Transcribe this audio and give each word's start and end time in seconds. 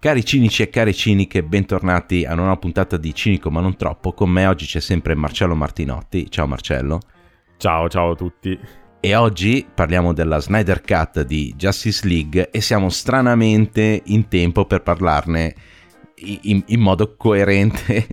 Cari 0.00 0.24
cinici 0.24 0.62
e 0.62 0.70
cari 0.70 0.94
ciniche, 0.94 1.42
bentornati 1.42 2.24
a 2.24 2.32
una 2.32 2.42
nuova 2.42 2.56
puntata 2.58 2.96
di 2.96 3.12
Cinico 3.12 3.50
ma 3.50 3.60
non 3.60 3.74
troppo. 3.74 4.12
Con 4.12 4.30
me 4.30 4.46
oggi 4.46 4.64
c'è 4.64 4.78
sempre 4.78 5.16
Marcello 5.16 5.56
Martinotti. 5.56 6.30
Ciao 6.30 6.46
Marcello. 6.46 7.00
Ciao, 7.56 7.88
ciao 7.88 8.12
a 8.12 8.14
tutti. 8.14 8.56
E 9.00 9.14
oggi 9.16 9.66
parliamo 9.74 10.12
della 10.12 10.38
Snyder 10.38 10.82
Cut 10.82 11.22
di 11.22 11.52
Justice 11.56 12.06
League 12.06 12.50
e 12.50 12.60
siamo 12.60 12.90
stranamente 12.90 14.02
in 14.04 14.28
tempo 14.28 14.66
per 14.66 14.82
parlarne 14.82 15.54
in, 16.42 16.62
in 16.64 16.80
modo 16.80 17.16
coerente 17.16 18.06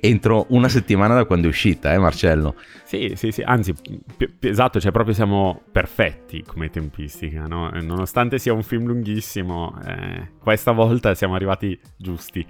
entro 0.00 0.46
una 0.50 0.68
settimana 0.68 1.14
da 1.14 1.24
quando 1.24 1.46
è 1.46 1.50
uscita, 1.50 1.92
eh 1.92 1.98
Marcello? 1.98 2.54
Sì, 2.84 3.12
sì, 3.14 3.30
sì, 3.30 3.42
anzi, 3.42 3.72
p- 3.72 4.28
p- 4.38 4.44
esatto, 4.44 4.80
cioè 4.80 4.92
proprio 4.92 5.14
siamo 5.14 5.62
perfetti 5.70 6.42
come 6.42 6.70
tempistica, 6.70 7.46
no? 7.46 7.70
Nonostante 7.80 8.38
sia 8.38 8.52
un 8.52 8.62
film 8.62 8.86
lunghissimo, 8.86 9.78
eh, 9.86 10.30
questa 10.38 10.72
volta 10.72 11.14
siamo 11.14 11.34
arrivati 11.34 11.78
giusti. 11.96 12.46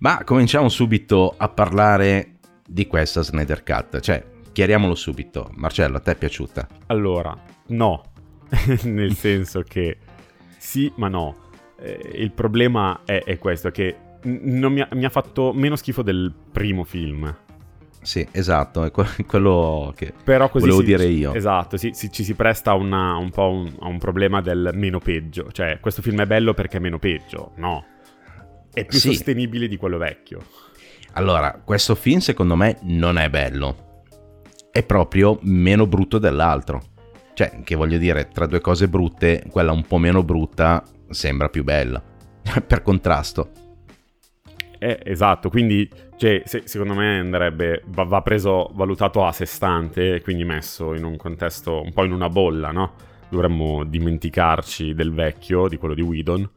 Ma 0.00 0.24
cominciamo 0.24 0.70
subito 0.70 1.34
a 1.36 1.50
parlare 1.50 2.36
di 2.66 2.86
questa 2.86 3.22
Snyder 3.22 3.62
Cut, 3.62 4.00
cioè 4.00 4.24
chiariamolo 4.50 4.94
subito. 4.94 5.50
Marcello, 5.56 5.98
a 5.98 6.00
te 6.00 6.12
è 6.12 6.16
piaciuta? 6.16 6.66
Allora, 6.86 7.36
no, 7.66 8.02
nel 8.84 9.14
senso 9.14 9.62
che 9.62 9.98
sì, 10.56 10.90
ma 10.96 11.08
no. 11.08 11.48
Eh, 11.78 12.12
il 12.14 12.30
problema 12.32 13.00
è, 13.04 13.22
è 13.24 13.38
questo, 13.38 13.70
che 13.70 13.94
mi 14.22 14.80
ha, 14.80 14.88
mi 14.92 15.04
ha 15.04 15.10
fatto 15.10 15.52
meno 15.52 15.76
schifo 15.76 16.00
del 16.00 16.32
primo 16.50 16.84
film. 16.84 17.36
Sì, 18.00 18.26
esatto, 18.30 18.84
è 18.84 18.90
quello 19.26 19.92
che 19.94 20.14
Però 20.24 20.48
così 20.48 20.64
volevo 20.64 20.80
si, 20.80 20.86
dire 20.86 21.04
io. 21.04 21.34
Esatto, 21.34 21.76
sì, 21.76 21.90
si, 21.92 22.10
ci 22.10 22.24
si 22.24 22.32
presta 22.32 22.72
una, 22.72 23.16
un 23.16 23.28
po' 23.28 23.50
un, 23.50 23.70
a 23.80 23.86
un 23.86 23.98
problema 23.98 24.40
del 24.40 24.70
meno 24.72 24.98
peggio. 24.98 25.52
Cioè, 25.52 25.78
questo 25.78 26.00
film 26.00 26.22
è 26.22 26.26
bello 26.26 26.54
perché 26.54 26.78
è 26.78 26.80
meno 26.80 26.98
peggio. 26.98 27.52
No, 27.56 27.84
è 28.72 28.84
più 28.84 28.98
sì. 28.98 29.08
sostenibile 29.08 29.68
di 29.68 29.76
quello 29.76 29.98
vecchio. 29.98 30.40
Allora, 31.12 31.60
questo 31.64 31.94
film 31.94 32.20
secondo 32.20 32.56
me 32.56 32.78
non 32.82 33.18
è 33.18 33.28
bello. 33.28 34.04
È 34.70 34.82
proprio 34.84 35.38
meno 35.42 35.86
brutto 35.86 36.18
dell'altro. 36.18 36.82
Cioè, 37.34 37.62
che 37.64 37.74
voglio 37.74 37.98
dire, 37.98 38.28
tra 38.28 38.46
due 38.46 38.60
cose 38.60 38.88
brutte, 38.88 39.44
quella 39.50 39.72
un 39.72 39.86
po' 39.86 39.98
meno 39.98 40.22
brutta 40.22 40.82
sembra 41.08 41.48
più 41.48 41.64
bella. 41.64 42.02
per 42.66 42.82
contrasto. 42.82 43.50
Eh, 44.78 44.98
esatto, 45.04 45.50
quindi 45.50 45.88
cioè, 46.16 46.42
se, 46.46 46.62
secondo 46.64 46.94
me 46.94 47.18
andrebbe, 47.18 47.82
va, 47.88 48.04
va, 48.04 48.22
preso, 48.22 48.70
valutato 48.74 49.26
a 49.26 49.32
sé 49.32 49.44
stante, 49.44 50.20
quindi 50.22 50.44
messo 50.44 50.94
in 50.94 51.04
un 51.04 51.16
contesto, 51.16 51.82
un 51.82 51.92
po' 51.92 52.04
in 52.04 52.12
una 52.12 52.28
bolla, 52.28 52.70
no? 52.70 52.94
Dovremmo 53.28 53.84
dimenticarci 53.84 54.94
del 54.94 55.12
vecchio, 55.12 55.68
di 55.68 55.76
quello 55.76 55.94
di 55.94 56.00
Whedon, 56.00 56.50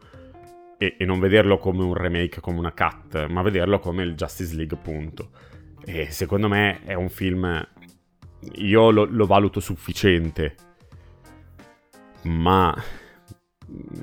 e, 0.84 0.96
e, 0.98 1.06
non 1.06 1.20
vederlo 1.20 1.58
come 1.58 1.84
un 1.84 1.94
remake, 1.94 2.42
come 2.42 2.60
una 2.60 2.74
cut, 2.74 3.28
ma 3.28 3.42
vederlo 3.42 3.80
come 3.80 4.04
il 4.04 4.16
Justice 4.16 4.54
League, 4.56 4.78
punto. 4.78 5.30
E 5.86 6.12
secondo 6.12 6.48
me 6.50 6.84
è 6.84 6.94
un 6.94 7.10
film. 7.10 7.66
Io 8.56 8.90
lo, 8.92 9.06
lo 9.06 9.26
valuto 9.26 9.62
sufficiente, 9.62 10.56
ma 12.24 12.76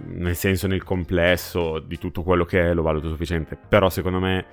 nel 0.06 0.34
senso 0.34 0.66
nel 0.66 0.82
complesso 0.82 1.78
di 1.78 1.98
tutto 1.98 2.22
quello 2.22 2.44
che 2.44 2.70
è 2.70 2.74
lo 2.74 2.82
valuto 2.82 3.08
sufficiente. 3.08 3.58
Però 3.68 3.90
secondo 3.90 4.18
me 4.18 4.46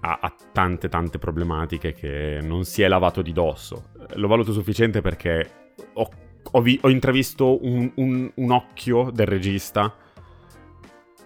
ha, 0.00 0.18
ha 0.22 0.34
tante 0.52 0.88
tante 0.88 1.18
problematiche 1.18 1.92
che 1.92 2.38
non 2.42 2.64
si 2.64 2.80
è 2.80 2.88
lavato 2.88 3.20
di 3.20 3.32
dosso. 3.32 3.90
Lo 4.14 4.28
valuto 4.28 4.52
sufficiente 4.52 5.02
perché 5.02 5.74
ho, 5.92 6.08
ho, 6.50 6.60
vi, 6.62 6.78
ho 6.82 6.88
intravisto 6.88 7.62
un, 7.62 7.92
un, 7.96 8.30
un 8.34 8.50
occhio 8.50 9.10
del 9.10 9.26
regista 9.26 9.94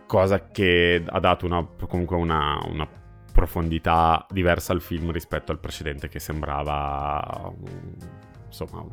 cosa 0.06 0.48
che 0.48 1.03
ha 1.06 1.20
dato 1.20 1.47
una, 1.47 1.66
comunque 1.88 2.16
una, 2.16 2.60
una, 2.66 2.88
profondità 3.32 4.25
diversa 4.31 4.72
al 4.72 4.81
film 4.81 5.10
rispetto 5.10 5.50
al 5.50 5.59
precedente 5.59 6.09
che 6.09 6.20
sembrava 6.20 7.53
insomma 8.47 8.87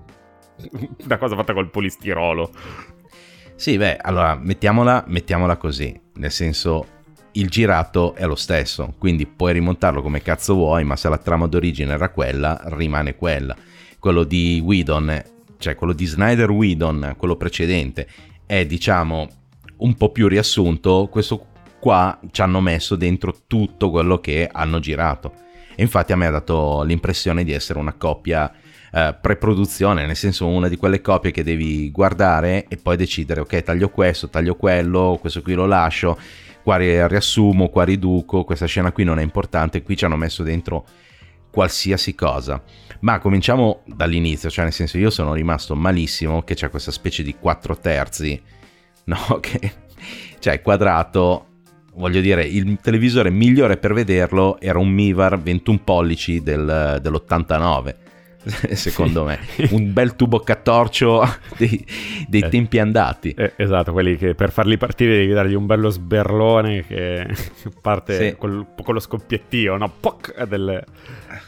una 1.04 1.18
cosa 1.18 1.36
fatta 1.36 1.54
col 1.54 1.70
polistirolo. 1.70 2.50
Sì, 3.56 3.78
beh, 3.78 3.98
allora 3.98 4.36
mettiamola, 4.36 5.04
mettiamola 5.08 5.58
così, 5.58 6.00
nel 6.16 6.32
senso 6.32 7.00
il 7.34 7.50
girato 7.50 8.16
è 8.16 8.26
lo 8.26 8.36
stesso, 8.36 8.96
quindi 8.98 9.26
puoi 9.28 9.54
rimontarlo 9.54 10.02
come 10.02 10.22
cazzo 10.22 10.56
vuoi, 10.56 10.84
ma 10.84 10.96
se 10.96 11.08
la 11.10 11.18
trama 11.18 11.48
d'origine 11.48 11.94
era 11.94 12.10
quella, 12.10 12.60
rimane 12.66 13.16
quella. 13.16 13.56
Quello 14.00 14.24
di 14.24 14.60
Whedon, 14.64 15.24
cioè 15.58 15.76
quello 15.76 15.94
di 15.94 16.06
Snyder 16.06 16.50
Whedon, 16.50 17.14
quello 17.18 17.36
precedente, 17.36 18.08
è 18.48 18.66
diciamo 18.66 19.28
un 19.82 19.96
po' 19.96 20.10
più 20.12 20.28
riassunto, 20.28 21.08
questo 21.12 21.48
qua 21.80 22.20
ci 22.32 22.42
hanno 22.42 22.62
messo 22.62 22.96
dentro 22.96 23.36
tutto 23.48 23.90
quello 23.90 24.20
che 24.20 24.48
hanno 24.52 24.80
girato. 24.80 25.34
E 25.76 25.82
infatti 25.82 26.12
a 26.12 26.16
me 26.16 26.28
ha 26.28 26.32
dato 26.32 26.84
l'impressione 26.84 27.44
di 27.44 27.52
essere 27.52 27.80
una 27.80 27.94
coppia 27.94 28.52
eh, 28.94 29.16
pre-produzione, 29.20 30.06
nel 30.06 30.16
senso 30.16 30.48
una 30.48 30.68
di 30.68 30.78
quelle 30.78 31.02
copie 31.02 31.32
che 31.32 31.44
devi 31.44 31.90
guardare 31.92 32.66
e 32.68 32.78
poi 32.78 32.98
decidere, 32.98 33.42
ok, 33.42 33.64
taglio 33.64 33.90
questo, 33.90 34.30
taglio 34.30 34.56
quello, 34.56 35.18
questo 35.20 35.42
qui 35.42 35.54
lo 35.54 35.66
lascio, 35.66 36.18
qua 36.62 36.78
riassumo, 36.78 37.70
qua 37.70 37.84
riduco, 37.84 38.44
questa 38.44 38.66
scena 38.68 38.92
qui 38.92 39.04
non 39.04 39.18
è 39.18 39.24
importante, 39.24 39.82
qui 39.82 39.98
ci 39.98 40.06
hanno 40.06 40.18
messo 40.18 40.44
dentro 40.44 40.86
qualsiasi 41.50 42.14
cosa. 42.14 42.62
Ma 43.00 43.18
cominciamo 43.18 43.82
dall'inizio, 43.86 44.50
cioè 44.52 44.66
nel 44.66 44.74
senso 44.74 45.00
io 45.00 45.10
sono 45.10 45.34
rimasto 45.34 45.76
malissimo 45.76 46.44
che 46.44 46.54
c'è 46.54 46.70
questa 46.70 46.92
specie 46.92 47.24
di 47.24 47.34
4 47.34 47.78
terzi 47.78 48.42
no? 49.06 49.40
Che, 49.40 49.72
cioè, 50.40 50.62
quadrato, 50.62 51.46
voglio 51.94 52.22
dire, 52.22 52.44
il 52.44 52.80
televisore 52.82 53.30
migliore 53.30 53.78
per 53.78 53.94
vederlo 53.94 54.60
era 54.60 54.80
un 54.80 54.90
Mivar 54.90 55.40
21 55.40 55.80
pollici 55.84 56.42
del, 56.42 57.00
dell'89 57.02 57.96
secondo 58.74 59.24
me 59.24 59.40
un 59.70 59.94
bel 59.94 60.16
tubo 60.16 60.40
cattorcio 60.40 61.22
dei, 61.58 61.86
dei 62.28 62.42
eh, 62.42 62.50
tempi 62.50 62.80
andati 62.80 63.32
eh, 63.32 63.54
esatto 63.56 63.92
quelli 63.92 64.18
che 64.18 64.34
per 64.34 64.52
farli 64.52 64.78
partire 64.78 65.18
devi 65.18 65.32
dargli 65.32 65.54
un 65.54 65.68
bello 65.68 65.90
sberlone 65.90 66.84
che 66.86 67.28
parte 67.82 68.30
sì. 68.30 68.36
col, 68.38 68.66
con 68.82 68.94
lo 68.96 69.00
scoppiettio 69.00 69.78
no? 69.78 69.92
Poc, 70.00 70.44
del... 70.46 70.84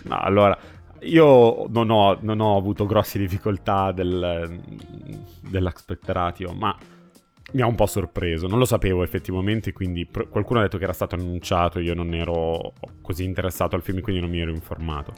no 0.04 0.20
allora 0.20 0.56
io 1.00 1.68
non 1.70 1.90
ho, 1.90 2.18
non 2.22 2.40
ho 2.40 2.58
avuto 2.58 2.86
grosse 2.86 3.18
difficoltà 3.18 3.92
del, 3.92 4.60
dell'aspetteratio 5.42 6.54
ma 6.54 6.78
mi 7.54 7.62
ha 7.62 7.68
un 7.68 7.76
po' 7.76 7.86
sorpreso, 7.86 8.48
non 8.48 8.58
lo 8.60 8.66
sapevo 8.66 9.04
effettivamente, 9.04 9.74
quindi 9.74 10.06
pr- 10.06 10.28
qualcuno 10.30 10.60
ha 10.60 10.64
detto 10.64 10.78
che 10.78 10.84
era 10.84 10.94
stato 10.94 11.16
annunciato, 11.16 11.80
io 11.80 11.94
non 11.94 12.14
ero 12.14 12.74
così 13.02 13.24
interessato 13.24 13.76
al 13.76 13.84
film, 13.84 14.02
quindi 14.02 14.22
non 14.22 14.30
mi 14.30 14.40
ero 14.40 14.52
informato. 14.52 15.14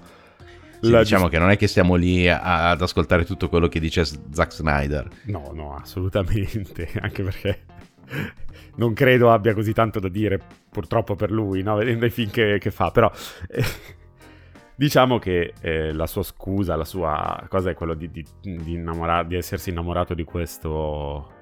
Sì, 0.81 0.95
diciamo 0.95 1.29
che 1.29 1.39
non 1.39 1.49
è 1.49 1.57
che 1.57 1.67
stiamo 1.67 1.95
lì 1.95 2.27
a- 2.29 2.69
ad 2.69 2.81
ascoltare 2.81 3.23
tutto 3.25 3.47
quello 3.47 3.67
che 3.67 3.79
dice 3.79 4.03
Zack 4.03 4.51
Snyder. 4.51 5.07
No, 5.25 5.51
no, 5.53 5.75
assolutamente, 5.75 6.89
anche 6.99 7.23
perché 7.23 7.59
non 8.75 8.93
credo 8.93 9.31
abbia 9.31 9.53
così 9.53 9.71
tanto 9.73 9.99
da 9.99 10.09
dire, 10.09 10.39
purtroppo 10.69 11.15
per 11.15 11.31
lui, 11.31 11.63
no? 11.63 11.75
vedendo 11.75 12.05
i 12.05 12.09
film 12.09 12.29
che, 12.29 12.57
che 12.59 12.71
fa, 12.71 12.91
però... 12.91 13.11
Diciamo 14.77 15.19
che 15.19 15.53
eh, 15.61 15.93
la 15.93 16.05
sua 16.05 16.21
scusa, 16.21 16.75
la 16.75 16.83
sua 16.83 17.45
cosa 17.47 17.69
è 17.69 17.73
quello 17.73 17.93
di, 17.93 18.11
di, 18.11 18.25
di, 18.41 18.73
innamora- 18.73 19.23
di 19.23 19.37
essersi 19.37 19.69
innamorato 19.69 20.13
di 20.13 20.25
questo 20.25 21.34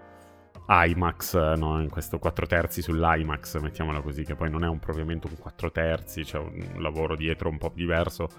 IMAX, 0.68 1.56
no? 1.56 1.82
in 1.82 1.90
questo 1.90 2.20
4 2.20 2.46
terzi 2.46 2.82
sull'IMAX, 2.82 3.60
mettiamola 3.60 4.02
così, 4.02 4.24
che 4.24 4.36
poi 4.36 4.50
non 4.50 4.64
è 4.64 4.68
un, 4.68 4.80
propriamente 4.80 5.28
un 5.28 5.38
4 5.38 5.72
terzi, 5.72 6.24
c'è 6.24 6.38
un 6.38 6.82
lavoro 6.82 7.16
dietro 7.16 7.50
un 7.50 7.58
po' 7.58 7.72
diverso. 7.74 8.30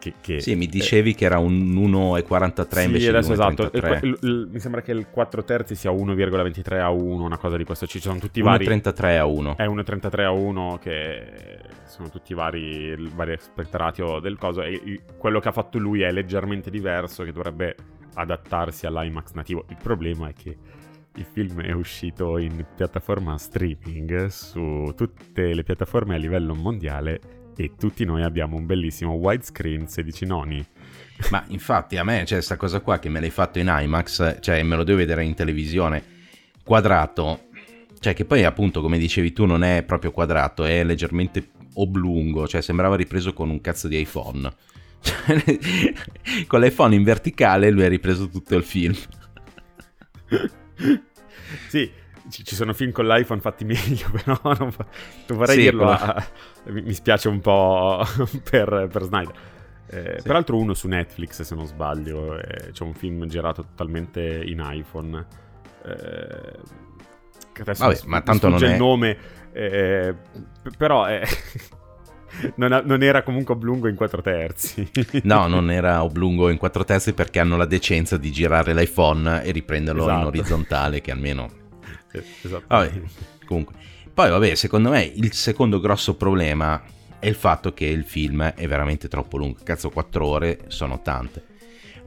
Che, 0.00 0.14
che, 0.22 0.40
sì, 0.40 0.54
mi 0.54 0.66
dicevi 0.66 1.10
eh, 1.10 1.14
che 1.14 1.26
era 1.26 1.38
un 1.38 1.52
1,43 1.52 2.68
sì, 2.70 2.84
invece 2.84 3.08
adesso 3.10 3.32
esatto. 3.34 3.70
Il, 3.74 4.18
il, 4.22 4.48
mi 4.50 4.58
sembra 4.58 4.80
che 4.80 4.92
il 4.92 5.08
4 5.10 5.44
terzi 5.44 5.74
sia 5.74 5.90
1,23 5.90 6.80
a 6.80 6.88
1, 6.88 7.22
una 7.22 7.36
cosa 7.36 7.58
di 7.58 7.64
questo. 7.64 7.86
Ci 7.86 8.00
sono 8.00 8.18
tutti 8.18 8.38
i 8.38 8.42
vari. 8.42 8.66
1,33 8.66 9.18
a 9.18 9.26
1. 9.26 9.56
È 9.58 9.66
1,33 9.66 10.22
a 10.22 10.30
1 10.30 10.78
che 10.80 11.58
sono 11.84 12.08
tutti 12.08 12.32
i 12.32 12.34
vari, 12.34 12.96
vari 13.14 13.34
aspettatio 13.34 14.20
del 14.20 14.38
coso. 14.38 14.62
E 14.62 15.02
quello 15.18 15.38
che 15.38 15.48
ha 15.48 15.52
fatto 15.52 15.76
lui 15.76 16.00
è 16.00 16.10
leggermente 16.10 16.70
diverso, 16.70 17.22
che 17.22 17.32
dovrebbe 17.32 17.76
adattarsi 18.14 18.86
all'IMAX 18.86 19.32
nativo. 19.32 19.66
Il 19.68 19.76
problema 19.82 20.28
è 20.28 20.32
che 20.32 20.56
il 21.20 21.26
film 21.30 21.60
è 21.60 21.72
uscito 21.72 22.38
in 22.38 22.64
piattaforma 22.74 23.36
streaming 23.36 24.24
su 24.26 24.90
tutte 24.96 25.52
le 25.52 25.62
piattaforme 25.62 26.14
a 26.14 26.18
livello 26.18 26.54
mondiale 26.54 27.20
e 27.56 27.72
tutti 27.78 28.06
noi 28.06 28.22
abbiamo 28.22 28.56
un 28.56 28.64
bellissimo 28.64 29.12
widescreen 29.12 29.86
16 29.86 30.24
noni. 30.24 30.66
Ma 31.30 31.44
infatti 31.48 31.98
a 31.98 32.04
me 32.04 32.22
c'è 32.24 32.36
questa 32.36 32.56
cosa 32.56 32.80
qua 32.80 32.98
che 32.98 33.10
me 33.10 33.20
l'hai 33.20 33.28
fatto 33.28 33.58
in 33.58 33.70
IMAX, 33.70 34.38
cioè 34.40 34.62
me 34.62 34.76
lo 34.76 34.82
devo 34.82 34.96
vedere 34.96 35.22
in 35.22 35.34
televisione. 35.34 36.02
quadrato, 36.64 37.48
cioè 37.98 38.14
che 38.14 38.24
poi 38.24 38.44
appunto 38.44 38.80
come 38.80 38.96
dicevi 38.96 39.34
tu 39.34 39.44
non 39.44 39.62
è 39.62 39.82
proprio 39.82 40.12
quadrato, 40.12 40.64
è 40.64 40.82
leggermente 40.84 41.50
oblungo, 41.74 42.48
cioè 42.48 42.62
sembrava 42.62 42.96
ripreso 42.96 43.34
con 43.34 43.50
un 43.50 43.60
cazzo 43.60 43.88
di 43.88 44.00
iPhone. 44.00 44.50
con 46.46 46.60
l'iPhone 46.60 46.94
in 46.94 47.02
verticale 47.02 47.70
lui 47.70 47.84
ha 47.84 47.88
ripreso 47.88 48.26
tutto 48.28 48.56
il 48.56 48.64
film. 48.64 48.94
sì, 51.68 51.90
ci 52.28 52.54
sono 52.54 52.72
film 52.72 52.92
con 52.92 53.06
l'iPhone 53.06 53.40
fatti 53.40 53.64
meglio, 53.64 54.10
però 54.12 54.38
non, 54.42 54.72
non 55.26 55.38
vorrei 55.38 55.56
sì, 55.56 55.62
dirlo. 55.62 55.90
A, 55.90 56.24
mi 56.66 56.92
spiace 56.92 57.28
un 57.28 57.40
po' 57.40 58.04
per, 58.48 58.88
per 58.90 59.02
Snyder. 59.02 59.34
Eh, 59.86 60.14
sì. 60.18 60.22
Peraltro 60.22 60.56
uno 60.56 60.74
su 60.74 60.86
Netflix, 60.86 61.42
se 61.42 61.54
non 61.54 61.66
sbaglio, 61.66 62.38
eh, 62.38 62.70
c'è 62.70 62.84
un 62.84 62.94
film 62.94 63.26
girato 63.26 63.62
totalmente 63.62 64.42
in 64.44 64.62
iPhone. 64.64 65.26
Eh, 65.84 66.58
adesso 67.58 67.86
Vabbè, 67.86 68.00
ma 68.06 68.20
tanto 68.20 68.48
non 68.48 68.62
è... 68.62 68.70
il 68.70 68.76
nome, 68.76 69.16
eh, 69.52 70.14
però 70.76 71.04
è... 71.04 71.22
non, 72.56 72.82
non, 72.84 73.02
era 73.02 73.22
comunque 73.22 73.54
oblungo 73.54 73.88
in 73.88 73.94
4 73.94 74.22
terzi. 74.22 74.90
no, 75.24 75.46
non 75.46 75.70
era 75.70 76.02
oblungo 76.02 76.48
in 76.48 76.56
4 76.56 76.84
terzi 76.84 77.12
perché 77.12 77.40
hanno 77.40 77.56
la 77.56 77.66
decenza 77.66 78.16
di 78.16 78.30
girare 78.30 78.74
l'iPhone 78.74 79.42
e 79.42 79.50
riprenderlo 79.50 80.02
esatto. 80.02 80.20
in 80.20 80.26
orizzontale, 80.26 81.00
che 81.00 81.10
almeno... 81.10 81.58
Esatto. 82.42 82.64
Vabbè, 82.66 82.90
comunque. 83.46 83.74
Poi, 84.12 84.30
vabbè, 84.30 84.56
secondo 84.56 84.90
me 84.90 85.04
il 85.04 85.32
secondo 85.32 85.78
grosso 85.78 86.16
problema 86.16 86.82
è 87.20 87.28
il 87.28 87.36
fatto 87.36 87.72
che 87.72 87.84
il 87.84 88.02
film 88.02 88.42
è 88.42 88.66
veramente 88.66 89.06
troppo 89.06 89.36
lungo. 89.36 89.58
Cazzo, 89.62 89.90
4 89.90 90.26
ore 90.26 90.58
sono 90.66 91.00
tante. 91.02 91.44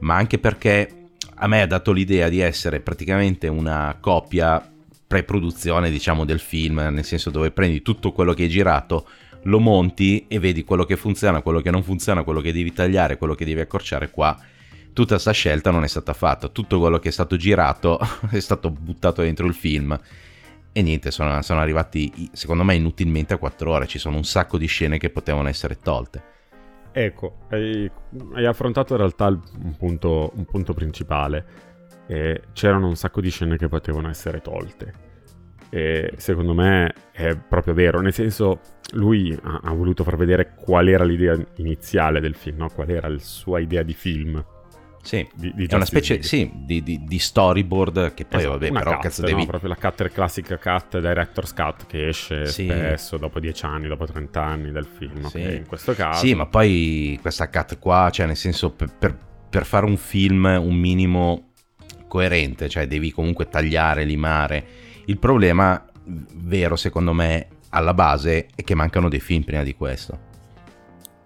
Ma 0.00 0.16
anche 0.16 0.38
perché 0.38 1.04
a 1.36 1.46
me 1.46 1.62
ha 1.62 1.66
dato 1.66 1.92
l'idea 1.92 2.28
di 2.28 2.40
essere 2.40 2.80
praticamente 2.80 3.48
una 3.48 3.96
copia 3.98 4.70
pre-produzione, 5.06 5.90
diciamo, 5.90 6.24
del 6.24 6.40
film, 6.40 6.78
nel 6.90 7.04
senso 7.04 7.30
dove 7.30 7.50
prendi 7.50 7.82
tutto 7.82 8.12
quello 8.12 8.34
che 8.34 8.42
hai 8.44 8.48
girato, 8.48 9.06
lo 9.44 9.58
monti 9.58 10.26
e 10.28 10.38
vedi 10.38 10.64
quello 10.64 10.84
che 10.84 10.96
funziona, 10.96 11.42
quello 11.42 11.60
che 11.60 11.70
non 11.70 11.82
funziona, 11.82 12.22
quello 12.22 12.40
che 12.40 12.52
devi 12.52 12.72
tagliare, 12.72 13.16
quello 13.16 13.34
che 13.34 13.44
devi 13.44 13.60
accorciare 13.60 14.10
qua. 14.10 14.38
Tutta 14.92 15.14
questa 15.14 15.32
scelta 15.32 15.70
non 15.70 15.82
è 15.84 15.88
stata 15.88 16.12
fatta, 16.12 16.48
tutto 16.48 16.78
quello 16.78 16.98
che 16.98 17.08
è 17.08 17.12
stato 17.12 17.36
girato 17.36 17.98
è 18.30 18.40
stato 18.40 18.70
buttato 18.70 19.22
dentro 19.22 19.46
il 19.46 19.54
film 19.54 19.98
e 20.76 20.82
niente, 20.82 21.12
sono, 21.12 21.40
sono 21.42 21.60
arrivati 21.60 22.30
secondo 22.32 22.64
me 22.64 22.74
inutilmente 22.74 23.32
a 23.32 23.38
4 23.38 23.70
ore, 23.70 23.86
ci 23.86 24.00
sono 24.00 24.16
un 24.16 24.24
sacco 24.24 24.58
di 24.58 24.66
scene 24.66 24.98
che 24.98 25.08
potevano 25.08 25.48
essere 25.48 25.78
tolte. 25.78 26.22
Ecco, 26.90 27.38
hai, 27.50 27.88
hai 28.34 28.44
affrontato 28.44 28.94
in 28.94 28.98
realtà 28.98 29.26
un 29.26 29.76
punto, 29.78 30.32
un 30.34 30.44
punto 30.44 30.74
principale. 30.74 31.46
Eh, 32.08 32.42
c'erano 32.52 32.88
un 32.88 32.96
sacco 32.96 33.20
di 33.20 33.30
scene 33.30 33.56
che 33.56 33.68
potevano 33.68 34.08
essere 34.08 34.40
tolte. 34.40 35.03
E 35.70 36.12
secondo 36.16 36.54
me 36.54 36.92
è 37.10 37.36
proprio 37.36 37.74
vero, 37.74 38.00
nel 38.00 38.12
senso 38.12 38.60
lui 38.92 39.36
ha, 39.42 39.60
ha 39.62 39.72
voluto 39.72 40.04
far 40.04 40.16
vedere 40.16 40.54
qual 40.54 40.88
era 40.88 41.04
l'idea 41.04 41.36
iniziale 41.56 42.20
del 42.20 42.34
film, 42.34 42.58
no? 42.58 42.68
qual 42.68 42.90
era 42.90 43.08
la 43.08 43.18
sua 43.18 43.60
idea 43.60 43.82
di 43.82 43.94
film. 43.94 44.44
Sì, 45.02 45.26
di, 45.34 45.52
di 45.54 45.66
è 45.66 45.74
una 45.74 45.84
specie 45.84 46.22
sì, 46.22 46.50
di, 46.54 46.82
di, 46.82 47.18
storyboard 47.18 48.14
che 48.14 48.24
poi 48.24 48.40
esatto, 48.40 48.58
vabbè 48.58 48.72
però 48.72 48.92
cut, 48.92 49.02
cazzo 49.02 49.20
devi... 49.20 49.40
No, 49.40 49.46
proprio 49.46 49.68
la 49.68 49.76
cut 49.76 50.08
classica 50.08 50.56
cut, 50.56 50.98
director's 50.98 51.52
cut 51.52 51.84
che 51.86 52.08
esce 52.08 52.46
sì. 52.46 52.64
spesso 52.64 53.18
dopo 53.18 53.38
10 53.38 53.66
anni, 53.66 53.86
dopo 53.86 54.06
30 54.06 54.42
anni 54.42 54.72
del 54.72 54.86
film, 54.86 55.26
sì. 55.26 55.40
Okay, 55.40 55.56
in 55.56 55.66
questo 55.66 55.92
caso... 55.92 56.24
Sì, 56.24 56.34
ma 56.34 56.46
poi 56.46 57.18
questa 57.20 57.50
cut 57.50 57.78
qua, 57.78 58.08
cioè 58.10 58.24
nel 58.24 58.36
senso 58.36 58.70
per, 58.70 58.92
per, 58.98 59.14
per 59.50 59.66
fare 59.66 59.84
un 59.84 59.98
film 59.98 60.44
un 60.46 60.74
minimo 60.74 61.50
coerente, 62.08 62.70
cioè 62.70 62.86
devi 62.86 63.10
comunque 63.10 63.46
tagliare, 63.46 64.04
limare. 64.04 64.64
Il 65.06 65.18
problema 65.18 65.84
vero 66.04 66.76
secondo 66.76 67.12
me 67.12 67.48
alla 67.70 67.94
base 67.94 68.46
è 68.54 68.62
che 68.62 68.74
mancano 68.74 69.08
dei 69.08 69.20
film 69.20 69.42
prima 69.42 69.62
di 69.62 69.74
questo. 69.74 70.32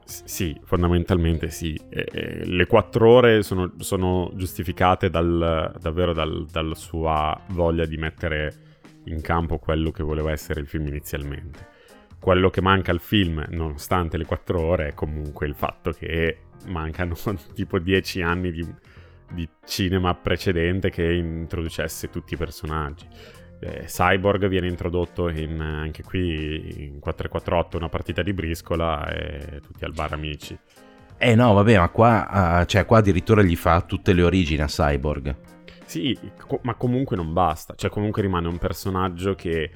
Sì, 0.05 0.59
fondamentalmente 0.65 1.51
sì. 1.51 1.79
E, 1.91 2.43
le 2.45 2.67
quattro 2.67 3.11
ore 3.11 3.43
sono, 3.43 3.75
sono 3.79 4.33
giustificate 4.35 5.11
dal, 5.11 5.75
davvero 5.79 6.15
dal, 6.15 6.47
dalla 6.51 6.75
sua 6.75 7.39
voglia 7.49 7.85
di 7.85 7.99
mettere 7.99 8.67
in 9.05 9.21
campo 9.21 9.59
quello 9.59 9.91
che 9.91 10.03
voleva 10.03 10.33
essere 10.33 10.61
il 10.61 10.67
film 10.67 10.87
inizialmente. 10.87 11.77
Quello 12.19 12.49
che 12.49 12.63
manca 12.63 12.91
al 12.91 13.01
film, 13.01 13.45
nonostante 13.51 14.17
le 14.17 14.25
quattro 14.25 14.61
ore, 14.61 14.89
è 14.89 14.95
comunque 14.95 15.47
il 15.47 15.55
fatto 15.55 15.93
che 15.93 16.39
mancano 16.69 17.15
tipo 17.55 17.79
dieci 17.79 18.23
anni 18.23 18.51
di, 18.51 18.67
di 19.31 19.47
cinema 19.67 20.15
precedente 20.15 20.89
che 20.89 21.13
introducesse 21.13 22.09
tutti 22.09 22.33
i 22.33 22.39
personaggi 22.39 23.07
eh, 23.61 23.85
Cyborg 23.87 24.47
viene 24.47 24.69
introdotto 24.69 25.29
in, 25.29 25.61
anche 25.61 26.03
qui 26.03 26.85
in 26.85 27.01
448, 27.01 27.77
una 27.77 27.89
partita 27.89 28.23
di 28.23 28.33
briscola 28.33 29.09
e 29.11 29.61
tutti 29.61 29.85
al 29.85 29.93
bar 29.93 30.13
amici. 30.13 30.57
Eh 31.21 31.35
no, 31.35 31.53
vabbè, 31.53 31.79
ma 31.79 31.89
qua, 31.89 32.61
uh, 32.61 32.65
cioè, 32.65 32.87
qua 32.87 32.99
addirittura 32.99 33.43
gli 33.43 33.57
fa 33.57 33.81
tutte 33.81 34.13
le 34.13 34.23
origini 34.23 34.63
a 34.63 34.67
Cyborg. 34.67 35.35
Sì, 35.85 36.17
co- 36.47 36.61
ma 36.63 36.75
comunque 36.75 37.17
non 37.17 37.33
basta. 37.33 37.75
Cioè, 37.75 37.91
comunque 37.91 38.23
rimane 38.23 38.47
un 38.47 38.59
personaggio 38.59 39.35
che 39.35 39.71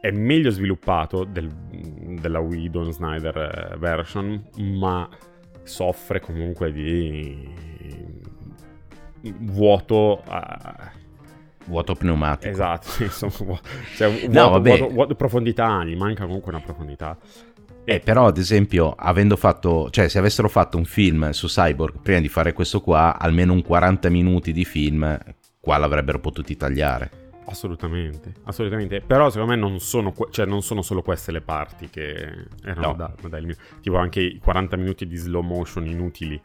è 0.00 0.10
meglio 0.10 0.50
sviluppato 0.50 1.24
del, 1.24 1.48
della 2.18 2.38
Whedon 2.38 2.92
Snyder 2.92 3.36
eh, 3.72 3.76
version, 3.76 4.42
ma 4.56 5.06
soffre 5.62 6.20
comunque 6.20 6.72
di 6.72 7.46
vuoto. 9.40 10.22
Uh, 10.26 10.99
vuoto 11.70 11.94
pneumatico. 11.94 12.52
Esatto, 12.52 13.02
insomma, 13.02 13.58
cioè, 13.96 14.10
vuoto, 14.10 14.38
no, 14.38 14.50
vabbè. 14.50 14.76
Vuoto, 14.76 14.92
vuoto, 14.92 15.14
profondità, 15.14 15.82
gli 15.84 15.96
manca 15.96 16.24
comunque 16.24 16.52
una 16.52 16.60
profondità. 16.60 17.16
Eh, 17.84 18.00
però, 18.00 18.26
ad 18.26 18.36
esempio, 18.36 18.92
avendo 18.92 19.36
fatto, 19.36 19.88
cioè, 19.90 20.08
se 20.08 20.18
avessero 20.18 20.48
fatto 20.48 20.76
un 20.76 20.84
film 20.84 21.30
su 21.30 21.46
Cyborg 21.46 22.00
prima 22.02 22.20
di 22.20 22.28
fare 22.28 22.52
questo 22.52 22.80
qua, 22.80 23.18
almeno 23.18 23.54
un 23.54 23.62
40 23.62 24.10
minuti 24.10 24.52
di 24.52 24.64
film, 24.64 25.18
qua 25.58 25.78
l'avrebbero 25.78 26.20
potuti 26.20 26.56
tagliare. 26.56 27.10
Assolutamente, 27.46 28.34
assolutamente. 28.44 29.00
Però 29.00 29.28
secondo 29.30 29.54
me 29.54 29.58
non 29.58 29.80
sono, 29.80 30.14
cioè, 30.30 30.46
non 30.46 30.62
sono 30.62 30.82
solo 30.82 31.02
queste 31.02 31.32
le 31.32 31.40
parti 31.40 31.88
che 31.88 32.46
erano 32.62 32.86
no. 32.88 32.94
da, 32.94 33.12
da 33.28 33.40
Tipo 33.80 33.96
anche 33.96 34.20
i 34.20 34.38
40 34.38 34.76
minuti 34.76 35.06
di 35.06 35.16
slow 35.16 35.42
motion 35.42 35.86
inutili 35.86 36.40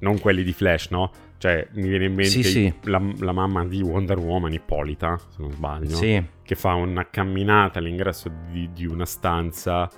non 0.00 0.18
quelli 0.18 0.42
di 0.42 0.52
Flash, 0.52 0.88
no? 0.90 1.10
Cioè, 1.40 1.68
mi 1.72 1.88
viene 1.88 2.04
in 2.04 2.12
mente 2.12 2.30
sì, 2.30 2.42
sì. 2.42 2.74
La, 2.82 3.02
la, 3.20 3.32
mamma 3.32 3.64
di 3.64 3.80
Wonder 3.80 4.18
Woman, 4.18 4.52
Ippolita, 4.52 5.16
se 5.16 5.36
non 5.38 5.50
sbaglio, 5.50 5.96
sì. 5.96 6.22
che 6.42 6.54
fa 6.54 6.74
una 6.74 7.08
camminata 7.08 7.78
all'ingresso 7.78 8.30
di, 8.50 8.68
di 8.74 8.84
una 8.84 9.06
stanza 9.06 9.90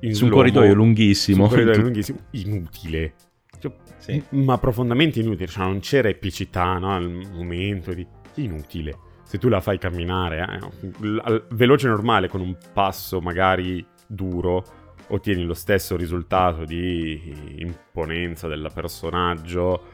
in 0.00 0.14
su 0.14 0.24
un 0.24 0.30
corridoio 0.30 0.72
lunghissimo. 0.72 1.36
Su 1.36 1.42
un 1.42 1.48
corridoio 1.50 1.82
lunghissimo, 1.84 2.18
inutile. 2.30 3.12
Cioè, 3.58 3.72
sì. 3.98 4.24
Ma 4.30 4.56
profondamente 4.56 5.20
inutile, 5.20 5.48
cioè 5.48 5.66
non 5.66 5.80
c'era 5.80 6.08
epicità, 6.08 6.78
no? 6.78 6.94
Al 6.94 7.10
momento 7.10 7.92
di... 7.92 8.06
Inutile. 8.36 8.96
Se 9.24 9.36
tu 9.36 9.48
la 9.48 9.60
fai 9.60 9.76
camminare, 9.76 10.62
eh, 10.80 11.42
veloce 11.50 11.88
normale, 11.88 12.28
con 12.28 12.40
un 12.40 12.56
passo 12.72 13.20
magari 13.20 13.84
duro, 14.06 14.64
ottieni 15.08 15.44
lo 15.44 15.52
stesso 15.52 15.94
risultato 15.94 16.64
di 16.64 17.58
imponenza 17.58 18.48
del 18.48 18.70
personaggio 18.72 19.93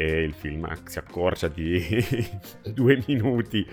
e 0.00 0.22
il 0.22 0.32
film 0.32 0.66
si 0.86 0.98
accorcia 0.98 1.48
di 1.48 1.84
due 2.72 3.02
minuti. 3.06 3.66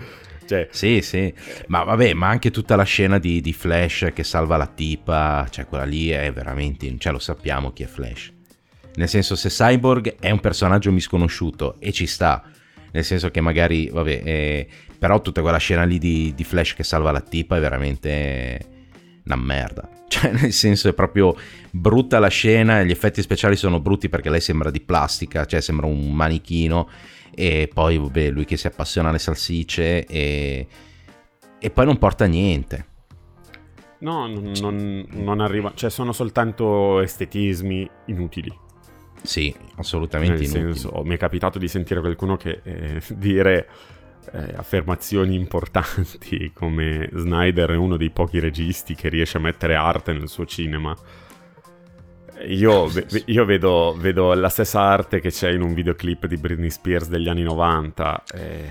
Cioè, 0.44 0.68
sì, 0.70 1.00
sì, 1.00 1.32
ma 1.68 1.84
vabbè, 1.84 2.12
ma 2.12 2.28
anche 2.28 2.50
tutta 2.50 2.76
la 2.76 2.82
scena 2.82 3.18
di, 3.18 3.40
di, 3.40 3.54
Flash 3.54 4.10
che 4.14 4.24
salva 4.24 4.58
la 4.58 4.66
tipa, 4.66 5.46
cioè 5.50 5.66
quella 5.66 5.84
lì 5.84 6.08
è 6.08 6.30
veramente, 6.30 6.94
cioè 6.98 7.12
lo 7.12 7.18
sappiamo 7.18 7.72
chi 7.72 7.82
è 7.82 7.86
Flash. 7.86 8.32
Nel 8.96 9.08
senso, 9.08 9.36
se 9.36 9.48
Cyborg 9.48 10.16
è 10.18 10.30
un 10.30 10.40
personaggio 10.40 10.92
misconosciuto 10.92 11.76
e 11.78 11.92
ci 11.92 12.06
sta, 12.06 12.44
nel 12.92 13.04
senso 13.04 13.30
che 13.30 13.40
magari, 13.40 13.88
vabbè, 13.88 14.22
eh, 14.24 14.68
però 14.98 15.22
tutta 15.22 15.40
quella 15.40 15.58
scena 15.58 15.84
lì 15.84 15.98
di, 15.98 16.34
di 16.34 16.44
Flash 16.44 16.74
che 16.74 16.82
salva 16.82 17.10
la 17.10 17.20
tipa 17.20 17.56
è 17.56 17.60
veramente 17.60 18.77
una 19.28 19.36
merda. 19.36 19.88
Cioè, 20.08 20.32
nel 20.32 20.54
senso, 20.54 20.88
è 20.88 20.94
proprio 20.94 21.36
brutta 21.70 22.18
la 22.18 22.28
scena. 22.28 22.82
Gli 22.82 22.90
effetti 22.90 23.20
speciali 23.20 23.56
sono 23.56 23.78
brutti 23.78 24.08
perché 24.08 24.30
lei 24.30 24.40
sembra 24.40 24.70
di 24.70 24.80
plastica, 24.80 25.44
cioè 25.44 25.60
sembra 25.60 25.86
un 25.86 26.12
manichino. 26.14 26.88
E 27.34 27.70
poi, 27.72 27.98
vabbè, 27.98 28.30
lui 28.30 28.46
che 28.46 28.56
si 28.56 28.66
appassiona 28.66 29.10
alle 29.10 29.18
salsicce 29.18 30.06
e, 30.06 30.66
e 31.58 31.70
poi 31.70 31.84
non 31.84 31.98
porta 31.98 32.24
niente. 32.24 32.86
No, 34.00 34.26
non, 34.28 34.52
non, 34.60 35.06
non, 35.10 35.40
arriva, 35.40 35.72
cioè 35.74 35.90
sono 35.90 36.12
soltanto 36.12 37.00
estetismi 37.00 37.88
inutili. 38.06 38.52
Sì, 39.22 39.54
assolutamente 39.76 40.40
Nel 40.40 40.44
inutili. 40.44 40.78
Senso, 40.78 41.02
mi 41.04 41.14
è 41.14 41.18
capitato 41.18 41.58
di 41.58 41.68
sentire 41.68 42.00
qualcuno 42.00 42.36
che 42.36 42.60
eh, 42.62 43.02
dire 43.14 43.68
eh, 44.32 44.54
affermazioni 44.56 45.34
importanti 45.34 46.50
come 46.54 47.08
Snyder 47.12 47.70
è 47.70 47.76
uno 47.76 47.96
dei 47.96 48.10
pochi 48.10 48.38
registi 48.38 48.94
che 48.94 49.08
riesce 49.08 49.38
a 49.38 49.40
mettere 49.40 49.74
arte 49.74 50.12
nel 50.12 50.28
suo 50.28 50.46
cinema. 50.46 50.96
Io, 52.46 52.88
io 53.26 53.44
vedo, 53.44 53.96
vedo, 53.98 54.32
la 54.34 54.48
stessa 54.48 54.80
arte 54.80 55.18
che 55.20 55.30
c'è 55.30 55.50
in 55.50 55.60
un 55.60 55.74
videoclip 55.74 56.26
di 56.26 56.36
Britney 56.36 56.70
Spears 56.70 57.08
degli 57.08 57.28
anni 57.28 57.42
90. 57.42 58.22
Eh... 58.32 58.64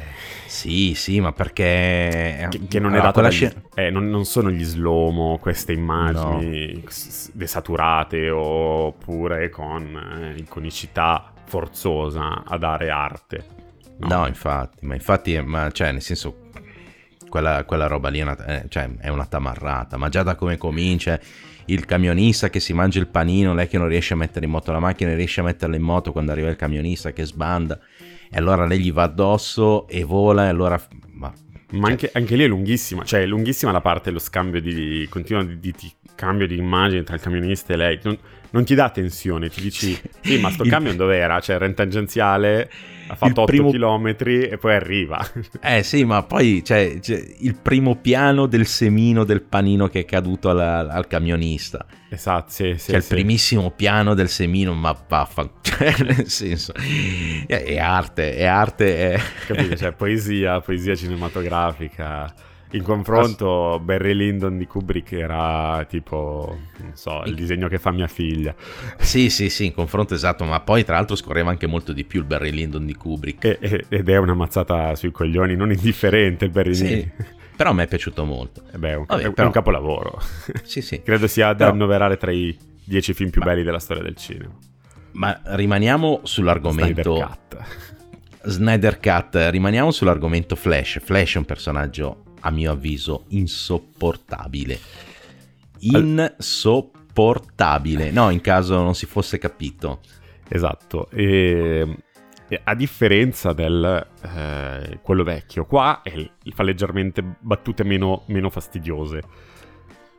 Sì, 0.46 0.94
sì, 0.94 1.20
ma 1.20 1.34
perché... 1.34 2.48
Che, 2.50 2.62
che 2.70 2.80
non 2.80 2.96
è 2.96 3.02
data 3.02 3.22
dagli... 3.22 3.32
scena... 3.32 3.62
eh, 3.76 3.90
non, 3.90 4.10
non, 4.10 4.24
sono 4.24 4.50
gli 4.50 4.64
slow 4.64 5.38
queste 5.40 5.74
immagini 5.74 6.82
no. 6.82 6.90
desaturate 7.34 8.30
oppure 8.30 9.50
con 9.50 10.34
eh, 10.36 10.40
iconicità 10.40 11.34
forzosa 11.46 12.44
a 12.46 12.58
dare 12.58 12.90
arte. 12.90 13.57
No, 14.00 14.08
no. 14.20 14.28
infatti, 14.28 14.86
ma 14.86 14.94
infatti, 14.94 15.40
ma, 15.42 15.72
cioè, 15.72 15.92
nel 15.92 16.02
senso, 16.02 16.50
quella, 17.30 17.64
quella 17.66 17.88
roba 17.88 18.10
lì 18.10 18.20
è 18.20 18.24
una, 18.24 18.46
eh, 18.46 18.66
cioè, 18.70 18.90
è 19.00 19.10
una 19.10 19.26
tamarrata, 19.26 19.98
ma 19.98 20.10
già 20.10 20.24
da 20.24 20.36
come 20.36 20.58
comincia 20.58 21.20
il 21.66 21.86
camionista 21.86 22.50
che 22.50 22.60
si 22.60 22.74
mangia 22.74 23.00
il 23.00 23.08
panino, 23.08 23.54
lei 23.54 23.68
che 23.68 23.78
non 23.78 23.88
riesce 23.88 24.14
a 24.14 24.18
mettere 24.18 24.46
in 24.46 24.52
moto 24.52 24.72
la 24.72 24.80
macchina, 24.80 25.14
riesce 25.16 25.42
a 25.42 25.44
metterla 25.44 25.76
in 25.76 25.82
moto 25.82 26.12
quando 26.12 26.32
arriva 26.32 26.50
il 26.50 26.56
camionista 26.56 27.12
che 27.12 27.26
sbanda, 27.26 27.80
e 28.30 28.38
allora 28.38 28.66
lei 28.66 28.80
gli 28.80 28.92
va 28.92 29.04
addosso 29.04 29.88
e 29.88 30.04
vola, 30.04 30.46
e 30.46 30.50
allora... 30.50 30.82
Ma, 31.12 31.34
ma 31.72 31.90
anche, 31.90 32.10
anche, 32.14 32.36
lì 32.36 32.44
è 32.44 32.48
lunghissima, 32.48 33.04
cioè 33.04 33.22
è 33.22 33.26
lunghissima 33.26 33.72
la 33.72 33.82
parte 33.82 34.04
dello 34.06 34.20
scambio 34.20 34.62
di, 34.62 35.06
continuo 35.10 35.44
di, 35.44 35.60
di, 35.60 35.74
di 35.78 35.92
cambio 36.16 36.48
di 36.48 36.58
immagine 36.58 37.04
tra 37.04 37.16
il 37.16 37.22
camionista 37.22 37.74
e 37.74 37.76
lei, 37.76 38.00
non, 38.04 38.18
non 38.52 38.64
ti 38.64 38.74
dà 38.74 38.90
tensione, 38.90 39.50
ti 39.50 39.60
dici, 39.60 40.00
sì. 40.22 40.40
Ma 40.40 40.50
sto 40.50 40.64
il... 40.64 40.70
camion 40.70 40.96
dov'era? 40.96 41.42
Cioè 41.42 41.56
era 41.56 41.66
in 41.66 41.74
tangenziale 41.74 42.70
ha 43.08 43.16
fatto 43.16 43.42
8 43.42 43.46
primo... 43.46 43.72
km 43.72 44.16
e 44.28 44.58
poi 44.60 44.74
arriva. 44.74 45.26
Eh 45.62 45.84
sì, 45.84 46.04
ma 46.06 46.24
poi 46.24 46.62
c'è, 46.64 47.00
c'è, 47.00 47.22
il 47.40 47.56
primo 47.56 47.96
piano 47.96 48.46
del 48.46 48.66
semino 48.66 49.24
del 49.24 49.42
panino 49.42 49.88
che 49.88 50.02
è 50.02 50.06
caduto 50.06 50.50
alla, 50.50 50.88
al 50.88 51.08
camionista. 51.08 51.86
Esatto, 52.10 52.52
sì, 52.52 52.76
sì. 52.78 52.92
C'è 52.92 53.00
sì. 53.00 53.12
il 53.12 53.18
primissimo 53.18 53.72
piano 53.72 54.14
del 54.14 54.30
semino, 54.30 54.74
ma 54.74 54.96
vaffa, 55.08 55.50
cioè 55.62 55.94
nel 56.00 56.28
senso, 56.30 56.74
è, 56.74 57.64
è 57.64 57.78
arte, 57.78 58.36
è 58.36 58.46
arte. 58.46 59.14
È... 59.14 59.22
Capito, 59.46 59.76
cioè 59.76 59.92
poesia, 59.94 60.60
poesia 60.62 60.96
cinematografica. 60.96 62.34
In 62.72 62.84
confronto, 62.84 63.80
Barry 63.82 64.14
Lyndon 64.14 64.58
di 64.58 64.68
Kubrick 64.68 65.14
era 65.14 65.86
tipo, 65.88 66.58
non 66.80 66.92
so, 66.96 67.24
il 67.26 67.34
disegno 67.34 67.70
che 67.70 67.80
fa 67.80 67.92
mia 67.92 68.08
figlia. 68.08 68.54
Sì, 68.98 69.30
sì, 69.30 69.50
sì, 69.50 69.68
in 69.68 69.74
confronto 69.74 70.14
esatto, 70.14 70.44
ma 70.44 70.60
poi 70.60 70.84
tra 70.84 70.96
l'altro 70.96 71.16
scorreva 71.16 71.50
anche 71.50 71.66
molto 71.66 71.94
di 71.94 72.04
più 72.04 72.20
il 72.20 72.26
Barry 72.26 72.52
Lyndon 72.52 72.86
di 72.86 72.94
Kubrick. 72.94 73.58
E, 73.62 73.86
ed 73.88 74.10
è 74.10 74.18
una 74.18 74.34
mazzata 74.34 74.96
sui 74.96 75.12
coglioni, 75.12 75.56
non 75.56 75.72
indifferente 75.72 76.46
il 76.46 76.52
Barry 76.52 76.74
sì. 76.74 76.88
Lyndon. 76.88 77.12
Però 77.56 77.70
a 77.70 77.74
me 77.74 77.84
è 77.84 77.88
piaciuto 77.88 78.26
molto. 78.26 78.64
Eh 78.72 78.78
beh, 78.78 78.90
è 78.90 78.96
un, 78.96 79.06
Vabbè, 79.08 79.24
è 79.24 79.32
però... 79.32 79.48
un 79.48 79.54
capolavoro. 79.54 80.22
Sì, 80.64 80.82
sì. 80.82 81.02
Credo 81.04 81.28
sia 81.28 81.54
da 81.54 81.70
annoverare 81.70 82.18
tra 82.18 82.32
i 82.32 82.56
dieci 82.84 83.14
film 83.14 83.30
più 83.30 83.42
ma... 83.42 83.48
belli 83.48 83.64
della 83.64 83.80
storia 83.80 84.04
del 84.04 84.16
cinema. 84.16 84.54
Ma 85.14 85.40
rimaniamo 85.44 86.20
sull'argomento... 86.24 87.16
Snyder 87.16 87.28
Cut. 87.28 87.58
Snyder 88.44 89.00
Cut, 89.00 89.48
rimaniamo 89.50 89.90
sull'argomento 89.90 90.56
Flash. 90.56 91.00
Flash 91.02 91.36
è 91.36 91.38
un 91.38 91.46
personaggio 91.46 92.24
a 92.42 92.52
mio 92.52 92.72
avviso 92.72 93.26
insopportabile. 93.30 94.80
Insopportabile. 95.80 98.12
No, 98.12 98.30
in 98.30 98.42
caso 98.42 98.82
non 98.82 98.96
si 98.96 99.06
fosse 99.06 99.38
capito. 99.38 100.00
Esatto. 100.48 101.10
E, 101.12 101.98
e 102.48 102.62
a 102.64 102.76
differenza 102.76 103.54
del 103.54 104.08
eh, 104.22 105.00
quello 105.02 105.24
vecchio, 105.24 105.66
qua 105.66 106.02
è, 106.02 106.30
fa 106.54 106.64
leggermente 106.64 107.24
battute 107.40 107.84
meno, 107.84 108.24
meno 108.28 108.50
fastidiose. 108.50 109.22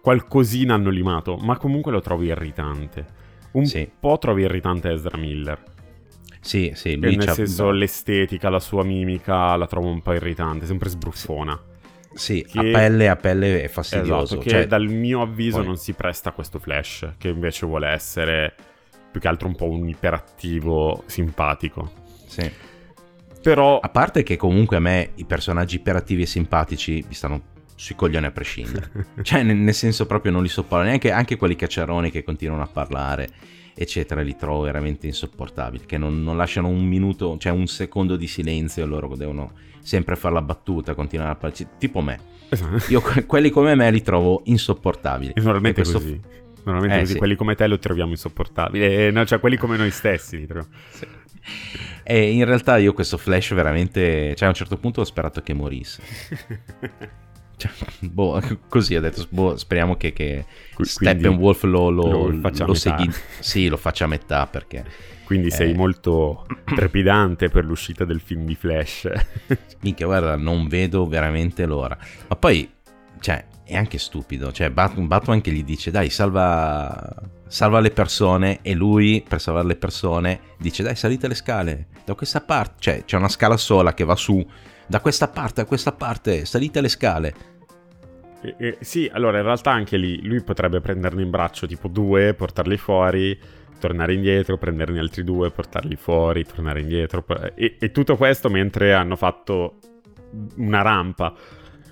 Qualcosina 0.00 0.74
hanno 0.74 0.90
limato, 0.90 1.36
ma 1.36 1.56
comunque 1.56 1.92
lo 1.92 2.00
trovo 2.00 2.22
irritante. 2.22 3.16
Un 3.52 3.66
sì. 3.66 3.88
po' 3.98 4.18
trovi 4.18 4.42
irritante 4.42 4.90
Ezra 4.90 5.16
Miller. 5.16 5.62
Sì, 6.40 6.72
sì, 6.74 6.96
lui 6.96 7.16
nel 7.16 7.30
senso 7.30 7.70
l'estetica, 7.70 8.48
la 8.48 8.60
sua 8.60 8.84
mimica 8.84 9.56
la 9.56 9.66
trovo 9.66 9.88
un 9.88 10.00
po' 10.00 10.12
irritante, 10.12 10.66
sempre 10.66 10.88
sbruffona. 10.88 11.60
Sì, 12.14 12.44
che... 12.48 12.58
a 12.58 12.62
pelle 12.62 13.08
a 13.08 13.16
pelle 13.16 13.62
è 13.62 13.68
fastidioso. 13.68 14.34
Esatto, 14.34 14.40
che 14.40 14.50
cioè... 14.50 14.66
dal 14.66 14.86
mio 14.86 15.22
avviso 15.22 15.58
Poi... 15.58 15.66
non 15.66 15.76
si 15.76 15.92
presta 15.92 16.30
a 16.30 16.32
questo 16.32 16.58
flash, 16.58 17.14
che 17.18 17.28
invece 17.28 17.66
vuole 17.66 17.88
essere 17.88 18.54
più 19.10 19.20
che 19.20 19.28
altro 19.28 19.48
un 19.48 19.54
po' 19.54 19.68
un 19.68 19.88
iperattivo 19.88 21.04
simpatico. 21.06 21.92
Sì. 22.26 22.50
Però... 23.42 23.78
A 23.78 23.88
parte 23.88 24.22
che 24.22 24.36
comunque 24.36 24.76
a 24.76 24.80
me 24.80 25.10
i 25.16 25.24
personaggi 25.24 25.76
iperattivi 25.76 26.22
e 26.22 26.26
simpatici 26.26 27.04
mi 27.06 27.14
stanno 27.14 27.56
sui 27.74 27.94
coglioni 27.94 28.26
a 28.26 28.30
prescindere. 28.32 28.90
cioè, 29.22 29.42
nel, 29.42 29.56
nel, 29.56 29.74
senso 29.74 30.06
proprio 30.06 30.32
non 30.32 30.42
li 30.42 30.48
sopporto. 30.48 30.84
Neanche 30.84 31.10
anche 31.10 31.36
quelli 31.36 31.54
cacciaroni 31.54 32.10
che 32.10 32.24
continuano 32.24 32.62
a 32.62 32.66
parlare, 32.66 33.28
eccetera, 33.78 34.22
li 34.22 34.34
trovo 34.34 34.62
veramente 34.62 35.06
insopportabili. 35.06 35.84
Che 35.86 35.96
non, 35.98 36.22
non 36.22 36.36
lasciano 36.36 36.68
un 36.68 36.84
minuto, 36.84 37.36
cioè 37.38 37.52
un 37.52 37.66
secondo 37.68 38.16
di 38.16 38.26
silenzio 38.26 38.84
loro 38.86 39.14
devono 39.14 39.52
sempre 39.80 40.16
fare 40.16 40.34
la 40.34 40.42
battuta, 40.42 40.94
continuare 40.94 41.30
a 41.30 41.36
parlare, 41.36 41.68
tipo 41.78 42.00
me. 42.00 42.18
Esatto. 42.48 42.90
Io 42.90 43.00
quelli 43.26 43.50
come 43.50 43.74
me 43.74 43.90
li 43.90 44.02
trovo 44.02 44.42
insopportabili. 44.44 45.32
E 45.34 45.40
normalmente 45.40 45.82
questo... 45.82 45.98
così. 45.98 46.20
Normalmente 46.64 46.96
eh, 46.96 47.00
così, 47.00 47.12
sì. 47.12 47.18
quelli 47.18 47.36
come 47.36 47.54
te 47.54 47.66
li 47.66 47.78
troviamo 47.78 48.10
insopportabili, 48.10 48.84
eh, 48.84 49.10
no, 49.10 49.24
cioè 49.24 49.40
quelli 49.40 49.56
come 49.56 49.76
noi 49.76 49.90
stessi 49.90 50.36
li 50.36 50.46
troviamo. 50.46 50.74
Sì. 50.90 51.06
E 52.02 52.30
in 52.30 52.44
realtà 52.44 52.76
io 52.76 52.92
questo 52.92 53.16
Flash 53.16 53.54
veramente, 53.54 54.34
cioè 54.34 54.46
a 54.46 54.50
un 54.50 54.54
certo 54.54 54.76
punto 54.76 55.00
ho 55.00 55.04
sperato 55.04 55.40
che 55.40 55.54
morisse. 55.54 56.02
Cioè, 57.58 57.70
boh, 58.00 58.40
così 58.68 58.94
ho 58.94 59.00
detto, 59.00 59.26
boh, 59.28 59.56
speriamo 59.56 59.96
che, 59.96 60.12
che 60.12 60.46
Steppenwolf 60.80 61.64
lo, 61.64 61.90
lo, 61.90 62.28
lo, 62.28 62.50
lo 62.66 62.74
segui, 62.74 63.10
sì, 63.40 63.68
lo 63.68 63.76
faccia 63.76 64.04
a 64.04 64.08
metà 64.08 64.46
perché 64.46 64.84
quindi 65.28 65.50
sei 65.50 65.72
eh. 65.72 65.74
molto 65.74 66.46
trepidante 66.64 67.50
per 67.50 67.62
l'uscita 67.66 68.06
del 68.06 68.18
film 68.18 68.46
di 68.46 68.54
Flash. 68.54 69.10
Minchia, 69.80 70.06
guarda, 70.06 70.36
non 70.36 70.68
vedo 70.68 71.06
veramente 71.06 71.66
l'ora. 71.66 71.98
Ma 72.28 72.34
poi, 72.34 72.66
cioè, 73.20 73.44
è 73.68 73.76
anche 73.76 73.98
stupido. 73.98 74.50
Cioè, 74.50 74.70
Batman, 74.70 75.40
che 75.40 75.50
gli 75.50 75.62
dice, 75.62 75.90
dai, 75.90 76.08
salva, 76.08 77.14
salva 77.46 77.80
le 77.80 77.90
persone. 77.90 78.60
E 78.62 78.74
lui, 78.74 79.24
per 79.26 79.40
salvare 79.40 79.66
le 79.66 79.76
persone, 79.76 80.40
dice, 80.58 80.82
dai, 80.82 80.96
salite 80.96 81.28
le 81.28 81.34
scale. 81.34 81.88
Da 82.04 82.14
questa 82.14 82.40
parte, 82.40 82.76
cioè, 82.78 83.04
c'è 83.04 83.16
una 83.16 83.28
scala 83.28 83.56
sola 83.56 83.92
che 83.92 84.04
va 84.04 84.16
su. 84.16 84.44
Da 84.86 85.00
questa 85.00 85.28
parte 85.28 85.60
a 85.60 85.64
questa 85.66 85.92
parte, 85.92 86.46
salite 86.46 86.80
le 86.80 86.88
scale. 86.88 87.34
Eh, 88.40 88.54
eh, 88.58 88.78
sì, 88.80 89.10
allora 89.12 89.38
in 89.38 89.44
realtà 89.44 89.72
anche 89.72 89.96
lì 89.96 90.22
lui 90.22 90.42
potrebbe 90.42 90.80
prenderne 90.80 91.22
in 91.22 91.30
braccio 91.30 91.66
tipo 91.66 91.88
due, 91.88 92.34
portarli 92.34 92.76
fuori 92.76 93.38
tornare 93.78 94.14
indietro, 94.14 94.58
prenderne 94.58 94.98
altri 94.98 95.24
due, 95.24 95.50
portarli 95.50 95.96
fuori, 95.96 96.44
tornare 96.44 96.80
indietro. 96.80 97.24
E, 97.54 97.76
e 97.78 97.90
tutto 97.90 98.16
questo 98.16 98.50
mentre 98.50 98.92
hanno 98.92 99.16
fatto 99.16 99.78
una 100.56 100.82
rampa. 100.82 101.34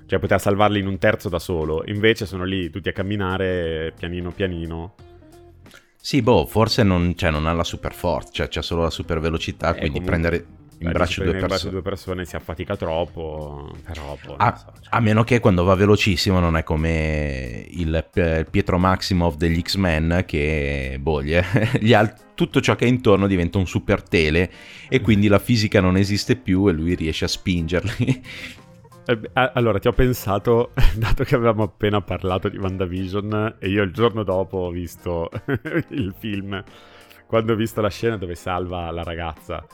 Cioè 0.07 0.19
poteva 0.19 0.39
salvarli 0.39 0.79
in 0.79 0.87
un 0.87 0.99
terzo 0.99 1.29
da 1.29 1.39
solo. 1.39 1.83
Invece 1.87 2.27
sono 2.27 2.45
lì 2.45 2.71
tutti 2.71 2.89
a 2.89 2.93
camminare 2.93 3.93
pianino 3.97 4.31
pianino. 4.31 4.95
Sì, 6.01 6.23
boh, 6.23 6.47
forse 6.47 6.85
non, 6.85 7.15
cioè, 7.17 7.33
non 7.33 7.47
ha 7.47 7.53
la 7.53 7.65
super 7.65 7.93
forza, 7.93 8.31
cioè 8.31 8.49
c'è 8.49 8.63
solo 8.63 8.83
la 8.83 8.91
super 8.91 9.19
velocità, 9.19 9.75
eh, 9.75 9.81
quindi 9.81 10.01
prendere 10.03 10.47
in 10.79 10.93
braccio 10.93 11.23
due 11.23 11.33
persone. 11.33 11.49
braccio 11.49 11.71
due 11.71 11.83
persone 11.83 12.25
si 12.25 12.37
affatica 12.37 12.77
troppo, 12.77 13.75
però 13.83 14.17
boh, 14.25 14.37
a, 14.37 14.57
so, 14.57 14.73
cioè. 14.83 14.89
a, 14.91 15.01
meno 15.01 15.25
che 15.25 15.41
quando 15.41 15.65
va 15.65 15.75
velocissimo 15.75 16.39
non 16.39 16.57
è 16.57 16.63
come 16.63 17.67
il, 17.71 18.09
il 18.15 18.47
Pietro 18.51 18.79
Maximov 18.79 19.37
degli 19.37 19.61
X-Men 19.61 20.25
che 20.27 20.99
boh, 21.01 21.23
gli, 21.23 21.37
gli 21.81 21.93
ha, 21.93 22.07
tutto 22.35 22.61
ciò 22.61 22.77
che 22.77 22.85
è 22.85 22.89
intorno 22.89 23.27
diventa 23.27 23.59
un 23.59 23.67
super 23.67 24.03
tele 24.03 24.51
e 24.89 25.01
quindi 25.01 25.29
la 25.29 25.39
fisica 25.39 25.81
non 25.81 25.97
esiste 25.97 26.37
più 26.37 26.69
e 26.69 26.73
lui 26.73 26.95
riesce 26.95 27.25
a 27.25 27.29
spingerli. 27.29 28.23
Eh, 29.09 29.31
allora, 29.53 29.79
ti 29.79 29.87
ho 29.87 29.93
pensato, 29.93 30.73
dato 30.99 31.23
che 31.23 31.37
avevamo 31.37 31.63
appena 31.63 32.01
parlato 32.01 32.49
di 32.49 32.59
WandaVision 32.59 33.57
e 33.61 33.69
io 33.69 33.85
il 33.85 33.93
giorno 33.93 34.25
dopo 34.25 34.59
ho 34.59 34.71
visto 34.71 35.31
il 35.91 36.13
film, 36.19 36.63
quando 37.25 37.53
ho 37.53 37.57
visto 37.57 37.81
la 37.81 37.89
scena 37.89 38.17
dove 38.17 38.35
salva 38.35 38.91
la 38.91 39.05
ragazza 39.05 39.65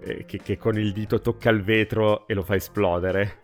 eh, 0.00 0.24
che, 0.26 0.38
che, 0.38 0.58
con 0.58 0.76
il 0.76 0.92
dito 0.92 1.20
tocca 1.20 1.50
il 1.50 1.62
vetro 1.62 2.26
e 2.26 2.34
lo 2.34 2.42
fa 2.42 2.56
esplodere. 2.56 3.38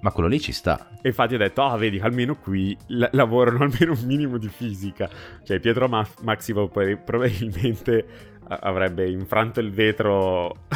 Ma 0.00 0.10
quello 0.10 0.28
lì 0.28 0.40
ci 0.40 0.52
sta. 0.52 0.90
E 1.00 1.08
infatti 1.08 1.34
ho 1.34 1.38
detto, 1.38 1.62
ah, 1.62 1.76
vedi, 1.76 2.00
almeno 2.00 2.34
qui 2.34 2.76
l- 2.88 3.08
lavorano 3.12 3.62
almeno 3.64 3.92
un 3.92 4.04
minimo 4.04 4.38
di 4.38 4.48
fisica. 4.48 5.08
Cioè, 5.44 5.60
Pietro 5.60 5.88
Ma- 5.88 6.06
Maximo 6.22 6.68
probabilmente 6.68 8.32
avrebbe 8.46 9.08
infranto 9.08 9.60
il 9.60 9.70
vetro 9.70 10.66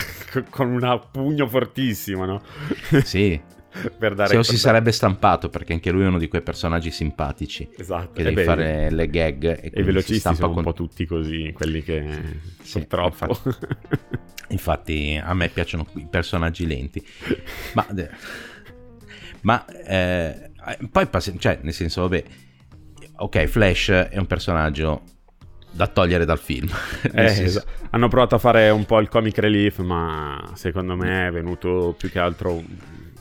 con 0.51 0.71
un 0.71 1.01
pugno 1.11 1.49
fortissimo, 1.49 2.25
no? 2.25 2.41
Sì. 3.03 3.57
per 3.99 4.15
dare... 4.15 4.31
Se 4.31 4.37
lo 4.37 4.43
si 4.43 4.59
sarebbe 4.59 4.93
stampato, 4.93 5.49
perché 5.49 5.73
anche 5.73 5.91
lui 5.91 6.05
è 6.05 6.07
uno 6.07 6.19
di 6.19 6.29
quei 6.29 6.43
personaggi 6.43 6.91
simpatici. 6.91 7.69
Esatto. 7.77 8.13
Che 8.13 8.23
devi 8.23 8.43
fare 8.43 8.91
le 8.91 9.09
gag 9.09 9.45
e, 9.45 9.71
e 9.73 9.83
velocisti 9.83 10.35
sono 10.35 10.49
con... 10.49 10.59
un 10.59 10.63
po' 10.63 10.73
tutti 10.73 11.05
così, 11.07 11.53
quelli 11.55 11.83
che 11.83 12.07
sì, 12.63 12.79
purtroppo... 12.79 13.39
Infatti, 14.51 15.13
infatti, 15.13 15.21
a 15.23 15.35
me 15.35 15.49
piacciono 15.49 15.87
i 15.95 16.07
personaggi 16.09 16.67
lenti. 16.67 17.05
Ma... 17.75 17.87
ma 19.43 19.65
eh, 19.67 20.51
poi, 20.91 21.09
cioè, 21.39 21.59
nel 21.63 21.75
senso, 21.75 22.03
vabbè... 22.03 22.25
Ok, 23.21 23.47
Flash 23.47 23.89
è 23.89 24.17
un 24.17 24.27
personaggio 24.27 25.03
da 25.73 25.87
togliere 25.87 26.25
dal 26.25 26.39
film. 26.39 26.69
Eh, 27.13 27.25
esatto. 27.25 27.67
Hanno 27.91 28.09
provato 28.09 28.35
a 28.35 28.39
fare 28.39 28.71
un 28.71 28.85
po' 28.85 29.01
il 29.01 29.09
comic 29.09 29.39
relief, 29.39 29.79
ma 29.79 30.53
secondo 30.55 30.95
me 30.95 31.29
è 31.29 31.31
venuto 31.31 31.95
più 31.97 32.11
che 32.11 32.19
altro 32.19 32.63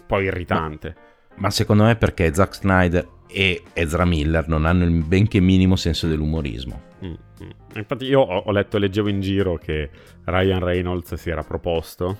po' 0.07 0.19
irritante. 0.19 0.95
Ma, 1.35 1.35
ma 1.41 1.49
secondo 1.51 1.83
me 1.83 1.95
perché 1.95 2.33
Zack 2.33 2.55
Snyder 2.55 3.07
e 3.27 3.63
Ezra 3.73 4.05
Miller 4.05 4.47
non 4.47 4.65
hanno 4.65 4.85
il 4.85 5.03
benché 5.03 5.39
minimo 5.39 5.75
senso 5.75 6.07
dell'umorismo. 6.07 6.81
Mm, 7.05 7.13
mm. 7.43 7.49
Infatti 7.75 8.05
io 8.05 8.21
ho, 8.21 8.37
ho 8.39 8.51
letto, 8.51 8.77
leggevo 8.77 9.09
in 9.09 9.21
giro 9.21 9.57
che 9.57 9.89
Ryan 10.23 10.59
Reynolds 10.59 11.13
si 11.13 11.29
era 11.29 11.43
proposto 11.43 12.17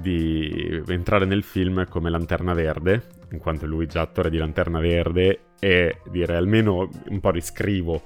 di 0.00 0.82
entrare 0.88 1.24
nel 1.24 1.42
film 1.42 1.86
come 1.88 2.10
Lanterna 2.10 2.52
Verde, 2.52 3.02
in 3.30 3.38
quanto 3.38 3.66
lui 3.66 3.86
già 3.86 4.02
attore 4.02 4.30
di 4.30 4.38
Lanterna 4.38 4.80
Verde, 4.80 5.40
e 5.58 5.98
dire 6.10 6.36
almeno 6.36 6.88
un 7.08 7.20
po' 7.20 7.30
riscrivo 7.30 8.02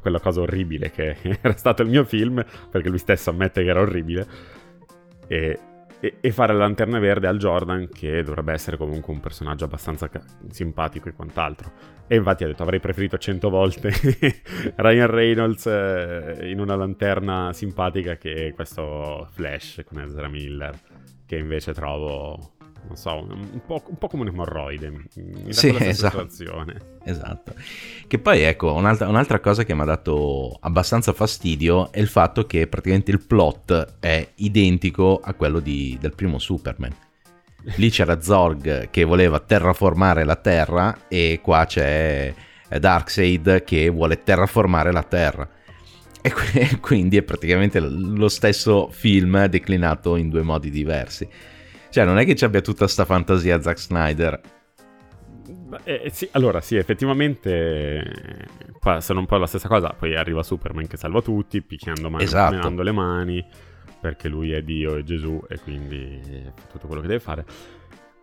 quella 0.00 0.18
cosa 0.20 0.40
orribile 0.40 0.90
che 0.90 1.16
era 1.42 1.56
stato 1.56 1.82
il 1.82 1.88
mio 1.88 2.04
film, 2.04 2.44
perché 2.70 2.88
lui 2.88 2.98
stesso 2.98 3.30
ammette 3.30 3.62
che 3.62 3.68
era 3.68 3.80
orribile, 3.80 4.26
e, 5.26 5.58
e, 6.00 6.16
e 6.20 6.30
fare 6.32 6.52
la 6.52 6.60
Lanterna 6.60 6.98
Verde 6.98 7.26
al 7.26 7.38
Jordan, 7.38 7.88
che 7.88 8.22
dovrebbe 8.22 8.52
essere 8.52 8.76
comunque 8.76 9.12
un 9.12 9.20
personaggio 9.20 9.64
abbastanza 9.64 10.08
ca- 10.08 10.22
simpatico 10.50 11.08
e 11.08 11.12
quant'altro. 11.12 11.72
E 12.06 12.16
infatti 12.16 12.44
ha 12.44 12.46
detto 12.46 12.62
avrei 12.62 12.80
preferito 12.80 13.16
cento 13.18 13.48
volte 13.48 13.90
Ryan 14.76 15.06
Reynolds 15.06 15.66
eh, 15.66 16.50
in 16.50 16.60
una 16.60 16.76
lanterna 16.76 17.52
simpatica 17.52 18.16
che 18.16 18.52
questo 18.54 19.28
Flash 19.32 19.82
con 19.86 20.00
Ezra 20.00 20.28
Miller, 20.28 20.78
che 21.26 21.36
invece 21.36 21.72
trovo 21.72 22.53
non 22.86 22.96
so, 22.96 23.26
un 23.28 23.60
po', 23.64 23.82
un 23.86 23.96
po', 23.98 24.08
come 24.08 24.22
un'emorroide. 24.22 24.90
Mi 24.90 25.52
sì, 25.52 25.74
esatto. 25.78 26.26
esatto. 27.04 27.54
Che 28.06 28.18
poi 28.18 28.42
ecco, 28.42 28.72
un'altra, 28.74 29.08
un'altra 29.08 29.40
cosa 29.40 29.64
che 29.64 29.74
mi 29.74 29.82
ha 29.82 29.84
dato 29.84 30.56
abbastanza 30.60 31.12
fastidio 31.12 31.90
è 31.92 32.00
il 32.00 32.08
fatto 32.08 32.46
che 32.46 32.66
praticamente 32.66 33.10
il 33.10 33.20
plot 33.20 33.96
è 34.00 34.28
identico 34.36 35.20
a 35.22 35.34
quello 35.34 35.60
di, 35.60 35.96
del 36.00 36.14
primo 36.14 36.38
Superman. 36.38 36.94
Lì 37.76 37.90
c'era 37.90 38.20
Zorg 38.20 38.90
che 38.90 39.04
voleva 39.04 39.40
terraformare 39.40 40.24
la 40.24 40.36
Terra 40.36 41.06
e 41.08 41.40
qua 41.42 41.64
c'è 41.64 42.34
Darkseid 42.68 43.64
che 43.64 43.88
vuole 43.88 44.22
terraformare 44.22 44.92
la 44.92 45.02
Terra. 45.02 45.48
E 46.20 46.32
quindi 46.80 47.16
è 47.16 47.22
praticamente 47.22 47.80
lo 47.80 48.28
stesso 48.28 48.88
film 48.90 49.46
declinato 49.46 50.16
in 50.16 50.28
due 50.28 50.42
modi 50.42 50.70
diversi. 50.70 51.28
Cioè, 51.94 52.04
non 52.04 52.18
è 52.18 52.24
che 52.24 52.34
ci 52.34 52.44
abbia 52.44 52.60
tutta 52.60 52.88
sta 52.88 53.04
fantasia 53.04 53.62
Zack 53.62 53.78
Snyder. 53.78 54.40
Eh, 55.84 56.00
eh, 56.06 56.10
sì, 56.10 56.28
allora 56.32 56.60
sì, 56.60 56.74
effettivamente 56.74 58.48
qua 58.80 59.00
sono 59.00 59.20
un 59.20 59.26
po' 59.26 59.36
la 59.36 59.46
stessa 59.46 59.68
cosa. 59.68 59.94
Poi 59.96 60.16
arriva 60.16 60.42
Superman 60.42 60.88
che 60.88 60.96
salva 60.96 61.22
tutti, 61.22 61.62
picchiando 61.62 62.10
mani, 62.10 62.24
esatto. 62.24 62.82
le 62.82 62.90
mani, 62.90 63.46
perché 64.00 64.26
lui 64.26 64.50
è 64.50 64.60
Dio 64.62 64.96
e 64.96 65.04
Gesù 65.04 65.40
e 65.48 65.60
quindi 65.60 66.20
tutto 66.68 66.88
quello 66.88 67.00
che 67.00 67.06
deve 67.06 67.20
fare. 67.20 67.44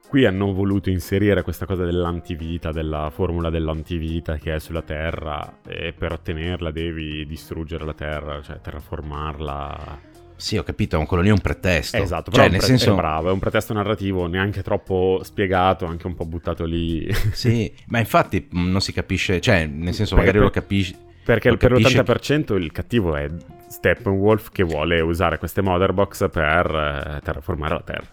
Qui 0.06 0.26
hanno 0.26 0.52
voluto 0.52 0.90
inserire 0.90 1.42
questa 1.42 1.66
cosa 1.66 1.86
dell'antivita, 1.86 2.74
della 2.74 3.10
formula 3.10 3.50
dell'antivita 3.50 4.36
che 4.36 4.56
è 4.56 4.60
sulla 4.60 4.82
Terra 4.82 5.60
e 5.66 5.94
per 5.98 6.12
ottenerla 6.12 6.72
devi 6.72 7.26
distruggere 7.26 7.86
la 7.86 7.94
Terra, 7.94 8.42
cioè 8.42 8.60
terraformarla 8.60 10.10
sì, 10.42 10.58
ho 10.58 10.64
capito, 10.64 10.98
ma 10.98 11.06
quello 11.06 11.22
lì 11.22 11.30
è 11.30 11.32
un 11.32 11.40
pretesto. 11.40 11.98
Esatto, 11.98 12.32
cioè, 12.32 12.50
nel 12.50 12.58
pre- 12.58 12.66
senso... 12.66 12.94
è 12.94 12.96
bravo, 12.96 13.30
è 13.30 13.32
un 13.32 13.38
pretesto 13.38 13.74
narrativo 13.74 14.26
neanche 14.26 14.64
troppo 14.64 15.22
spiegato, 15.24 15.86
anche 15.86 16.08
un 16.08 16.16
po' 16.16 16.26
buttato 16.26 16.66
lì. 16.66 17.08
sì, 17.32 17.72
ma 17.90 18.00
infatti 18.00 18.50
mm, 18.54 18.72
non 18.72 18.82
si 18.82 18.92
capisce, 18.92 19.40
cioè, 19.40 19.68
nel 19.68 19.94
senso 19.94 20.16
magari 20.16 20.38
per, 20.38 20.42
lo 20.42 20.50
capisci... 20.50 20.96
Perché 21.24 21.56
per 21.56 21.74
l'80% 21.74 22.46
che... 22.46 22.54
il 22.54 22.72
cattivo 22.72 23.16
è 23.16 23.30
Steppenwolf 23.70 24.50
che 24.50 24.64
vuole 24.64 25.00
usare 25.00 25.38
queste 25.38 25.62
motherbox 25.62 26.32
per 26.32 26.66
eh, 26.66 27.22
terraformare 27.24 27.74
la 27.76 27.84
Terra. 27.86 28.08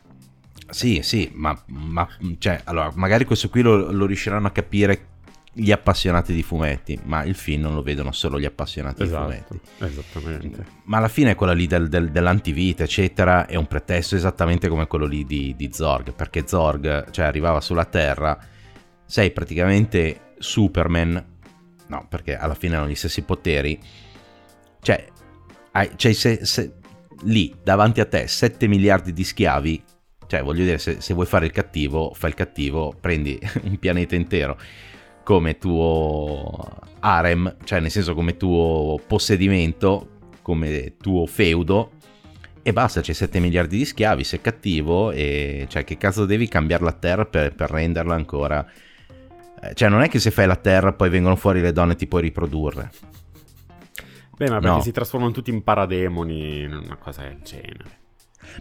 Sì, 0.69 1.01
sì, 1.01 1.31
ma, 1.33 1.59
ma 1.69 2.07
cioè, 2.37 2.61
allora, 2.65 2.93
magari 2.95 3.25
questo 3.25 3.49
qui 3.49 3.63
lo, 3.63 3.91
lo 3.91 4.05
riusciranno 4.05 4.49
a 4.49 4.51
capire 4.51 5.07
gli 5.61 5.73
appassionati 5.73 6.33
di 6.33 6.45
fumetti, 6.45 6.97
ma 7.03 7.25
il 7.25 7.35
film 7.35 7.63
non 7.63 7.75
lo 7.75 7.83
vedono 7.83 8.13
solo 8.13 8.39
gli 8.39 8.45
appassionati 8.45 9.03
esatto, 9.03 9.29
di 9.29 9.37
fumetti. 9.37 9.61
Esattamente. 9.85 10.65
Ma 10.85 10.99
alla 10.99 11.09
fine 11.09 11.35
quella 11.35 11.53
lì 11.53 11.67
del, 11.67 11.89
del, 11.89 12.13
dell'antivita, 12.13 12.85
eccetera, 12.85 13.47
è 13.47 13.57
un 13.57 13.67
pretesto 13.67 14.15
esattamente 14.15 14.69
come 14.69 14.87
quello 14.87 15.05
lì 15.05 15.25
di, 15.25 15.55
di 15.57 15.71
Zorg, 15.73 16.15
perché 16.15 16.47
Zorg, 16.47 17.11
cioè, 17.11 17.25
arrivava 17.25 17.61
sulla 17.61 17.87
Terra, 17.87 18.39
sei 19.05 19.33
praticamente 19.33 20.35
Superman, 20.39 21.25
no, 21.89 22.07
perché 22.09 22.37
alla 22.37 22.55
fine 22.55 22.77
hanno 22.77 22.89
gli 22.89 22.95
stessi 22.95 23.23
poteri, 23.23 23.81
cioè, 24.81 25.05
hai, 25.73 25.91
cioè 25.97 26.13
se, 26.13 26.45
se, 26.45 26.75
lì 27.23 27.53
davanti 27.61 28.01
a 28.01 28.07
te 28.07 28.29
7 28.29 28.69
miliardi 28.69 29.13
di 29.13 29.25
schiavi, 29.25 29.83
cioè 30.29 30.41
voglio 30.41 30.63
dire, 30.63 30.79
se, 30.79 31.01
se 31.01 31.15
vuoi 31.15 31.27
fare 31.27 31.47
il 31.47 31.53
cattivo, 31.53 32.13
fai 32.15 32.31
il 32.31 32.37
cattivo, 32.37 32.95
prendi 33.01 33.37
un 33.65 33.77
pianeta 33.79 34.15
intero 34.15 34.57
come 35.29 35.59
tuo 35.59 36.65
harem, 37.01 37.55
cioè 37.65 37.81
nel 37.81 37.91
senso 37.91 38.15
come 38.15 38.39
tuo 38.39 38.99
possedimento, 39.07 40.21
come 40.41 40.95
tuo 40.97 41.27
feudo, 41.27 41.91
e 42.63 42.73
basta, 42.73 43.03
c'è 43.03 43.13
7 43.13 43.39
miliardi 43.39 43.77
di 43.77 43.85
schiavi, 43.85 44.25
sei 44.25 44.41
cattivo, 44.41 45.11
e 45.11 45.67
cioè 45.69 45.85
che 45.85 45.99
cazzo 45.99 46.25
devi 46.25 46.49
cambiare 46.49 46.83
la 46.83 46.93
terra 46.93 47.27
per, 47.27 47.55
per 47.55 47.69
renderla 47.69 48.15
ancora... 48.15 48.67
Eh, 49.61 49.75
cioè 49.75 49.91
non 49.91 50.01
è 50.01 50.09
che 50.09 50.19
se 50.19 50.31
fai 50.31 50.47
la 50.47 50.57
terra 50.57 50.95
poi 50.95 51.11
vengono 51.11 51.37
fuori 51.37 51.61
le 51.61 51.73
donne 51.73 51.93
e 51.93 51.97
ti 51.97 52.07
puoi 52.07 52.23
riprodurre. 52.23 52.91
Beh, 54.35 54.49
ma 54.49 54.61
perché 54.61 54.77
no. 54.77 54.81
si 54.81 54.93
trasformano 54.93 55.33
tutti 55.33 55.51
in 55.51 55.63
parademoni, 55.63 56.65
una 56.65 56.97
cosa 56.97 57.25
del 57.25 57.41
genere. 57.43 57.99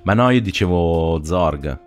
Ma 0.03 0.13
no, 0.13 0.32
io 0.32 0.41
dicevo 0.41 1.21
Zorg. 1.23 1.87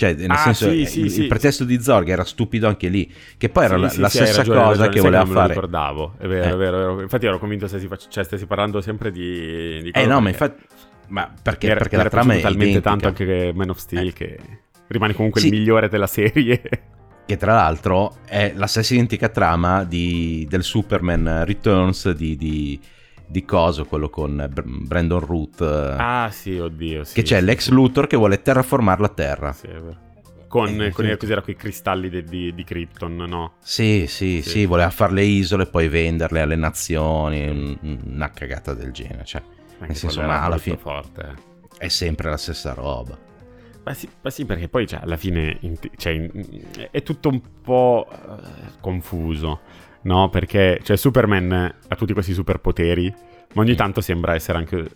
Cioè, 0.00 0.14
nel 0.14 0.30
ah, 0.30 0.36
senso, 0.36 0.70
sì, 0.70 0.86
sì, 0.86 1.00
il, 1.00 1.10
sì. 1.10 1.20
il, 1.20 1.26
pretesto 1.28 1.64
di 1.64 1.78
Zorg 1.78 2.08
era 2.08 2.24
stupido 2.24 2.66
anche 2.66 2.88
lì. 2.88 3.12
Che 3.36 3.50
poi 3.50 3.66
era 3.66 3.76
la, 3.76 3.92
la 3.96 4.08
stessa 4.08 4.38
ragione, 4.38 4.58
cosa 4.58 4.86
ragione, 4.86 4.88
che 4.88 5.00
voleva 5.00 5.26
fare. 5.26 5.34
Non 5.34 5.42
lo 5.42 5.48
ricordavo, 5.48 6.14
è 6.16 6.26
vero, 6.26 6.42
eh. 6.42 6.52
è 6.52 6.56
vero, 6.56 6.76
è 6.76 6.80
vero. 6.80 7.00
Infatti 7.02 7.26
ero 7.26 7.38
convinto 7.38 7.66
se 7.66 7.78
si 7.78 7.86
fac- 7.86 8.08
cioè, 8.08 8.24
stessi 8.24 8.46
parlando 8.46 8.80
sempre 8.80 9.10
di... 9.12 9.82
di 9.82 9.90
eh 9.90 10.06
no, 10.06 10.22
ma 10.22 10.30
infatti... 10.30 10.64
Ma 11.08 11.30
perché, 11.42 11.66
era, 11.66 11.80
perché 11.80 11.98
la 11.98 12.08
trama 12.08 12.32
è 12.32 12.40
talmente 12.40 12.78
identica. 12.78 12.88
tanto 12.88 13.08
anche 13.08 13.52
Man 13.54 13.68
of 13.68 13.76
Steel 13.76 14.06
eh. 14.06 14.12
che 14.14 14.38
rimane 14.86 15.12
comunque 15.12 15.42
il 15.42 15.50
migliore 15.50 15.90
della 15.90 16.06
serie. 16.06 16.62
Che 17.30 17.36
tra 17.36 17.52
l'altro 17.52 18.16
è 18.24 18.54
la 18.56 18.66
stessa 18.66 18.94
identica 18.94 19.28
trama 19.28 19.84
di, 19.84 20.46
del 20.48 20.64
Superman 20.64 21.44
Returns 21.44 22.10
di, 22.10 22.36
di 22.36 22.80
di 23.30 23.44
Coso, 23.44 23.84
quello 23.84 24.10
con 24.10 24.50
Brandon 24.52 25.20
Root. 25.20 25.60
Ah, 25.60 26.28
sì, 26.32 26.58
oddio. 26.58 27.04
Sì, 27.04 27.14
che 27.14 27.22
c'è 27.22 27.38
sì, 27.38 27.44
l'ex 27.44 27.68
Luthor 27.68 28.08
che 28.08 28.16
vuole 28.16 28.42
terraformare 28.42 29.00
la 29.00 29.08
Terra. 29.08 29.52
Sì, 29.52 29.66
è 29.66 29.80
vero. 29.80 30.08
Con, 30.48 30.82
eh, 30.82 30.90
con 30.90 31.16
cos'era 31.16 31.42
quei 31.42 31.54
cristalli 31.54 32.10
di, 32.10 32.24
di, 32.24 32.52
di, 32.52 32.64
Krypton, 32.64 33.14
no? 33.14 33.52
Sì, 33.60 34.06
sì, 34.08 34.42
sì, 34.42 34.50
sì, 34.50 34.66
voleva 34.66 34.90
fare 34.90 35.12
le 35.12 35.22
isole 35.22 35.62
e 35.62 35.66
poi 35.66 35.86
venderle 35.86 36.40
alle 36.40 36.56
nazioni, 36.56 37.78
una 38.04 38.30
cagata 38.30 38.74
del 38.74 38.90
genere, 38.90 39.24
cioè, 39.24 39.40
Anche 39.42 39.86
nel 39.86 39.96
senso, 39.96 40.22
ma 40.22 40.42
alla 40.42 40.58
fine 40.58 40.76
forte. 40.76 41.34
è 41.78 41.86
sempre 41.86 42.30
la 42.30 42.36
stessa 42.36 42.74
roba. 42.74 43.16
Ma 43.84 43.94
sì, 43.94 44.08
ma 44.20 44.30
sì 44.30 44.44
perché 44.44 44.68
poi 44.68 44.88
cioè, 44.88 45.00
alla 45.02 45.16
fine 45.16 45.58
cioè, 45.96 46.30
è 46.90 47.02
tutto 47.04 47.28
un 47.28 47.40
po' 47.62 48.08
uh, 48.10 48.80
confuso 48.80 49.60
no? 50.02 50.28
Perché 50.28 50.80
cioè, 50.82 50.96
Superman 50.96 51.74
ha 51.88 51.96
tutti 51.96 52.12
questi 52.12 52.32
superpoteri, 52.32 53.14
ma 53.54 53.62
ogni 53.62 53.74
tanto 53.74 54.00
sembra 54.00 54.34
essere 54.34 54.58
anche, 54.58 54.90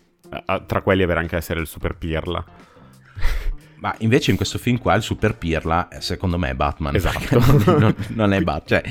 tra 0.66 0.82
quelli 0.82 1.02
avere 1.02 1.20
anche 1.20 1.36
essere 1.36 1.60
il 1.60 1.66
super 1.66 1.96
pirla. 1.96 2.44
Ma 3.84 3.94
invece 3.98 4.30
in 4.30 4.38
questo 4.38 4.56
film 4.56 4.78
qua 4.78 4.94
il 4.94 5.02
super 5.02 5.36
pirla, 5.36 5.88
secondo 5.98 6.38
me, 6.38 6.48
è 6.48 6.54
Batman. 6.54 6.94
Esatto. 6.94 7.38
non, 7.78 7.94
non, 8.14 8.32
è 8.32 8.40
Batman. 8.42 8.62
Cioè, 8.64 8.82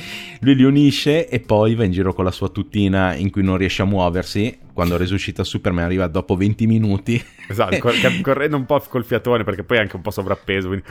lui 0.41 0.53
li 0.53 0.63
unisce 0.63 1.27
e 1.27 1.39
poi 1.39 1.73
va 1.73 1.83
in 1.83 1.91
giro 1.91 2.13
con 2.13 2.23
la 2.23 2.29
sua 2.29 2.49
tutina 2.49 3.15
in 3.15 3.31
cui 3.31 3.41
non 3.41 3.57
riesce 3.57 3.81
a 3.81 3.85
muoversi. 3.85 4.55
Quando 4.71 4.95
resuscita 4.95 5.43
Superman 5.43 5.85
arriva 5.85 6.05
dopo 6.05 6.35
20 6.35 6.67
minuti. 6.67 7.19
Esatto, 7.47 7.75
cor- 7.79 8.21
correndo 8.21 8.55
un 8.55 8.65
po' 8.65 8.79
col 8.87 9.03
fiatone 9.03 9.43
perché 9.43 9.63
poi 9.63 9.77
è 9.77 9.79
anche 9.79 9.95
un 9.95 10.03
po' 10.03 10.11
sovrappeso. 10.11 10.67
Quindi... 10.67 10.85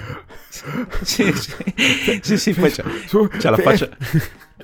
sì, 1.03 1.33
sì, 1.33 2.21
sì, 2.23 2.37
sì, 2.39 2.55
poi 2.55 2.73
c'è, 2.73 2.83
c'è 3.39 3.51
la 3.51 3.57
faccia... 3.59 3.89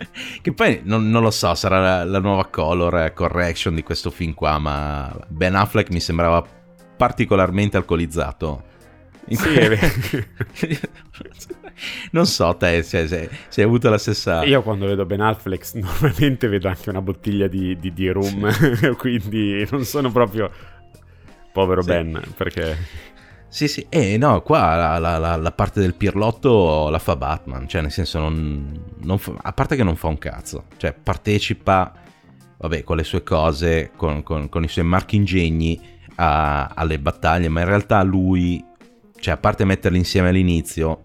che 0.42 0.52
poi 0.52 0.80
non, 0.84 1.10
non, 1.10 1.22
lo 1.22 1.30
so, 1.30 1.54
sarà 1.54 1.80
la, 1.80 2.04
la, 2.04 2.18
nuova 2.18 2.46
color 2.46 3.12
correction 3.14 3.74
di 3.74 3.82
questo 3.82 4.10
film 4.10 4.34
qua, 4.34 4.58
ma 4.58 5.14
Ben 5.28 5.54
Affleck 5.54 5.90
mi 5.90 6.00
sembrava 6.00 6.44
particolarmente 6.96 7.76
alcolizzato. 7.76 8.64
Sì, 9.28 9.46
non 12.12 12.24
so 12.26 12.56
te 12.56 12.82
se, 12.82 13.06
se, 13.06 13.28
se, 13.48 13.60
hai 13.60 13.66
avuto 13.66 13.90
la 13.90 13.98
stessa... 13.98 14.42
Io 14.44 14.62
quando 14.62 14.86
vedo 14.86 15.04
Ben 15.04 15.20
Affleck 15.20 15.74
normalmente 15.76 16.48
vedo 16.48 16.68
anche 16.68 16.88
una 16.88 17.02
bottiglia 17.02 17.46
di, 17.46 17.76
di, 17.78 17.92
di 17.92 18.08
rum, 18.08 18.48
sì. 18.50 18.88
quindi 18.96 19.66
non 19.70 19.84
sono 19.84 20.10
proprio 20.10 20.50
povero 21.52 21.82
sì. 21.82 21.88
Ben, 21.88 22.22
perché... 22.36 23.06
Sì, 23.48 23.66
sì, 23.66 23.86
e 23.88 24.12
eh, 24.12 24.18
no, 24.18 24.42
qua 24.42 24.76
la, 24.76 24.98
la, 24.98 25.18
la, 25.18 25.36
la, 25.36 25.52
parte 25.52 25.80
del 25.80 25.94
pirlotto 25.94 26.90
la 26.90 26.98
fa 26.98 27.16
Batman, 27.16 27.66
cioè 27.66 27.80
nel 27.80 27.90
senso 27.90 28.18
non, 28.18 28.84
non 28.98 29.16
fa, 29.18 29.32
a 29.40 29.52
parte 29.52 29.74
che 29.74 29.82
non 29.82 29.96
fa 29.96 30.08
un 30.08 30.18
cazzo, 30.18 30.64
cioè 30.76 30.92
partecipa 30.92 31.92
vabbè, 32.58 32.84
con 32.84 32.96
le 32.96 33.04
sue 33.04 33.22
cose, 33.22 33.90
con, 33.96 34.22
con, 34.22 34.48
con 34.48 34.64
i 34.64 34.68
suoi 34.68 34.84
marchingegni 34.84 35.80
a, 36.16 36.66
alle 36.74 36.98
battaglie, 36.98 37.48
ma 37.48 37.60
in 37.60 37.66
realtà 37.66 38.02
lui, 38.02 38.62
cioè 39.18 39.34
a 39.34 39.38
parte 39.38 39.64
metterli 39.64 39.98
insieme 39.98 40.28
all'inizio, 40.28 41.04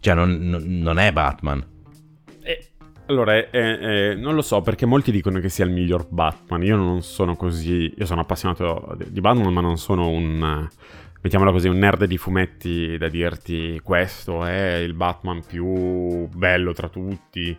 cioè 0.00 0.14
non, 0.14 0.36
non, 0.38 0.62
non 0.62 0.98
è 0.98 1.12
Batman. 1.12 1.64
Eh, 2.42 2.66
allora, 3.06 3.34
eh, 3.34 3.48
eh, 3.50 4.14
non 4.14 4.34
lo 4.34 4.42
so 4.42 4.60
perché 4.60 4.84
molti 4.84 5.10
dicono 5.10 5.40
che 5.40 5.48
sia 5.48 5.64
il 5.64 5.70
miglior 5.70 6.06
Batman. 6.08 6.62
Io 6.62 6.76
non 6.76 7.02
sono 7.02 7.36
così. 7.36 7.92
Io 7.96 8.06
sono 8.06 8.20
appassionato 8.20 8.96
di 9.08 9.20
Batman, 9.20 9.52
ma 9.52 9.60
non 9.60 9.78
sono 9.78 10.08
un. 10.08 10.68
Mettiamola 11.22 11.50
così, 11.50 11.68
un 11.68 11.78
nerd 11.78 12.04
di 12.04 12.18
fumetti 12.18 12.96
da 12.98 13.08
dirti 13.08 13.80
questo 13.82 14.44
è 14.44 14.76
il 14.76 14.94
Batman 14.94 15.42
più 15.44 16.28
bello 16.28 16.72
tra 16.72 16.88
tutti 16.88 17.56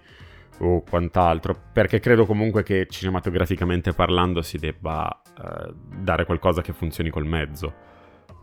o 0.60 0.82
quant'altro, 0.82 1.56
perché 1.74 2.00
credo 2.00 2.26
comunque 2.26 2.63
che 2.63 2.88
cinematograficamente 2.89 3.93
parlando 3.93 4.41
si 4.41 4.58
debba 4.58 5.22
eh, 5.38 5.74
dare 6.00 6.26
qualcosa 6.26 6.62
che 6.62 6.74
funzioni 6.74 7.10
col 7.10 7.26
mezzo 7.26 7.74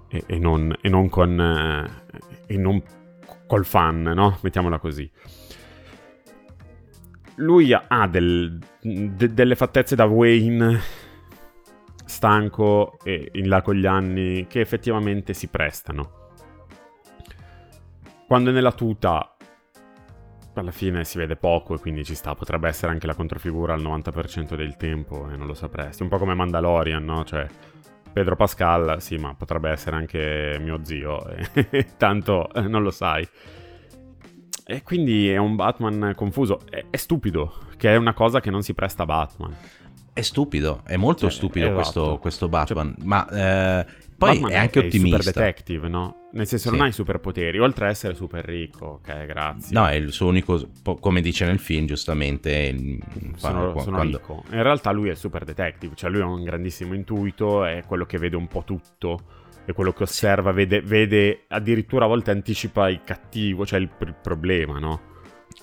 e, 0.08 0.24
e, 0.26 0.38
non, 0.38 0.76
e 0.80 0.88
non, 0.88 1.08
con 1.08 1.40
eh, 1.40 2.54
e 2.54 2.56
non 2.56 2.82
col 3.46 3.64
fan, 3.64 4.02
no? 4.02 4.38
Mettiamola 4.42 4.78
così. 4.78 5.10
Lui 7.36 7.72
ha 7.72 8.06
del, 8.06 8.60
de, 8.80 9.34
delle 9.34 9.56
fattezze 9.56 9.96
da 9.96 10.04
Wayne 10.04 10.80
stanco 12.14 12.98
e 13.02 13.28
in 13.32 13.48
là 13.48 13.60
con 13.60 13.74
gli 13.74 13.86
anni 13.86 14.46
che 14.46 14.60
effettivamente 14.60 15.34
si 15.34 15.48
prestano. 15.48 16.22
Quando 18.26 18.50
è 18.50 18.52
nella 18.52 18.72
tuta 18.72 19.34
alla 20.54 20.70
fine 20.70 21.04
si 21.04 21.18
vede 21.18 21.36
poco 21.36 21.74
e 21.74 21.78
quindi 21.78 22.04
ci 22.04 22.14
sta, 22.14 22.34
potrebbe 22.34 22.68
essere 22.68 22.92
anche 22.92 23.06
la 23.06 23.14
controfigura 23.14 23.74
al 23.74 23.82
90% 23.82 24.54
del 24.54 24.76
tempo 24.76 25.28
e 25.28 25.36
non 25.36 25.46
lo 25.46 25.54
sapresti. 25.54 26.02
Un 26.02 26.08
po' 26.08 26.18
come 26.18 26.34
Mandalorian, 26.34 27.04
no? 27.04 27.24
Cioè, 27.24 27.46
Pedro 28.12 28.36
Pascal, 28.36 29.02
sì, 29.02 29.16
ma 29.16 29.34
potrebbe 29.34 29.70
essere 29.70 29.96
anche 29.96 30.56
mio 30.60 30.78
zio, 30.84 31.26
e 31.28 31.86
tanto 31.98 32.52
eh, 32.54 32.62
non 32.62 32.82
lo 32.82 32.90
sai. 32.90 33.28
E 34.66 34.82
quindi 34.82 35.28
è 35.28 35.36
un 35.36 35.56
Batman 35.56 36.14
confuso, 36.16 36.60
è, 36.70 36.84
è, 36.88 36.96
stupido, 36.96 37.52
che 37.76 37.92
è 37.92 37.96
una 37.96 38.14
cosa 38.14 38.40
che 38.40 38.50
non 38.50 38.62
si 38.62 38.72
presta 38.72 39.02
a 39.02 39.06
Batman. 39.06 39.54
È 40.14 40.22
stupido, 40.22 40.82
è 40.86 40.94
molto 40.94 41.22
cioè, 41.22 41.30
stupido 41.30 41.66
esatto. 41.66 41.80
questo, 41.80 42.18
questo, 42.18 42.48
Batman, 42.48 42.94
cioè, 42.96 43.04
ma 43.04 43.28
eh, 43.80 43.84
poi 44.16 44.34
Batman 44.34 44.50
è 44.52 44.56
anche 44.56 44.80
è 44.80 44.86
ottimista. 44.86 45.16
È 45.16 45.22
super 45.22 45.34
detective, 45.34 45.88
no? 45.88 46.28
Nel 46.34 46.46
senso 46.46 46.68
sì. 46.68 46.76
non 46.76 46.84
hai 46.84 46.92
superpoteri, 46.92 47.58
oltre 47.58 47.86
a 47.86 47.88
essere 47.88 48.14
super 48.14 48.44
ricco, 48.44 49.00
ok, 49.02 49.26
grazie. 49.26 49.76
No, 49.76 49.88
è 49.88 49.94
il 49.94 50.12
suo 50.12 50.28
unico, 50.28 50.68
come 51.00 51.20
dice 51.20 51.46
nel 51.46 51.58
film, 51.58 51.86
giustamente... 51.86 52.98
Sono, 53.36 53.72
quando, 53.72 53.80
sono 53.80 54.02
ricco. 54.02 54.44
In 54.52 54.62
realtà 54.62 54.92
lui 54.92 55.08
è 55.08 55.16
super 55.16 55.44
detective, 55.44 55.96
cioè 55.96 56.10
lui 56.10 56.20
ha 56.20 56.26
un 56.26 56.44
grandissimo 56.44 56.94
intuito, 56.94 57.64
è 57.64 57.82
quello 57.84 58.06
che 58.06 58.16
vede 58.16 58.36
un 58.36 58.46
po' 58.46 58.62
tutto, 58.64 59.18
è 59.64 59.72
quello 59.72 59.92
che 59.92 60.04
osserva, 60.04 60.52
vede, 60.52 60.80
vede 60.80 61.46
addirittura 61.48 62.04
a 62.04 62.08
volte 62.08 62.30
anticipa 62.30 62.88
il 62.88 63.00
cattivo, 63.02 63.66
cioè 63.66 63.80
il, 63.80 63.90
il 63.98 64.14
problema, 64.22 64.78
no? 64.78 65.00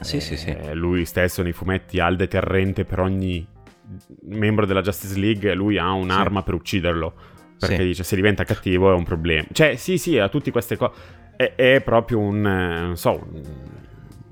Sì, 0.02 0.18
eh, 0.18 0.20
sì, 0.20 0.36
sì. 0.36 0.54
Lui 0.74 1.06
stesso 1.06 1.42
nei 1.42 1.54
fumetti 1.54 2.00
ha 2.00 2.08
il 2.08 2.18
deterrente 2.18 2.84
per 2.84 3.00
ogni 3.00 3.48
membro 4.24 4.66
della 4.66 4.82
Justice 4.82 5.18
League, 5.18 5.54
lui 5.54 5.78
ha 5.78 5.92
un'arma 5.92 6.40
sì. 6.40 6.46
per 6.46 6.54
ucciderlo 6.54 7.14
perché 7.68 7.78
sì. 7.78 7.84
dice 7.84 8.04
se 8.04 8.16
diventa 8.16 8.44
cattivo 8.44 8.92
è 8.92 8.96
un 8.96 9.04
problema. 9.04 9.46
Cioè, 9.52 9.76
sì, 9.76 9.98
sì, 9.98 10.18
ha 10.18 10.30
tutte 10.30 10.52
queste 10.52 10.78
cose. 10.78 10.94
È, 11.36 11.54
è, 11.56 11.82
proprio 11.82 12.20
un. 12.20 12.46
Eh, 12.46 12.80
non 12.82 12.98
so. 12.98 13.12
Un, 13.12 13.44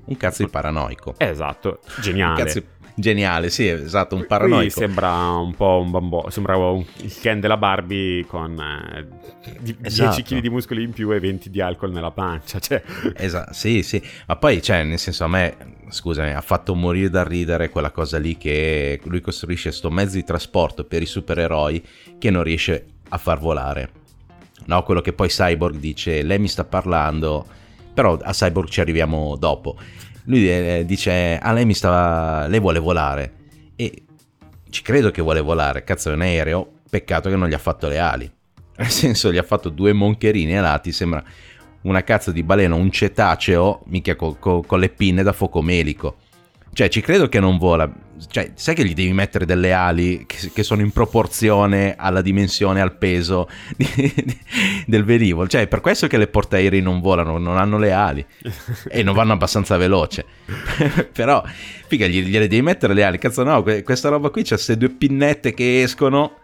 un 0.04 0.16
cazzo 0.16 0.44
di 0.44 0.50
paranoico. 0.50 1.14
Esatto, 1.16 1.80
geniale. 2.00 2.40
Un 2.40 2.46
cazzo 2.46 2.62
geniale, 2.94 3.50
sì, 3.50 3.66
esatto, 3.66 4.14
un 4.14 4.26
paranoico. 4.26 4.62
Qui 4.62 4.70
sembra 4.70 5.30
un 5.36 5.54
po' 5.54 5.80
un 5.82 5.90
bambò, 5.90 6.30
sembra 6.30 6.56
un, 6.56 6.84
il 6.98 7.14
Ken 7.20 7.40
della 7.40 7.56
Barbie 7.56 8.26
con 8.26 8.58
eh, 8.58 9.06
10 9.60 9.78
esatto. 9.82 10.22
kg 10.22 10.40
di 10.40 10.50
muscoli 10.50 10.82
in 10.82 10.92
più 10.92 11.12
e 11.12 11.20
20 11.20 11.50
di 11.50 11.60
alcol 11.60 11.92
nella 11.92 12.10
pancia, 12.10 12.58
cioè. 12.58 12.82
Esatto, 13.14 13.52
sì, 13.52 13.82
sì, 13.82 14.02
ma 14.26 14.36
poi, 14.36 14.62
cioè, 14.62 14.82
nel 14.84 14.98
senso, 14.98 15.24
a 15.24 15.28
me, 15.28 15.56
scusami, 15.88 16.32
ha 16.32 16.40
fatto 16.40 16.74
morire 16.74 17.10
da 17.10 17.24
ridere 17.24 17.68
quella 17.68 17.90
cosa 17.90 18.18
lì 18.18 18.36
che 18.36 19.00
lui 19.04 19.20
costruisce 19.20 19.72
sto 19.72 19.90
mezzo 19.90 20.16
di 20.16 20.24
trasporto 20.24 20.84
per 20.84 21.02
i 21.02 21.06
supereroi 21.06 21.84
che 22.18 22.30
non 22.30 22.42
riesce 22.42 22.86
a 23.08 23.18
far 23.18 23.38
volare. 23.38 23.98
No, 24.66 24.82
quello 24.82 25.00
che 25.00 25.12
poi 25.12 25.28
Cyborg 25.28 25.76
dice, 25.76 26.22
lei 26.22 26.38
mi 26.38 26.48
sta 26.48 26.64
parlando, 26.64 27.46
però 27.92 28.18
a 28.22 28.32
Cyborg 28.32 28.68
ci 28.68 28.80
arriviamo 28.80 29.36
dopo. 29.36 29.76
Lui 30.24 30.48
eh, 30.50 30.84
dice, 30.86 31.38
ah 31.40 31.52
lei 31.52 31.64
mi 31.64 31.74
sta, 31.74 32.46
lei 32.46 32.60
vuole 32.60 32.78
volare. 32.78 33.32
E 33.76 34.04
ci 34.70 34.82
credo 34.82 35.10
che 35.10 35.22
vuole 35.22 35.40
volare, 35.40 35.84
cazzo 35.84 36.10
è 36.10 36.14
un 36.14 36.20
aereo, 36.20 36.70
peccato 36.88 37.28
che 37.28 37.36
non 37.36 37.48
gli 37.48 37.54
ha 37.54 37.58
fatto 37.58 37.88
le 37.88 37.98
ali. 37.98 38.30
Nel 38.76 38.90
senso, 38.90 39.32
gli 39.32 39.38
ha 39.38 39.42
fatto 39.42 39.68
due 39.68 39.92
moncherini 39.92 40.56
alati, 40.56 40.92
sembra 40.92 41.22
una 41.82 42.02
cazzo 42.02 42.30
di 42.30 42.42
baleno, 42.42 42.76
un 42.76 42.90
cetaceo, 42.90 43.82
mica 43.86 44.14
co- 44.16 44.36
co- 44.38 44.62
con 44.62 44.78
le 44.80 44.90
pinne 44.90 45.22
da 45.22 45.32
fuoco 45.32 45.62
melico. 45.62 46.16
Cioè, 46.72 46.88
ci 46.88 47.00
credo 47.00 47.28
che 47.28 47.40
non 47.40 47.58
vola. 47.58 47.90
Cioè, 48.28 48.52
sai 48.54 48.74
che 48.74 48.84
gli 48.84 48.94
devi 48.94 49.12
mettere 49.12 49.46
delle 49.46 49.72
ali 49.72 50.24
che, 50.26 50.50
che 50.52 50.62
sono 50.62 50.82
in 50.82 50.92
proporzione 50.92 51.94
alla 51.96 52.20
dimensione, 52.20 52.80
al 52.80 52.96
peso 52.96 53.48
di, 53.76 53.86
di, 53.96 54.38
del 54.86 55.04
velivolo. 55.04 55.48
Cioè, 55.48 55.62
è 55.62 55.66
per 55.66 55.80
questo 55.80 56.06
che 56.06 56.18
le 56.18 56.28
portaerei 56.28 56.80
non 56.80 57.00
volano, 57.00 57.38
non 57.38 57.56
hanno 57.56 57.78
le 57.78 57.92
ali 57.92 58.24
e 58.88 59.02
non 59.02 59.14
vanno 59.14 59.32
abbastanza 59.32 59.76
veloce. 59.76 60.24
Però, 61.12 61.42
figa, 61.86 62.06
gliele 62.06 62.46
devi 62.46 62.62
mettere 62.62 62.94
le 62.94 63.04
ali. 63.04 63.18
Cazzo, 63.18 63.42
no, 63.42 63.62
questa 63.62 64.08
roba 64.08 64.30
qui 64.30 64.42
c'ha 64.42 64.54
queste 64.54 64.76
due 64.76 64.90
pinnette 64.90 65.54
che 65.54 65.82
escono 65.82 66.38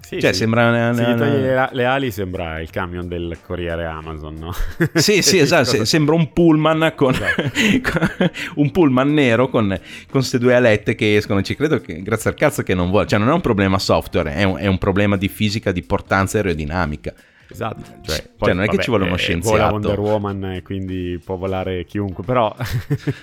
sì, 0.00 0.20
cioè, 0.20 0.32
sì. 0.32 0.38
sembra 0.38 0.68
una, 0.68 0.94
Se 0.94 1.02
una... 1.02 1.28
Le, 1.28 1.68
le, 1.72 1.84
ali 1.84 2.10
sembra 2.10 2.60
il 2.60 2.70
camion 2.70 3.06
del 3.06 3.38
corriere 3.44 3.84
Amazon, 3.84 4.34
no? 4.34 4.52
Sì, 4.94 5.22
sì, 5.22 5.38
esatto. 5.38 5.84
sembra 5.84 6.14
un 6.14 6.32
pullman 6.32 6.92
con, 6.96 7.12
esatto. 7.12 8.30
un 8.56 8.70
pullman 8.70 9.12
nero 9.12 9.48
con 9.48 9.78
queste 10.10 10.38
due 10.38 10.54
alette 10.54 10.94
che 10.94 11.16
escono. 11.16 11.42
Ci 11.42 11.54
credo 11.54 11.80
che 11.80 12.02
grazie 12.02 12.30
al 12.30 12.36
cazzo 12.36 12.62
che 12.62 12.74
non 12.74 12.90
vuole. 12.90 13.06
Cioè, 13.06 13.18
non 13.18 13.28
è 13.28 13.32
un 13.32 13.40
problema 13.40 13.78
software, 13.78 14.34
è 14.34 14.44
un, 14.44 14.56
è 14.58 14.66
un 14.66 14.78
problema 14.78 15.16
di 15.16 15.28
fisica, 15.28 15.72
di 15.72 15.82
portanza 15.82 16.38
aerodinamica. 16.38 17.14
Esatto, 17.52 17.82
cioè, 18.02 18.16
cioè 18.16 18.30
poi, 18.36 18.48
non 18.50 18.62
è 18.62 18.66
vabbè, 18.66 18.76
che 18.76 18.82
ci 18.82 18.90
vuole 18.90 19.04
uno 19.04 19.14
eh, 19.14 19.18
scienziato. 19.18 19.56
Vola 19.56 19.70
Wonder 19.72 19.98
Woman 19.98 20.44
e 20.44 20.62
quindi 20.62 21.20
può 21.24 21.36
volare 21.36 21.84
chiunque, 21.84 22.22
però 22.22 22.54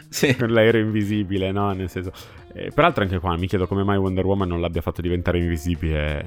sì. 0.10 0.36
con 0.40 0.50
l'aereo 0.50 0.82
invisibile, 0.82 1.52
no? 1.52 1.72
Nel 1.72 1.90
senso... 1.90 2.12
Eh, 2.58 2.72
peraltro 2.74 3.04
anche 3.04 3.20
qua 3.20 3.38
mi 3.38 3.46
chiedo 3.46 3.68
come 3.68 3.84
mai 3.84 3.98
Wonder 3.98 4.26
Woman 4.26 4.48
non 4.48 4.60
l'abbia 4.60 4.82
fatto 4.82 5.02
diventare 5.02 5.38
invisibile 5.38 6.22
eh, 6.22 6.26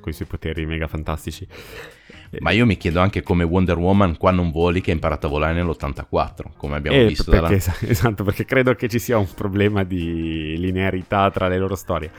con 0.00 0.10
i 0.10 0.12
suoi 0.12 0.26
poteri 0.26 0.66
mega 0.66 0.88
fantastici. 0.88 1.46
Ma 2.40 2.50
io 2.50 2.66
mi 2.66 2.76
chiedo 2.76 3.00
anche 3.00 3.22
come 3.22 3.44
Wonder 3.44 3.78
Woman 3.78 4.16
qua 4.16 4.32
non 4.32 4.50
voli 4.50 4.80
che 4.80 4.90
ha 4.90 4.94
imparato 4.94 5.26
a 5.26 5.30
volare 5.30 5.54
nell'84, 5.54 6.56
come 6.56 6.76
abbiamo 6.76 6.96
eh, 6.96 7.06
visto. 7.06 7.30
Perché, 7.30 7.58
dalla... 7.58 7.76
Esatto, 7.90 8.24
perché 8.24 8.44
credo 8.44 8.74
che 8.74 8.88
ci 8.88 8.98
sia 8.98 9.16
un 9.18 9.28
problema 9.32 9.84
di 9.84 10.56
linearità 10.58 11.30
tra 11.30 11.46
le 11.46 11.58
loro 11.58 11.76
storie. 11.76 12.10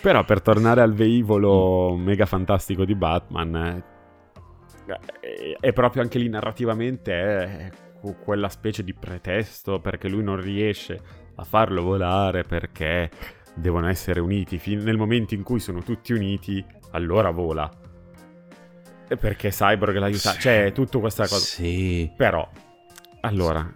Però 0.00 0.24
per 0.24 0.42
tornare 0.42 0.80
al 0.80 0.94
velivolo 0.94 1.96
mm. 1.96 2.02
mega 2.02 2.26
fantastico 2.26 2.84
di 2.84 2.94
Batman, 2.94 3.82
eh, 5.20 5.56
è 5.58 5.72
proprio 5.72 6.02
anche 6.02 6.18
lì 6.18 6.28
narrativamente 6.28 7.12
è 7.12 7.70
quella 8.24 8.48
specie 8.48 8.84
di 8.84 8.94
pretesto 8.94 9.80
perché 9.80 10.08
lui 10.08 10.22
non 10.22 10.40
riesce 10.40 11.27
a 11.40 11.44
farlo 11.44 11.82
volare 11.82 12.42
perché 12.42 13.10
devono 13.54 13.88
essere 13.88 14.20
uniti. 14.20 14.58
Fin 14.58 14.80
nel 14.80 14.96
momento 14.96 15.34
in 15.34 15.42
cui 15.42 15.60
sono 15.60 15.82
tutti 15.82 16.12
uniti, 16.12 16.64
allora 16.92 17.30
vola. 17.30 17.70
E 19.08 19.16
perché 19.16 19.50
Cyborg 19.50 19.96
l'aiuta. 19.96 20.32
Sì. 20.32 20.40
Cioè, 20.40 20.72
tutta 20.72 20.98
questa 20.98 21.22
cosa. 21.22 21.38
Sì. 21.38 22.12
Però, 22.16 22.46
allora, 23.20 23.70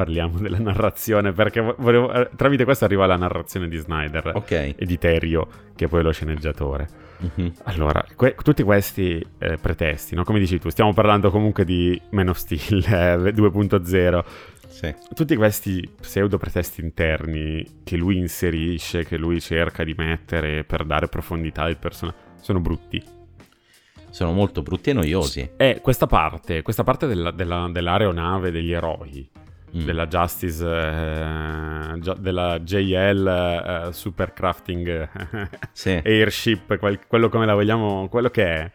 parliamo 0.00 0.38
della 0.38 0.58
narrazione 0.58 1.32
perché 1.32 1.60
volevo, 1.60 2.10
eh, 2.12 2.30
tramite 2.34 2.64
questo 2.64 2.86
arriva 2.86 3.04
la 3.04 3.16
narrazione 3.16 3.68
di 3.68 3.76
Snyder 3.76 4.32
okay. 4.34 4.74
e 4.76 4.86
di 4.86 4.96
Terio, 4.96 5.46
che 5.76 5.84
è 5.84 5.88
poi 5.88 6.02
lo 6.02 6.10
sceneggiatore. 6.10 6.88
Mm-hmm. 7.22 7.50
Allora, 7.64 8.02
que- 8.16 8.34
tutti 8.42 8.62
questi 8.62 9.22
eh, 9.38 9.58
pretesti, 9.58 10.14
no? 10.14 10.24
come 10.24 10.38
dici 10.38 10.58
tu, 10.58 10.70
stiamo 10.70 10.94
parlando 10.94 11.30
comunque 11.30 11.66
di 11.66 12.00
Man 12.10 12.28
of 12.28 12.38
Steel 12.38 12.82
eh, 12.88 13.30
2.0. 13.30 14.24
Sì. 14.68 14.94
Tutti 15.14 15.36
questi 15.36 15.86
pseudo 16.00 16.38
pretesti 16.38 16.80
interni 16.80 17.82
che 17.84 17.96
lui 17.96 18.16
inserisce, 18.16 19.04
che 19.04 19.18
lui 19.18 19.38
cerca 19.40 19.84
di 19.84 19.92
mettere 19.94 20.64
per 20.64 20.84
dare 20.84 21.08
profondità 21.08 21.64
al 21.64 21.76
personaggio, 21.76 22.16
sono 22.40 22.60
brutti. 22.60 23.02
Sono 24.08 24.32
molto 24.32 24.62
brutti 24.62 24.90
e 24.90 24.92
noiosi. 24.94 25.50
E 25.56 25.80
questa 25.82 26.06
parte, 26.06 26.62
questa 26.62 26.84
parte 26.84 27.06
della, 27.06 27.30
della, 27.30 27.68
dell'aeronave 27.70 28.50
degli 28.50 28.72
eroi, 28.72 29.28
mm. 29.76 29.84
della 29.84 30.06
Justice, 30.06 30.64
eh, 30.64 31.98
della 32.18 32.58
JL 32.60 33.26
eh, 33.26 33.92
Supercrafting 33.92 35.08
sì. 35.72 36.00
Airship, 36.04 36.78
quel, 36.78 37.00
quello 37.06 37.28
come 37.28 37.46
la 37.46 37.54
vogliamo, 37.54 38.08
quello 38.08 38.30
che 38.30 38.44
è, 38.44 38.70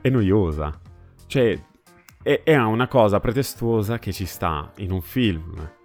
è 0.00 0.08
noiosa. 0.08 0.78
Cioè, 1.26 1.58
è, 2.22 2.42
è 2.44 2.56
una 2.56 2.88
cosa 2.88 3.20
pretestuosa 3.20 3.98
che 3.98 4.12
ci 4.12 4.26
sta 4.26 4.70
in 4.76 4.90
un 4.90 5.00
film 5.00 5.78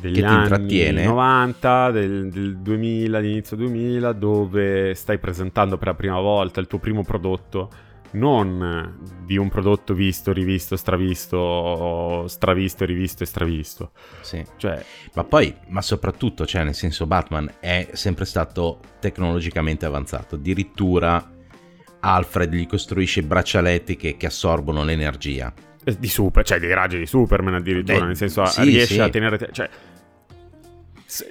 degli 0.00 0.22
anni 0.22 1.02
90, 1.04 1.90
del, 1.90 2.28
del 2.30 2.58
2000, 2.58 3.18
all'inizio 3.18 3.56
2000, 3.56 4.12
dove 4.12 4.94
stai 4.94 5.18
presentando 5.18 5.76
per 5.76 5.88
la 5.88 5.94
prima 5.94 6.20
volta 6.20 6.60
il 6.60 6.66
tuo 6.66 6.78
primo 6.78 7.02
prodotto 7.02 7.70
non 8.14 8.98
di 9.24 9.36
un 9.36 9.48
prodotto 9.48 9.94
visto, 9.94 10.32
rivisto, 10.32 10.76
stravisto, 10.76 12.26
stravisto, 12.26 12.84
rivisto 12.84 13.22
e 13.22 13.26
stravisto. 13.26 13.90
Sì. 14.20 14.44
Cioè, 14.56 14.84
ma 15.14 15.24
poi, 15.24 15.54
ma 15.68 15.82
soprattutto, 15.82 16.46
cioè, 16.46 16.64
nel 16.64 16.74
senso, 16.74 17.06
Batman 17.06 17.50
è 17.60 17.88
sempre 17.92 18.24
stato 18.24 18.80
tecnologicamente 19.00 19.86
avanzato. 19.86 20.36
Addirittura 20.36 21.30
Alfred 22.00 22.52
gli 22.52 22.66
costruisce 22.66 23.22
braccialetti 23.22 23.96
che, 23.96 24.16
che 24.16 24.26
assorbono 24.26 24.84
l'energia. 24.84 25.52
Eh, 25.84 25.98
di 25.98 26.08
super, 26.08 26.44
cioè 26.44 26.58
dei 26.58 26.72
raggi 26.72 26.98
di 26.98 27.06
Superman 27.06 27.54
addirittura, 27.54 28.00
Beh, 28.00 28.06
nel 28.06 28.16
senso 28.16 28.44
sì, 28.46 28.62
riesce 28.62 28.94
sì. 28.94 29.00
a 29.00 29.08
tenere... 29.08 29.48
Cioè, 29.52 29.68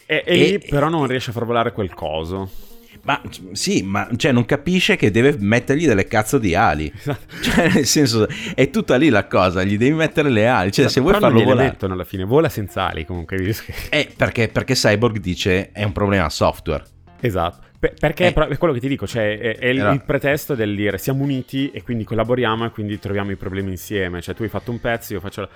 è, 0.05 0.23
è 0.23 0.31
e, 0.31 0.35
lì, 0.35 0.59
però 0.59 0.89
non 0.89 1.07
riesce 1.07 1.31
a 1.31 1.33
far 1.33 1.45
volare 1.45 1.71
quel 1.71 1.93
coso. 1.93 2.71
Ma 3.03 3.21
sì, 3.51 3.83
ma 3.83 4.07
cioè, 4.15 4.31
non 4.31 4.45
capisce 4.45 4.95
che 4.95 5.11
deve 5.11 5.35
mettergli 5.39 5.85
delle 5.85 6.05
cazzo 6.05 6.37
di 6.37 6.55
ali. 6.55 6.91
Esatto. 6.95 7.33
Cioè, 7.41 7.73
nel 7.73 7.85
senso, 7.85 8.27
è 8.55 8.69
tutta 8.69 8.95
lì 8.95 9.09
la 9.09 9.27
cosa, 9.27 9.63
gli 9.63 9.77
devi 9.77 9.93
mettere 9.93 10.29
le 10.29 10.47
ali. 10.47 10.71
Cioè, 10.71 10.85
esatto, 10.85 10.89
se 10.89 10.99
vuoi 11.01 11.19
farlo 11.19 11.43
volare. 11.43 11.69
mettono 11.69 11.93
alla 11.93 12.05
fine, 12.05 12.23
vola 12.23 12.49
senza 12.49 12.87
ali 12.87 13.05
comunque. 13.05 13.55
Eh, 13.89 14.09
perché, 14.15 14.47
perché 14.47 14.73
Cyborg 14.73 15.17
dice 15.17 15.71
è 15.71 15.83
un 15.83 15.91
problema 15.91 16.29
software. 16.29 16.83
Esatto. 17.19 17.71
Per, 17.83 17.93
perché 17.99 18.27
eh. 18.27 18.33
è 18.33 18.57
quello 18.57 18.73
che 18.73 18.79
ti 18.79 18.87
dico, 18.87 19.05
cioè 19.05 19.37
è, 19.37 19.57
è 19.57 19.67
il, 19.67 19.79
il, 19.79 20.03
pretesto 20.05 20.55
del 20.55 20.73
dire 20.73 20.97
siamo 20.97 21.23
uniti 21.23 21.69
e 21.71 21.83
quindi 21.83 22.05
collaboriamo 22.05 22.65
e 22.65 22.69
quindi 22.69 22.97
troviamo 22.97 23.31
i 23.31 23.35
problemi 23.35 23.71
insieme. 23.71 24.21
Cioè 24.21 24.33
tu 24.33 24.43
hai 24.43 24.49
fatto 24.49 24.71
un 24.71 24.79
pezzo, 24.79 25.11
io 25.11 25.19
faccio... 25.19 25.41
La... 25.41 25.49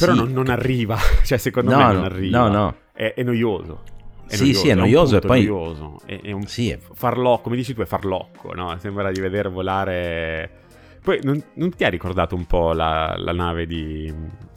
Però 0.00 0.14
non, 0.14 0.32
non, 0.32 0.48
arriva, 0.48 0.98
cioè 1.22 1.38
secondo 1.38 1.70
no, 1.70 1.76
me 1.76 1.92
non 1.92 2.04
arriva. 2.04 2.38
No, 2.40 2.48
no. 2.48 2.76
È, 2.92 3.14
è 3.14 3.22
noioso. 3.22 3.82
È 4.28 4.34
sì, 4.34 4.42
noioso, 4.42 4.60
sì, 4.60 4.68
è 4.68 4.74
noioso. 4.74 5.14
È 5.16 5.18
e 5.18 5.26
poi... 5.26 5.44
noioso. 5.44 6.00
È, 6.04 6.20
è 6.20 6.32
un 6.32 6.46
sì, 6.46 6.70
è... 6.70 6.78
farlocco, 6.78 7.42
come 7.42 7.56
dici 7.56 7.74
tu, 7.74 7.80
è 7.82 7.86
farlocco, 7.86 8.52
no? 8.54 8.76
Sembra 8.78 9.10
di 9.10 9.20
vedere 9.20 9.48
volare... 9.48 10.64
Poi 11.02 11.20
non, 11.22 11.40
non 11.54 11.70
ti 11.70 11.84
ha 11.84 11.88
ricordato 11.88 12.34
un 12.34 12.46
po' 12.46 12.72
la, 12.72 13.14
la, 13.16 13.32
nave 13.32 13.66
di 13.66 14.12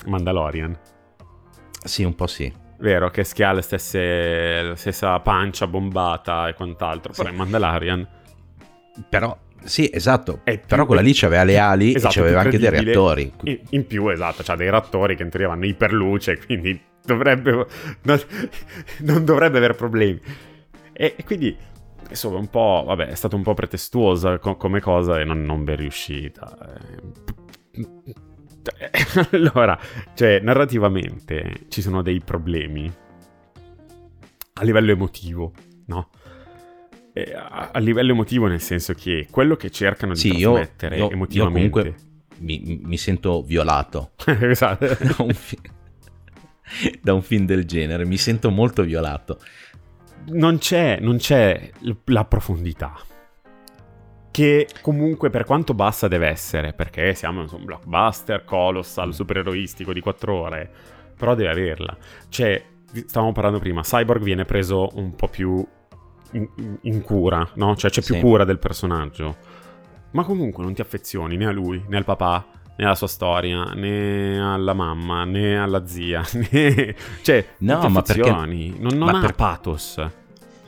Mandalorian? 0.07 0.75
Sì, 1.83 2.03
un 2.03 2.15
po' 2.15 2.25
sì. 2.25 2.51
Vero, 2.79 3.11
che 3.11 3.23
le 3.51 3.61
stesse, 3.61 4.61
la 4.63 4.75
stessa 4.75 5.19
pancia 5.19 5.67
bombata 5.67 6.47
e 6.47 6.55
quant'altro. 6.55 7.13
Però 7.13 7.29
sì. 7.29 7.33
è 7.35 7.37
Mandalorian. 7.37 8.07
Però 9.07 9.37
sì, 9.63 9.89
esatto. 9.91 10.41
Più, 10.43 10.59
Però 10.67 10.85
quella 10.85 11.01
lì 11.01 11.13
c'aveva 11.13 11.43
le 11.43 11.57
ali 11.57 11.95
esatto, 11.95 12.13
e 12.13 12.17
c'aveva 12.17 12.41
anche 12.41 12.57
dei 12.57 12.69
reattori. 12.69 13.31
In, 13.43 13.59
in 13.69 13.87
più, 13.87 14.07
esatto, 14.09 14.43
c'ha 14.43 14.55
dei 14.55 14.69
reattori 14.69 15.15
che 15.15 15.23
in 15.23 15.29
teoria 15.29 15.49
vanno 15.49 15.65
iperluce, 15.65 16.37
quindi 16.45 16.79
dovrebbe, 17.05 17.65
non, 18.03 18.19
non 18.99 19.25
dovrebbe 19.25 19.57
avere 19.57 19.73
problemi. 19.73 20.19
E, 20.93 21.15
e, 21.17 21.23
quindi, 21.23 21.55
insomma, 22.09 22.37
un 22.37 22.49
po', 22.49 22.83
vabbè, 22.85 23.07
è 23.07 23.15
stata 23.15 23.35
un 23.35 23.43
po' 23.43 23.53
pretestuosa 23.53 24.37
co- 24.39 24.55
come 24.55 24.79
cosa 24.79 25.19
e 25.19 25.23
non, 25.23 25.43
non 25.43 25.63
ben 25.63 25.77
riuscita. 25.77 26.57
allora, 29.31 29.79
cioè, 30.13 30.39
narrativamente 30.39 31.65
ci 31.69 31.81
sono 31.81 32.01
dei 32.01 32.21
problemi 32.21 32.91
a 34.53 34.63
livello 34.63 34.91
emotivo, 34.91 35.53
no? 35.85 36.09
A, 37.35 37.71
a, 37.73 37.79
livello 37.79 38.11
emotivo 38.11 38.47
nel 38.47 38.61
senso 38.61 38.93
che 38.93 39.27
quello 39.29 39.55
che 39.55 39.71
cercano 39.71 40.13
di 40.13 40.19
sì, 40.19 40.29
trasmettere 40.29 40.97
io, 40.97 41.05
io, 41.05 41.11
emotivamente... 41.11 41.79
Io 41.79 41.95
mi, 42.39 42.79
mi, 42.83 42.97
sento 42.97 43.41
violato. 43.41 44.11
esatto. 44.25 44.85
da 47.01 47.13
un 47.13 47.21
film 47.21 47.45
del 47.45 47.65
genere. 47.65 48.05
Mi 48.05 48.17
sento 48.17 48.49
molto 48.49 48.83
violato. 48.83 49.39
Non 50.27 50.57
c'è, 50.57 50.99
non 50.99 51.17
c'è 51.17 51.71
la 52.05 52.25
profondità. 52.25 52.97
Che 54.31 54.67
comunque, 54.81 55.29
per 55.29 55.43
quanto 55.43 55.73
bassa 55.73 56.07
deve 56.07 56.27
essere, 56.27 56.73
perché 56.73 57.13
siamo 57.15 57.41
un 57.41 57.65
blockbuster 57.65 58.43
colossal, 58.43 59.13
supereroistico 59.13 59.91
di 59.91 60.01
4 60.01 60.33
ore, 60.33 60.71
però 61.17 61.33
deve 61.35 61.49
averla. 61.49 61.97
Cioè, 62.29 62.63
stavamo 63.05 63.31
parlando 63.31 63.59
prima, 63.59 63.81
Cyborg 63.81 64.21
viene 64.21 64.45
preso 64.45 64.89
un 64.93 65.15
po' 65.15 65.27
più 65.27 65.65
in, 66.31 66.77
in 66.81 67.01
cura, 67.01 67.47
no? 67.55 67.75
Cioè 67.75 67.89
c'è 67.89 68.01
più 68.01 68.15
sì. 68.15 68.21
cura 68.21 68.43
del 68.43 68.59
personaggio. 68.59 69.37
Ma 70.11 70.23
comunque 70.23 70.63
non 70.63 70.73
ti 70.73 70.81
affezioni 70.81 71.37
né 71.37 71.45
a 71.45 71.51
lui, 71.51 71.83
né 71.87 71.97
al 71.97 72.03
papà, 72.03 72.45
né 72.75 72.85
alla 72.85 72.95
sua 72.95 73.07
storia, 73.07 73.63
né 73.73 74.39
alla 74.41 74.73
mamma, 74.73 75.23
né 75.25 75.59
alla 75.59 75.85
zia, 75.85 76.23
né... 76.51 76.95
cioè, 77.21 77.45
no, 77.59 77.89
ma 77.89 78.01
perché... 78.01 78.31
non, 78.31 78.97
non 78.97 79.15
ha 79.15 79.19
per... 79.19 79.35
pathos. 79.35 80.03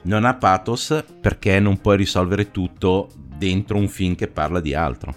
Non 0.03 0.25
ha 0.25 0.33
pathos 0.33 1.03
perché 1.19 1.59
non 1.59 1.79
puoi 1.79 1.97
risolvere 1.97 2.49
tutto 2.49 3.07
dentro 3.15 3.77
un 3.77 3.87
film 3.87 4.15
che 4.15 4.27
parla 4.27 4.59
di 4.59 4.73
altro. 4.73 5.13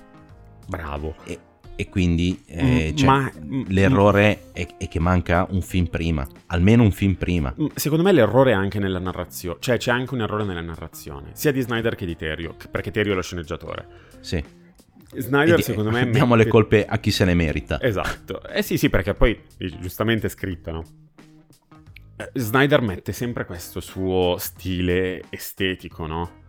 Bravo. 0.67 1.15
E, 1.25 1.39
e 1.77 1.89
quindi 1.89 2.43
eh, 2.47 2.93
mm, 2.93 2.97
cioè, 2.97 3.07
ma, 3.07 3.33
mm, 3.37 3.63
l'errore 3.69 4.51
è, 4.53 4.67
è, 4.77 4.89
che 4.89 4.99
manca 5.01 5.47
un 5.51 5.63
film 5.63 5.87
prima, 5.87 6.27
almeno 6.47 6.83
un 6.83 6.93
film 6.93 7.15
prima. 7.15 7.55
Mm, 7.61 7.67
secondo 7.75 8.05
me 8.05 8.13
l'errore 8.13 8.53
è 8.53 8.55
anche 8.55 8.79
nella 8.79 8.99
narrazione, 8.99 9.59
cioè 9.61 9.79
c'è 9.79 9.91
anche 9.91 10.15
un 10.15 10.23
errore 10.23 10.45
nella 10.45 10.61
narrazione, 10.61 11.31
sia 11.33 11.53
di 11.53 11.61
Snyder 11.61 11.95
che 11.95 12.07
di 12.07 12.17
Terio, 12.17 12.55
perché 12.71 12.91
Terio 12.91 13.13
è 13.13 13.17
lo 13.17 13.23
sceneggiatore. 13.23 13.87
Sì. 14.21 14.43
Snyder, 15.17 15.63
secondo 15.63 15.91
me. 15.93 16.09
Diamo 16.11 16.35
mette... 16.35 16.45
le 16.45 16.51
colpe 16.51 16.87
a 16.87 16.99
chi 16.99 17.11
se 17.11 17.25
ne 17.25 17.35
merita. 17.35 17.81
Esatto. 17.81 18.43
Eh 18.49 18.63
sì, 18.63 18.77
sì, 18.77 18.91
perché 18.91 19.15
poi 19.15 19.39
giustamente 19.81 20.27
è 20.27 20.31
scritto, 20.31 20.71
no? 20.71 20.85
Eh, 22.17 22.31
Snyder 22.35 22.81
mette 22.81 23.13
sempre 23.13 23.45
questo 23.45 23.81
suo 23.81 24.37
stile 24.39 25.23
estetico, 25.31 26.07
no? 26.07 26.43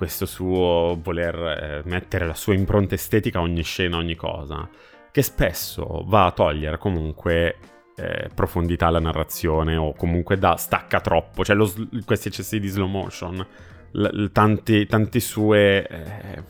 Questo 0.00 0.24
suo 0.24 0.98
voler 1.02 1.34
eh, 1.34 1.82
mettere 1.84 2.26
la 2.26 2.32
sua 2.32 2.54
impronta 2.54 2.94
estetica 2.94 3.38
a 3.38 3.42
ogni 3.42 3.62
scena, 3.62 3.96
a 3.96 3.98
ogni 3.98 4.14
cosa, 4.14 4.66
che 5.10 5.20
spesso 5.20 6.04
va 6.06 6.24
a 6.24 6.30
togliere 6.30 6.78
comunque 6.78 7.58
eh, 7.96 8.30
profondità 8.34 8.86
alla 8.86 8.98
narrazione 8.98 9.76
o 9.76 9.92
comunque 9.92 10.38
da, 10.38 10.56
stacca 10.56 11.02
troppo, 11.02 11.44
cioè 11.44 11.54
lo, 11.54 11.70
questi 12.06 12.28
eccessi 12.28 12.58
di 12.58 12.68
slow 12.68 12.88
motion, 12.88 13.46
l- 13.90 14.22
l- 14.22 14.32
tanti, 14.32 14.86
tanti 14.86 15.20
sue 15.20 15.86
eh, 15.86 16.42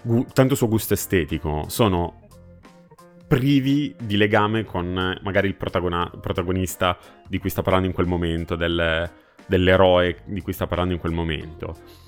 gu- 0.00 0.32
tanto 0.32 0.54
suo 0.54 0.68
gusto 0.68 0.94
estetico, 0.94 1.66
sono 1.68 2.22
privi 3.26 3.94
di 4.00 4.16
legame 4.16 4.64
con 4.64 5.18
magari 5.22 5.48
il 5.48 5.56
protagonista 5.56 6.96
di 7.28 7.36
cui 7.36 7.50
sta 7.50 7.60
parlando 7.60 7.86
in 7.88 7.92
quel 7.92 8.06
momento, 8.06 8.56
del, 8.56 9.10
dell'eroe 9.44 10.22
di 10.24 10.40
cui 10.40 10.54
sta 10.54 10.66
parlando 10.66 10.94
in 10.94 11.00
quel 11.00 11.12
momento. 11.12 12.06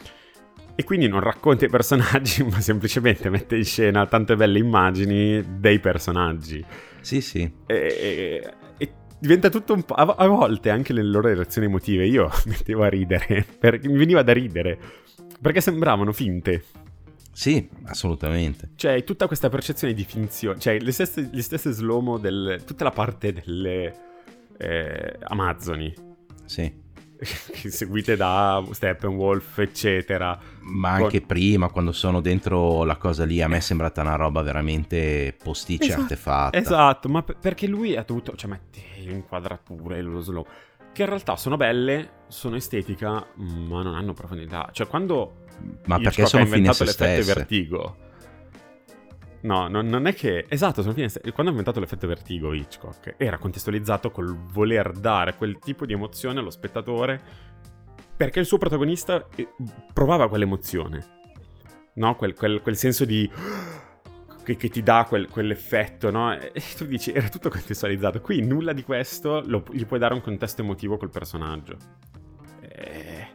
E 0.81 0.85
quindi 0.85 1.09
non 1.09 1.21
racconta 1.21 1.67
i 1.67 1.69
personaggi, 1.69 2.43
ma 2.49 2.59
semplicemente 2.59 3.29
mette 3.29 3.55
in 3.55 3.67
scena 3.67 4.07
tante 4.07 4.35
belle 4.35 4.59
immagini 4.59 5.59
dei 5.59 5.79
personaggi. 5.79 6.65
Sì, 7.03 7.21
sì. 7.21 7.41
E, 7.67 7.75
e, 7.77 8.55
e 8.79 8.93
diventa 9.19 9.51
tutto 9.51 9.75
un 9.75 9.83
po'. 9.83 9.93
A, 9.93 10.15
a, 10.17 10.27
volte 10.27 10.71
anche 10.71 10.95
le 10.95 11.03
loro 11.03 11.29
reazioni 11.35 11.67
emotive 11.67 12.07
io 12.07 12.31
mettevo 12.47 12.83
a 12.83 12.89
ridere, 12.89 13.45
perché 13.59 13.89
mi 13.89 13.99
veniva 13.99 14.23
da 14.23 14.33
ridere. 14.33 14.79
Perché 15.39 15.61
sembravano 15.61 16.13
finte. 16.13 16.65
Sì, 17.31 17.69
assolutamente. 17.85 18.71
Cioè, 18.77 19.05
tutta 19.05 19.27
questa 19.27 19.51
percezione 19.51 19.93
di 19.93 20.05
finzione, 20.05 20.59
cioè 20.59 20.79
le 20.79 20.93
stesse, 20.93 21.29
le 21.31 21.43
stesse 21.43 21.73
slow-mo, 21.73 22.17
del, 22.17 22.63
tutta 22.65 22.85
la 22.85 22.91
parte 22.91 23.35
delle 23.35 23.95
eh, 24.57 25.17
Amazzoni. 25.25 25.95
Sì. 26.47 26.80
seguite 27.69 28.17
da 28.17 28.65
Steppenwolf, 28.71 29.59
eccetera. 29.59 30.39
Ma 30.61 30.91
anche 30.91 31.19
Con... 31.19 31.29
prima, 31.29 31.69
quando 31.69 31.93
sono 31.93 32.21
dentro 32.21 32.85
la 32.85 32.97
cosa 32.97 33.25
lì, 33.25 33.43
a 33.43 33.49
me 33.49 33.59
è 33.59 33.61
sembrata 33.61 34.01
una 34.01 34.17
roba 34.17 34.43
veramente 34.43 35.37
posticcia, 35.43 35.85
esatto, 35.85 36.01
artefatta. 36.03 36.59
Esatto, 36.59 37.09
ma 37.09 37.23
p- 37.23 37.37
perché 37.39 37.67
lui 37.67 37.97
ha 37.97 38.05
dovuto, 38.07 38.35
cioè, 38.37 38.51
mette 38.51 38.81
le 39.05 39.13
inquadrature, 39.13 40.01
lo 40.03 40.21
slow, 40.21 40.47
che 40.93 41.03
in 41.03 41.09
realtà 41.09 41.37
sono 41.37 41.57
belle, 41.57 42.11
sono 42.29 42.57
estetica, 42.57 43.27
ma 43.35 43.83
non 43.83 43.95
hanno 43.95 44.13
profondità. 44.13 44.69
Cioè, 44.73 44.87
quando 44.87 45.47
ma 45.85 45.99
perché 45.99 46.27
sono 46.27 46.47
fine 46.47 46.69
a 46.69 46.73
se 46.73 46.87
stesse. 46.87 47.35
vertigo. 47.35 48.09
No, 49.43 49.69
non, 49.69 49.87
non, 49.87 50.07
è 50.07 50.15
che... 50.15 50.45
Esatto, 50.49 50.83
sono 50.83 50.93
fine 50.93 51.09
quando 51.33 51.47
ha 51.47 51.51
inventato 51.51 51.81
l'effetto 51.81 52.07
vertigo 52.07 52.53
Hitchcock, 52.53 53.15
era 53.17 53.39
contestualizzato 53.39 54.11
col 54.11 54.37
voler 54.37 54.93
dare 54.93 55.35
quel 55.35 55.59
tipo 55.59 55.87
di 55.87 55.95
emozione 55.95 56.41
allo 56.41 56.51
spettatore 56.51 57.49
perché 58.17 58.41
il 58.41 58.45
suo 58.45 58.59
protagonista 58.59 59.27
eh, 59.35 59.49
provava 59.95 60.29
quell'emozione. 60.29 61.19
No? 61.95 62.17
Quel, 62.17 62.35
quel, 62.35 62.61
quel 62.61 62.77
senso 62.77 63.05
di... 63.05 63.29
Che, 64.43 64.57
che 64.57 64.71
ti 64.71 64.83
dà 64.83 65.05
quel, 65.07 65.29
quell'effetto, 65.29 66.11
no? 66.11 66.33
E 66.33 66.63
tu 66.75 66.87
dici, 66.87 67.13
era 67.13 67.29
tutto 67.29 67.51
contestualizzato. 67.51 68.23
Qui 68.23 68.41
nulla 68.41 68.73
di 68.73 68.83
questo 68.83 69.43
lo, 69.45 69.63
gli 69.71 69.85
puoi 69.85 69.99
dare 70.01 70.15
un 70.15 70.23
contesto 70.23 70.63
emotivo 70.63 70.97
col 70.97 71.11
personaggio. 71.11 71.77
E 72.63 73.29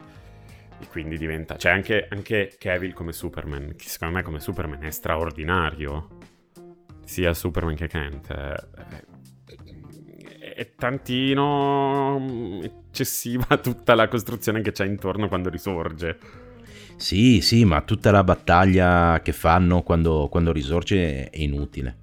e 0.78 0.86
quindi 0.88 1.16
diventa... 1.18 1.56
C'è 1.56 1.70
anche, 1.70 2.06
anche 2.10 2.54
Cavill 2.58 2.92
come 2.92 3.12
Superman, 3.12 3.74
che 3.76 3.88
secondo 3.88 4.16
me 4.16 4.22
come 4.22 4.40
Superman 4.40 4.82
è 4.82 4.90
straordinario. 4.90 6.08
Sia 7.04 7.32
Superman 7.34 7.74
che 7.74 7.86
Kent. 7.86 8.30
Eh, 8.30 9.14
è 10.54 10.74
tantino 10.74 12.18
mm, 12.18 12.62
eccessiva 12.62 13.56
tutta 13.60 13.94
la 13.94 14.08
costruzione 14.08 14.62
che 14.62 14.72
c'è 14.72 14.86
intorno 14.86 15.28
quando 15.28 15.48
risorge. 15.48 16.18
Sì, 16.96 17.40
sì, 17.42 17.64
ma 17.64 17.82
tutta 17.82 18.10
la 18.10 18.24
battaglia 18.24 19.20
che 19.22 19.32
fanno 19.32 19.82
quando, 19.82 20.28
quando 20.30 20.52
risorge 20.52 21.28
è 21.28 21.38
inutile. 21.38 21.98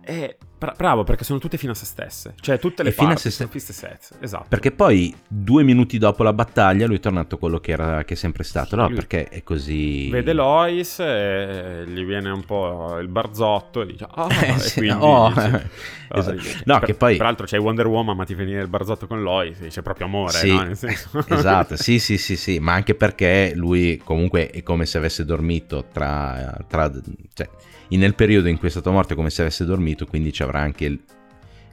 È 0.00 0.36
Bra- 0.36 0.49
bravo, 0.76 1.04
perché 1.04 1.24
sono 1.24 1.38
tutte 1.38 1.56
fino 1.56 1.72
a 1.72 1.74
se 1.74 1.86
stesse. 1.86 2.34
Cioè, 2.38 2.58
tutte 2.58 2.82
le 2.82 2.90
e 2.90 2.92
parti 2.92 3.22
se 3.22 3.30
sono 3.30 3.48
se 3.52 3.72
stesse. 3.72 4.16
Esatto. 4.20 4.46
Perché 4.48 4.70
poi, 4.70 5.14
due 5.26 5.62
minuti 5.62 5.96
dopo 5.96 6.22
la 6.22 6.34
battaglia, 6.34 6.86
lui 6.86 6.96
è 6.96 7.00
tornato 7.00 7.38
quello 7.38 7.58
che, 7.58 7.72
era, 7.72 8.04
che 8.04 8.14
è 8.14 8.16
sempre 8.16 8.44
stato. 8.44 8.76
No, 8.76 8.88
perché 8.88 9.28
è 9.28 9.42
così... 9.42 10.10
Vede 10.10 10.34
Lois, 10.34 10.98
e 11.00 11.84
gli 11.86 12.04
viene 12.04 12.30
un 12.30 12.44
po' 12.44 12.98
il 12.98 13.08
barzotto 13.08 13.82
e 13.82 13.86
dice... 13.86 14.06
Oh, 14.14 14.28
eh, 14.28 14.58
sì, 14.58 14.80
quindi 14.80 14.98
oh. 15.00 15.28
Dice, 15.28 15.70
esatto. 16.12 16.40
no, 16.64 16.78
per, 16.78 16.84
che 16.84 16.94
poi... 16.94 17.16
Peraltro 17.16 17.46
c'è 17.46 17.58
Wonder 17.58 17.86
Woman, 17.86 18.16
ma 18.16 18.24
ti 18.24 18.34
viene 18.34 18.60
il 18.60 18.68
barzotto 18.68 19.06
con 19.06 19.22
Lois, 19.22 19.58
dice 19.60 19.80
proprio 19.80 20.06
amore, 20.06 20.32
sì, 20.32 20.52
no? 20.52 20.62
Nel 20.62 20.76
senso... 20.76 21.24
esatto, 21.28 21.76
sì, 21.76 21.98
sì, 21.98 22.18
sì, 22.18 22.36
sì. 22.36 22.58
Ma 22.58 22.74
anche 22.74 22.94
perché 22.94 23.52
lui 23.54 23.98
comunque 24.04 24.50
è 24.50 24.62
come 24.62 24.84
se 24.84 24.98
avesse 24.98 25.24
dormito 25.24 25.86
tra... 25.90 26.62
tra 26.68 26.90
cioè, 27.32 27.48
nel 27.96 28.14
periodo 28.14 28.48
in 28.48 28.58
cui 28.58 28.68
è 28.68 28.70
stato 28.70 28.90
morto 28.92 29.12
è 29.12 29.16
come 29.16 29.30
se 29.30 29.42
avesse 29.42 29.64
dormito, 29.64 30.06
quindi 30.06 30.32
ci 30.32 30.42
avrà 30.42 30.60
anche 30.60 30.84
il, 30.84 31.00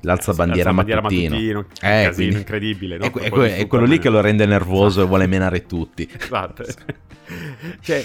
l'alzabandiera, 0.01 0.69
eh, 0.69 0.73
mattutino. 0.73 1.01
mattutino 1.01 1.59
eh, 1.59 1.65
casino 1.79 2.13
quindi, 2.13 2.37
incredibile. 2.37 2.97
No? 2.97 3.05
È, 3.05 3.11
è, 3.11 3.31
è, 3.31 3.55
è 3.57 3.67
quello 3.67 3.85
lì 3.85 3.99
che 3.99 4.09
lo 4.09 4.21
rende 4.21 4.45
nervoso 4.45 5.03
e 5.03 5.05
vuole 5.05 5.27
menare 5.27 5.65
tutti. 5.65 6.09
Esatto. 6.11 6.63
cioè, 7.81 8.03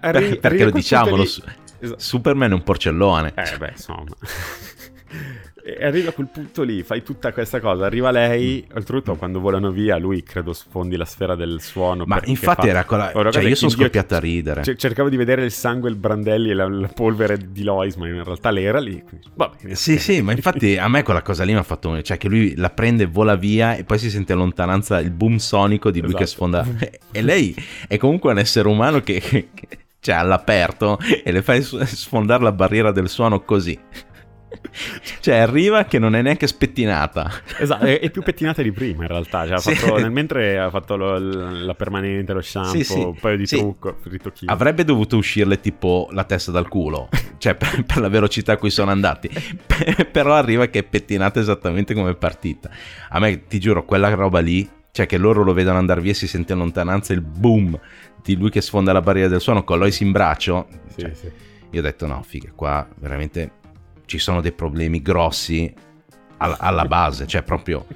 arri- 0.00 0.38
perché 0.38 0.64
lo 0.64 0.70
diciamolo, 0.70 1.16
lì... 1.16 1.22
esatto. 1.22 1.98
Superman 1.98 2.50
è 2.50 2.54
un 2.54 2.62
porcellone. 2.62 3.32
Eh 3.34 3.56
beh, 3.58 3.70
insomma. 3.70 4.04
E 5.64 5.84
arriva 5.84 6.10
a 6.10 6.12
quel 6.12 6.26
punto 6.26 6.64
lì, 6.64 6.82
fai 6.82 7.04
tutta 7.04 7.32
questa 7.32 7.60
cosa, 7.60 7.86
arriva 7.86 8.10
lei, 8.10 8.66
oltretutto 8.74 9.14
quando 9.14 9.38
volano 9.38 9.70
via 9.70 9.96
lui 9.96 10.24
credo 10.24 10.52
sfondi 10.52 10.96
la 10.96 11.04
sfera 11.04 11.36
del 11.36 11.60
suono. 11.60 12.02
Ma 12.04 12.20
infatti 12.24 12.62
fa... 12.62 12.68
era 12.68 12.84
quella... 12.84 13.12
Oh, 13.14 13.30
cioè 13.30 13.44
io 13.44 13.54
sono 13.54 13.70
scoppiato 13.70 14.16
a 14.16 14.18
ridere. 14.18 14.62
C- 14.62 14.74
cercavo 14.74 15.08
di 15.08 15.16
vedere 15.16 15.44
il 15.44 15.52
sangue, 15.52 15.88
il 15.88 15.94
brandelli 15.94 16.50
e 16.50 16.54
la, 16.54 16.68
la 16.68 16.88
polvere 16.88 17.38
di 17.52 17.62
Lois, 17.62 17.94
ma 17.94 18.08
in 18.08 18.24
realtà 18.24 18.50
lei 18.50 18.64
era 18.64 18.80
lì. 18.80 19.00
Vabbè, 19.34 19.74
sì, 19.74 19.98
sì, 19.98 20.20
ma 20.20 20.32
infatti 20.32 20.76
a 20.76 20.88
me 20.88 21.04
quella 21.04 21.22
cosa 21.22 21.44
lì 21.44 21.52
mi 21.52 21.58
ha 21.58 21.62
fatto... 21.62 22.02
Cioè 22.02 22.16
che 22.16 22.28
lui 22.28 22.56
la 22.56 22.70
prende, 22.70 23.06
vola 23.06 23.36
via 23.36 23.76
e 23.76 23.84
poi 23.84 23.98
si 23.98 24.10
sente 24.10 24.32
a 24.32 24.36
lontananza 24.36 24.98
il 24.98 25.12
boom 25.12 25.36
sonico 25.36 25.92
di 25.92 26.00
lui 26.00 26.08
esatto. 26.08 26.24
che 26.24 26.28
sfonda... 26.28 26.66
e 27.12 27.22
lei 27.22 27.54
è 27.86 27.98
comunque 27.98 28.32
un 28.32 28.38
essere 28.38 28.66
umano 28.66 29.00
che... 29.00 29.20
che 29.20 29.48
cioè 30.02 30.16
all'aperto 30.16 30.98
e 31.22 31.30
le 31.30 31.42
fai 31.42 31.62
sfondare 31.62 32.42
la 32.42 32.50
barriera 32.50 32.90
del 32.90 33.08
suono 33.08 33.42
così 33.42 33.78
cioè 35.20 35.36
arriva 35.36 35.84
che 35.84 35.98
non 35.98 36.14
è 36.14 36.22
neanche 36.22 36.46
spettinata. 36.46 37.30
Esatto, 37.58 37.84
è, 37.84 38.00
è 38.00 38.10
più 38.10 38.22
pettinata 38.22 38.62
di 38.62 38.72
prima 38.72 39.02
in 39.02 39.08
realtà. 39.08 39.46
Cioè, 39.46 39.58
sì. 39.58 39.74
fatto, 39.74 39.98
nel 39.98 40.10
mentre 40.10 40.58
ha 40.58 40.70
fatto 40.70 40.96
lo, 40.96 41.18
la 41.18 41.74
permanente, 41.74 42.32
lo 42.32 42.40
shampoo, 42.40 42.72
sì, 42.72 42.84
sì. 42.84 42.98
un 42.98 43.18
paio 43.18 43.36
di 43.36 43.46
trucco, 43.46 43.98
ritocchino. 44.04 44.52
Avrebbe 44.52 44.84
dovuto 44.84 45.16
uscirle 45.16 45.60
tipo 45.60 46.08
la 46.12 46.24
testa 46.24 46.50
dal 46.50 46.68
culo, 46.68 47.08
cioè 47.38 47.54
per, 47.54 47.84
per 47.84 47.98
la 47.98 48.08
velocità 48.08 48.52
a 48.52 48.56
cui 48.56 48.70
sono 48.70 48.90
andati. 48.90 49.28
Però 50.10 50.34
arriva 50.34 50.66
che 50.66 50.80
è 50.80 50.82
pettinata 50.82 51.40
esattamente 51.40 51.94
come 51.94 52.10
è 52.10 52.16
partita. 52.16 52.70
A 53.10 53.18
me, 53.18 53.46
ti 53.46 53.60
giuro, 53.60 53.84
quella 53.84 54.08
roba 54.14 54.40
lì, 54.40 54.68
cioè 54.90 55.06
che 55.06 55.16
loro 55.16 55.42
lo 55.42 55.52
vedono 55.52 55.78
andare 55.78 56.00
via 56.00 56.12
e 56.12 56.14
si 56.14 56.26
sente 56.26 56.52
in 56.52 56.58
lontananza 56.58 57.12
il 57.12 57.22
boom 57.22 57.78
di 58.22 58.36
lui 58.36 58.50
che 58.50 58.60
sfonda 58.60 58.92
la 58.92 59.00
barriera 59.00 59.28
del 59.28 59.40
suono 59.40 59.64
con 59.64 59.78
Lois 59.78 60.00
in 60.00 60.12
braccio. 60.12 60.68
Cioè, 60.96 61.12
io 61.70 61.80
ho 61.80 61.82
detto 61.82 62.06
no, 62.06 62.22
figa, 62.22 62.52
qua 62.54 62.86
veramente 62.96 63.50
ci 64.06 64.18
sono 64.18 64.40
dei 64.40 64.52
problemi 64.52 65.02
grossi 65.02 65.72
alla, 66.38 66.58
alla 66.58 66.84
base, 66.86 67.26
cioè 67.26 67.42
proprio... 67.42 67.86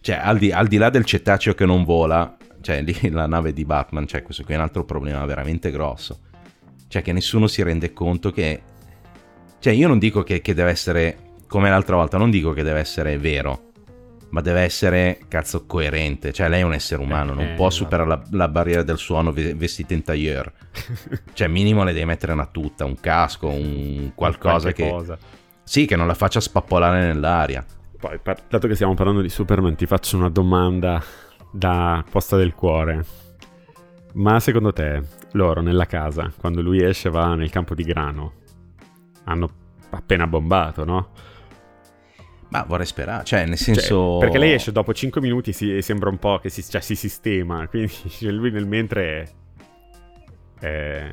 Cioè, 0.00 0.16
al 0.16 0.38
di, 0.38 0.52
al 0.52 0.68
di, 0.68 0.76
là 0.76 0.88
del 0.88 1.04
cetaceo 1.04 1.54
che 1.54 1.66
non 1.66 1.82
vola, 1.82 2.36
cioè 2.60 2.80
lì 2.82 2.96
la 3.10 3.26
nave 3.26 3.52
di 3.52 3.64
Batman, 3.64 4.06
cioè 4.06 4.22
questo 4.22 4.44
qui 4.44 4.54
è 4.54 4.56
un 4.56 4.62
altro 4.62 4.84
problema 4.84 5.24
veramente 5.24 5.72
grosso. 5.72 6.20
Cioè 6.86 7.02
che 7.02 7.12
nessuno 7.12 7.46
si 7.48 7.62
rende 7.62 7.92
conto 7.92 8.30
che... 8.30 8.62
Cioè 9.58 9.72
io 9.72 9.88
non 9.88 9.98
dico 9.98 10.22
che, 10.22 10.40
che 10.40 10.54
deve 10.54 10.70
essere, 10.70 11.18
come 11.48 11.70
l'altra 11.70 11.96
volta, 11.96 12.18
non 12.18 12.30
dico 12.30 12.52
che 12.52 12.62
deve 12.62 12.78
essere 12.78 13.18
vero, 13.18 13.65
ma 14.36 14.42
deve 14.42 14.60
essere, 14.60 15.20
cazzo, 15.28 15.64
coerente. 15.64 16.30
Cioè 16.30 16.50
lei 16.50 16.60
è 16.60 16.62
un 16.62 16.74
essere 16.74 17.00
umano, 17.00 17.32
non 17.32 17.44
eh, 17.44 17.54
può 17.54 17.68
esatto. 17.68 17.84
superare 17.84 18.06
la, 18.06 18.22
la, 18.32 18.48
barriera 18.48 18.82
del 18.82 18.98
suono 18.98 19.32
vestita 19.32 19.94
in 19.94 20.02
tailleur. 20.02 20.52
cioè 21.32 21.48
minimo 21.48 21.84
le 21.84 21.94
devi 21.94 22.04
mettere 22.04 22.32
una 22.32 22.44
tuta, 22.44 22.84
un 22.84 23.00
casco, 23.00 23.48
un 23.48 24.12
qualcosa 24.14 24.72
che... 24.72 24.90
Cosa. 24.90 25.16
Sì, 25.62 25.86
che 25.86 25.96
non 25.96 26.06
la 26.06 26.12
faccia 26.12 26.40
spappolare 26.40 27.06
nell'aria. 27.06 27.64
Poi, 27.98 28.20
dato 28.22 28.68
che 28.68 28.74
stiamo 28.74 28.92
parlando 28.92 29.22
di 29.22 29.30
Superman, 29.30 29.74
ti 29.74 29.86
faccio 29.86 30.18
una 30.18 30.28
domanda 30.28 31.02
da 31.50 32.04
posta 32.10 32.36
del 32.36 32.52
cuore. 32.52 33.06
Ma 34.16 34.38
secondo 34.38 34.74
te, 34.74 35.00
loro 35.32 35.62
nella 35.62 35.86
casa, 35.86 36.30
quando 36.36 36.60
lui 36.60 36.84
esce 36.84 37.08
va 37.08 37.34
nel 37.34 37.48
campo 37.48 37.74
di 37.74 37.84
grano, 37.84 38.32
hanno 39.24 39.48
appena 39.88 40.26
bombato, 40.26 40.84
no? 40.84 41.08
Ma 42.48 42.62
vorrei 42.62 42.86
sperare, 42.86 43.24
cioè 43.24 43.44
nel 43.44 43.56
cioè, 43.56 43.74
senso... 43.74 44.12
Cioè, 44.12 44.20
perché 44.20 44.38
lei 44.38 44.52
esce 44.52 44.72
dopo 44.72 44.94
5 44.94 45.20
minuti 45.20 45.50
e 45.50 45.82
sembra 45.82 46.10
un 46.10 46.18
po' 46.18 46.38
che 46.38 46.48
si, 46.48 46.62
cioè, 46.62 46.80
si 46.80 46.94
sistema, 46.94 47.66
quindi 47.68 47.92
lui 48.20 48.50
nel 48.50 48.66
mentre 48.66 49.28
è, 50.60 51.10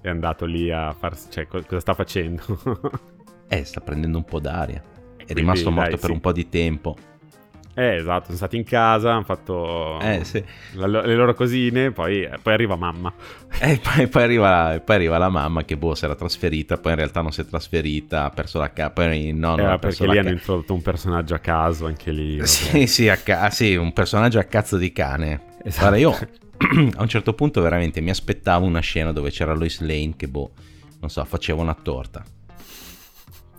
è 0.00 0.08
andato 0.08 0.46
lì 0.46 0.70
a 0.70 0.92
farsi... 0.92 1.30
cioè 1.30 1.46
cosa 1.46 1.80
sta 1.80 1.94
facendo? 1.94 2.42
eh, 3.48 3.64
sta 3.64 3.80
prendendo 3.80 4.18
un 4.18 4.24
po' 4.24 4.40
d'aria. 4.40 4.80
È 4.80 5.24
quindi, 5.24 5.34
rimasto 5.34 5.70
morto 5.70 5.90
dai, 5.90 5.98
per 5.98 6.08
sì. 6.08 6.12
un 6.12 6.20
po' 6.20 6.32
di 6.32 6.48
tempo. 6.48 6.96
Eh, 7.80 7.96
esatto, 7.96 8.26
sono 8.26 8.36
stati 8.36 8.58
in 8.58 8.64
casa, 8.64 9.12
hanno 9.12 9.22
fatto 9.22 9.98
eh, 10.00 10.22
sì. 10.22 10.44
la, 10.72 10.86
le 10.86 11.14
loro 11.14 11.32
cosine, 11.32 11.92
poi, 11.92 12.28
poi 12.42 12.52
arriva 12.52 12.76
mamma. 12.76 13.10
E 13.58 13.80
poi, 13.82 14.06
poi, 14.06 14.22
arriva, 14.22 14.80
poi, 14.84 14.96
arriva, 14.96 15.18
la 15.18 15.28
mamma 15.28 15.64
che 15.64 15.76
boh, 15.76 15.94
si 15.94 16.04
era 16.04 16.14
trasferita, 16.14 16.76
poi 16.76 16.92
in 16.92 16.98
realtà 16.98 17.20
non 17.20 17.32
si 17.32 17.40
è 17.40 17.46
trasferita, 17.46 18.24
ha 18.24 18.30
perso 18.30 18.58
la 18.58 18.70
casa, 18.72 18.90
poi 18.90 19.32
no, 19.32 19.56
no, 19.56 19.74
eh, 19.74 19.78
perché 19.78 20.06
lì 20.06 20.14
ca- 20.14 20.20
hanno 20.20 20.30
introdotto 20.30 20.74
un 20.74 20.82
personaggio 20.82 21.34
a 21.34 21.38
caso 21.38 21.86
anche 21.86 22.10
lì. 22.10 22.36
Vabbè. 22.36 22.46
Sì, 22.46 22.86
sì, 22.86 23.08
a 23.08 23.16
ca- 23.16 23.50
sì, 23.50 23.74
un 23.74 23.92
personaggio 23.92 24.38
a 24.38 24.44
cazzo 24.44 24.76
di 24.76 24.92
cane. 24.92 25.40
Esatto. 25.62 25.88
Guarda, 25.88 25.96
io 25.96 26.10
a 26.96 27.02
un 27.02 27.08
certo 27.08 27.32
punto 27.32 27.62
veramente 27.62 28.00
mi 28.02 28.10
aspettavo 28.10 28.66
una 28.66 28.80
scena 28.80 29.12
dove 29.12 29.30
c'era 29.30 29.54
Lois 29.54 29.80
Lane 29.80 30.14
che 30.16 30.28
boh, 30.28 30.50
non 31.00 31.08
so, 31.08 31.24
faceva 31.24 31.62
una 31.62 31.74
torta. 31.74 32.22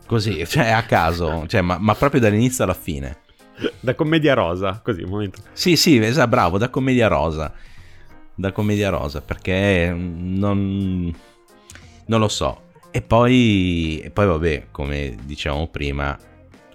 Così, 0.05 0.45
cioè 0.45 0.69
a 0.69 0.83
caso, 0.83 1.45
cioè, 1.47 1.61
ma, 1.61 1.77
ma 1.79 1.95
proprio 1.95 2.21
dall'inizio 2.21 2.63
alla 2.63 2.73
fine. 2.73 3.17
Da 3.79 3.95
commedia 3.95 4.33
rosa, 4.33 4.79
così 4.83 5.03
un 5.03 5.09
momento. 5.09 5.41
Sì, 5.53 5.75
sì, 5.75 5.97
esatto, 5.97 6.27
bravo, 6.27 6.57
da 6.57 6.69
commedia 6.69 7.07
rosa. 7.07 7.53
Da 8.33 8.51
commedia 8.51 8.89
rosa, 8.89 9.21
perché 9.21 9.93
non, 9.95 11.13
non 12.05 12.19
lo 12.19 12.27
so. 12.27 12.69
E 12.91 13.01
poi, 13.01 13.99
e 14.03 14.09
poi, 14.09 14.25
vabbè, 14.25 14.67
come 14.71 15.15
dicevamo 15.23 15.67
prima, 15.67 16.17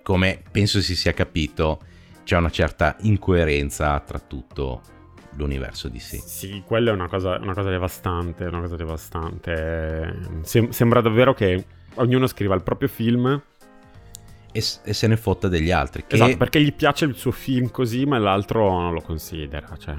come 0.02 0.42
penso 0.50 0.80
si 0.80 0.96
sia 0.96 1.12
capito, 1.12 1.80
c'è 2.24 2.36
una 2.36 2.50
certa 2.50 2.96
incoerenza 3.00 3.98
tra 4.00 4.18
tutto 4.18 4.80
l'universo 5.36 5.88
di 5.88 5.98
sé. 5.98 6.18
Sì, 6.24 6.62
quella 6.64 6.90
è 6.90 6.94
una 6.94 7.08
cosa, 7.08 7.38
una 7.40 7.54
cosa 7.54 7.70
devastante, 7.70 8.44
una 8.44 8.60
cosa 8.60 8.76
devastante. 8.76 10.18
Sem- 10.42 10.70
sembra 10.70 11.00
davvero 11.00 11.34
che 11.34 11.64
ognuno 11.94 12.26
scriva 12.26 12.54
il 12.54 12.62
proprio 12.62 12.88
film 12.88 13.40
e, 14.56 14.64
e 14.84 14.92
se 14.94 15.06
ne 15.06 15.16
fotta 15.16 15.48
degli 15.48 15.70
altri. 15.70 16.04
Che... 16.06 16.14
Esatto, 16.14 16.36
perché 16.36 16.62
gli 16.62 16.72
piace 16.72 17.04
il 17.04 17.14
suo 17.14 17.30
film 17.30 17.70
così, 17.70 18.04
ma 18.04 18.18
l'altro 18.18 18.70
non 18.80 18.92
lo 18.92 19.00
considera. 19.00 19.76
Cioè... 19.76 19.94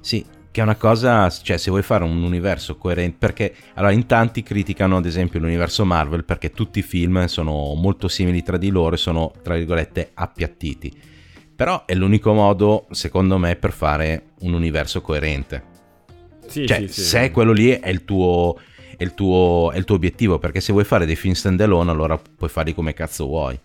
Sì, 0.00 0.24
che 0.50 0.60
è 0.60 0.62
una 0.64 0.76
cosa, 0.76 1.28
cioè 1.30 1.56
se 1.56 1.70
vuoi 1.70 1.82
fare 1.82 2.04
un 2.04 2.22
universo 2.22 2.76
coerente, 2.76 3.16
perché 3.18 3.54
allora 3.74 3.92
in 3.92 4.06
tanti 4.06 4.42
criticano 4.42 4.96
ad 4.96 5.06
esempio 5.06 5.38
l'universo 5.38 5.84
Marvel 5.84 6.24
perché 6.24 6.50
tutti 6.50 6.80
i 6.80 6.82
film 6.82 7.26
sono 7.26 7.74
molto 7.74 8.08
simili 8.08 8.42
tra 8.42 8.56
di 8.56 8.70
loro 8.70 8.94
e 8.94 8.98
sono 8.98 9.32
tra 9.42 9.54
virgolette 9.54 10.10
appiattiti. 10.14 11.06
Però 11.54 11.84
è 11.86 11.94
l'unico 11.94 12.32
modo, 12.32 12.86
secondo 12.90 13.36
me, 13.36 13.56
per 13.56 13.72
fare 13.72 14.30
un 14.40 14.52
universo 14.52 15.00
coerente. 15.00 15.76
Sì, 16.46 16.66
cioè, 16.66 16.86
sì, 16.86 16.88
sì. 16.88 17.00
se 17.02 17.30
quello 17.30 17.52
lì 17.52 17.70
è 17.70 17.88
il 17.88 18.04
tuo 18.04 18.56
è 18.96 19.04
il, 19.04 19.14
tuo, 19.14 19.70
è 19.70 19.78
il 19.78 19.84
tuo 19.84 19.94
obiettivo, 19.94 20.40
perché 20.40 20.60
se 20.60 20.72
vuoi 20.72 20.82
fare 20.82 21.06
dei 21.06 21.14
film 21.14 21.34
stand 21.34 21.60
alone 21.60 21.92
allora 21.92 22.18
puoi 22.18 22.50
farli 22.50 22.74
come 22.74 22.94
cazzo 22.94 23.26
vuoi. 23.26 23.58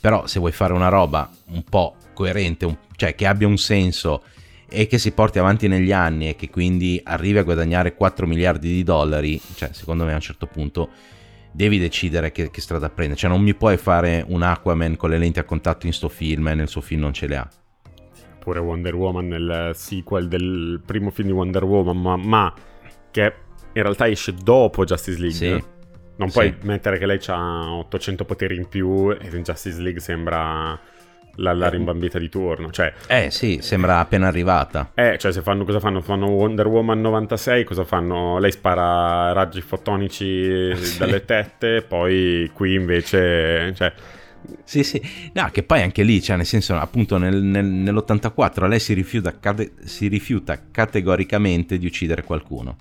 Però 0.00 0.26
se 0.26 0.38
vuoi 0.38 0.52
fare 0.52 0.72
una 0.72 0.88
roba 0.88 1.30
un 1.46 1.62
po' 1.64 1.96
coerente, 2.12 2.66
un, 2.66 2.76
cioè 2.96 3.14
che 3.14 3.26
abbia 3.26 3.46
un 3.46 3.58
senso 3.58 4.22
e 4.70 4.86
che 4.86 4.98
si 4.98 5.12
porti 5.12 5.38
avanti 5.38 5.66
negli 5.66 5.92
anni 5.92 6.28
e 6.28 6.36
che 6.36 6.50
quindi 6.50 7.00
arrivi 7.02 7.38
a 7.38 7.42
guadagnare 7.42 7.94
4 7.94 8.26
miliardi 8.26 8.68
di 8.68 8.82
dollari, 8.82 9.40
cioè 9.54 9.70
secondo 9.72 10.04
me 10.04 10.12
a 10.12 10.16
un 10.16 10.20
certo 10.20 10.46
punto 10.46 10.90
devi 11.50 11.78
decidere 11.78 12.30
che, 12.30 12.50
che 12.50 12.60
strada 12.60 12.90
prendere. 12.90 13.18
Cioè 13.18 13.30
non 13.30 13.40
mi 13.40 13.54
puoi 13.54 13.76
fare 13.76 14.24
un 14.28 14.42
Aquaman 14.42 14.96
con 14.96 15.10
le 15.10 15.18
lenti 15.18 15.38
a 15.38 15.44
contatto 15.44 15.86
in 15.86 15.92
sto 15.92 16.08
film 16.08 16.48
e 16.48 16.54
nel 16.54 16.68
suo 16.68 16.80
film 16.80 17.00
non 17.00 17.12
ce 17.12 17.26
le 17.26 17.36
ha. 17.36 17.48
Pure 18.38 18.60
Wonder 18.60 18.94
Woman 18.94 19.26
nel 19.26 19.72
sequel 19.74 20.28
del 20.28 20.80
primo 20.84 21.10
film 21.10 21.28
di 21.28 21.34
Wonder 21.34 21.64
Woman, 21.64 22.00
ma, 22.00 22.16
ma 22.16 22.54
che 23.10 23.32
in 23.72 23.82
realtà 23.82 24.08
esce 24.08 24.34
dopo 24.34 24.84
Justice 24.84 25.18
League. 25.18 25.36
Sì. 25.36 25.76
Non 26.18 26.30
puoi 26.30 26.54
sì. 26.58 26.66
mettere 26.66 26.98
che 26.98 27.06
lei 27.06 27.20
ha 27.26 27.72
800 27.74 28.24
poteri 28.24 28.56
in 28.56 28.68
più 28.68 29.10
e 29.10 29.28
in 29.32 29.42
Justice 29.42 29.80
League 29.80 30.00
sembra 30.00 30.78
la, 31.36 31.52
la, 31.52 31.68
rimbambita 31.68 32.18
di 32.18 32.28
turno. 32.28 32.70
Cioè, 32.70 32.92
eh 33.06 33.30
sì, 33.30 33.58
sembra 33.60 33.98
appena 33.98 34.26
arrivata. 34.26 34.90
Eh, 34.94 35.16
cioè 35.18 35.32
se 35.32 35.42
fanno, 35.42 35.64
cosa 35.64 35.80
fanno? 35.80 36.00
Fanno 36.00 36.26
Wonder 36.26 36.66
Woman 36.66 37.00
96, 37.00 37.64
cosa 37.64 37.84
fanno? 37.84 38.38
Lei 38.38 38.50
spara 38.50 39.32
raggi 39.32 39.60
fotonici 39.60 40.74
sì. 40.76 40.98
dalle 40.98 41.24
tette, 41.24 41.82
poi 41.82 42.50
qui 42.52 42.74
invece... 42.74 43.72
Cioè, 43.74 43.92
sì, 44.64 44.82
sì, 44.82 45.00
no, 45.34 45.48
che 45.52 45.62
poi 45.62 45.82
anche 45.82 46.02
lì, 46.02 46.22
cioè, 46.22 46.36
nel 46.36 46.46
senso, 46.46 46.74
appunto, 46.76 47.16
nel, 47.18 47.42
nel, 47.42 47.64
nell'84 47.64 48.66
lei 48.66 48.80
si 48.80 48.94
rifiuta, 48.94 49.38
cade, 49.38 49.72
si 49.84 50.08
rifiuta 50.08 50.60
categoricamente 50.70 51.78
di 51.78 51.86
uccidere 51.86 52.22
qualcuno 52.22 52.76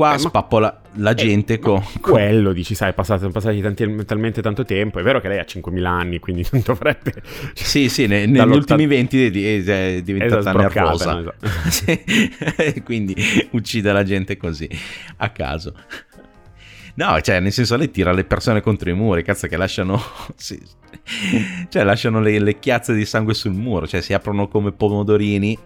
qua 0.00 0.14
eh, 0.14 0.18
spappola 0.18 0.80
la 0.94 1.10
eh, 1.10 1.14
gente 1.14 1.58
con, 1.58 1.84
Quello, 2.00 2.54
dici, 2.54 2.74
sai, 2.74 2.94
sono 3.02 3.30
passati 3.30 3.60
tanti, 3.60 4.04
talmente 4.06 4.40
tanto 4.40 4.64
tempo. 4.64 4.98
È 4.98 5.02
vero 5.02 5.20
che 5.20 5.28
lei 5.28 5.38
ha 5.38 5.44
5.000 5.46 5.84
anni, 5.84 6.18
quindi 6.18 6.46
non 6.50 6.62
dovrebbe... 6.64 7.12
Cioè, 7.12 7.22
sì, 7.52 7.88
sì, 7.90 8.06
ne, 8.06 8.24
negli 8.24 8.48
ultimi 8.48 8.86
20 8.86 9.26
è, 9.26 9.62
è 9.96 10.02
diventata 10.02 10.52
nervosa. 10.52 11.20
No, 11.20 11.32
esatto. 11.66 12.80
quindi 12.82 13.14
uccide 13.50 13.92
la 13.92 14.02
gente 14.02 14.38
così, 14.38 14.66
a 15.18 15.28
caso. 15.28 15.74
No, 16.94 17.20
cioè, 17.20 17.38
nel 17.40 17.52
senso, 17.52 17.76
lei 17.76 17.90
tira 17.90 18.12
le 18.12 18.24
persone 18.24 18.62
contro 18.62 18.88
i 18.88 18.94
muri, 18.94 19.22
cazzo, 19.22 19.48
che 19.48 19.58
lasciano. 19.58 20.00
Sì. 20.36 20.58
Cioè, 21.68 21.84
lasciano 21.84 22.20
le, 22.20 22.38
le 22.38 22.58
chiazze 22.58 22.94
di 22.94 23.04
sangue 23.04 23.34
sul 23.34 23.52
muro, 23.52 23.86
cioè, 23.86 24.00
si 24.00 24.14
aprono 24.14 24.48
come 24.48 24.72
pomodorini. 24.72 25.58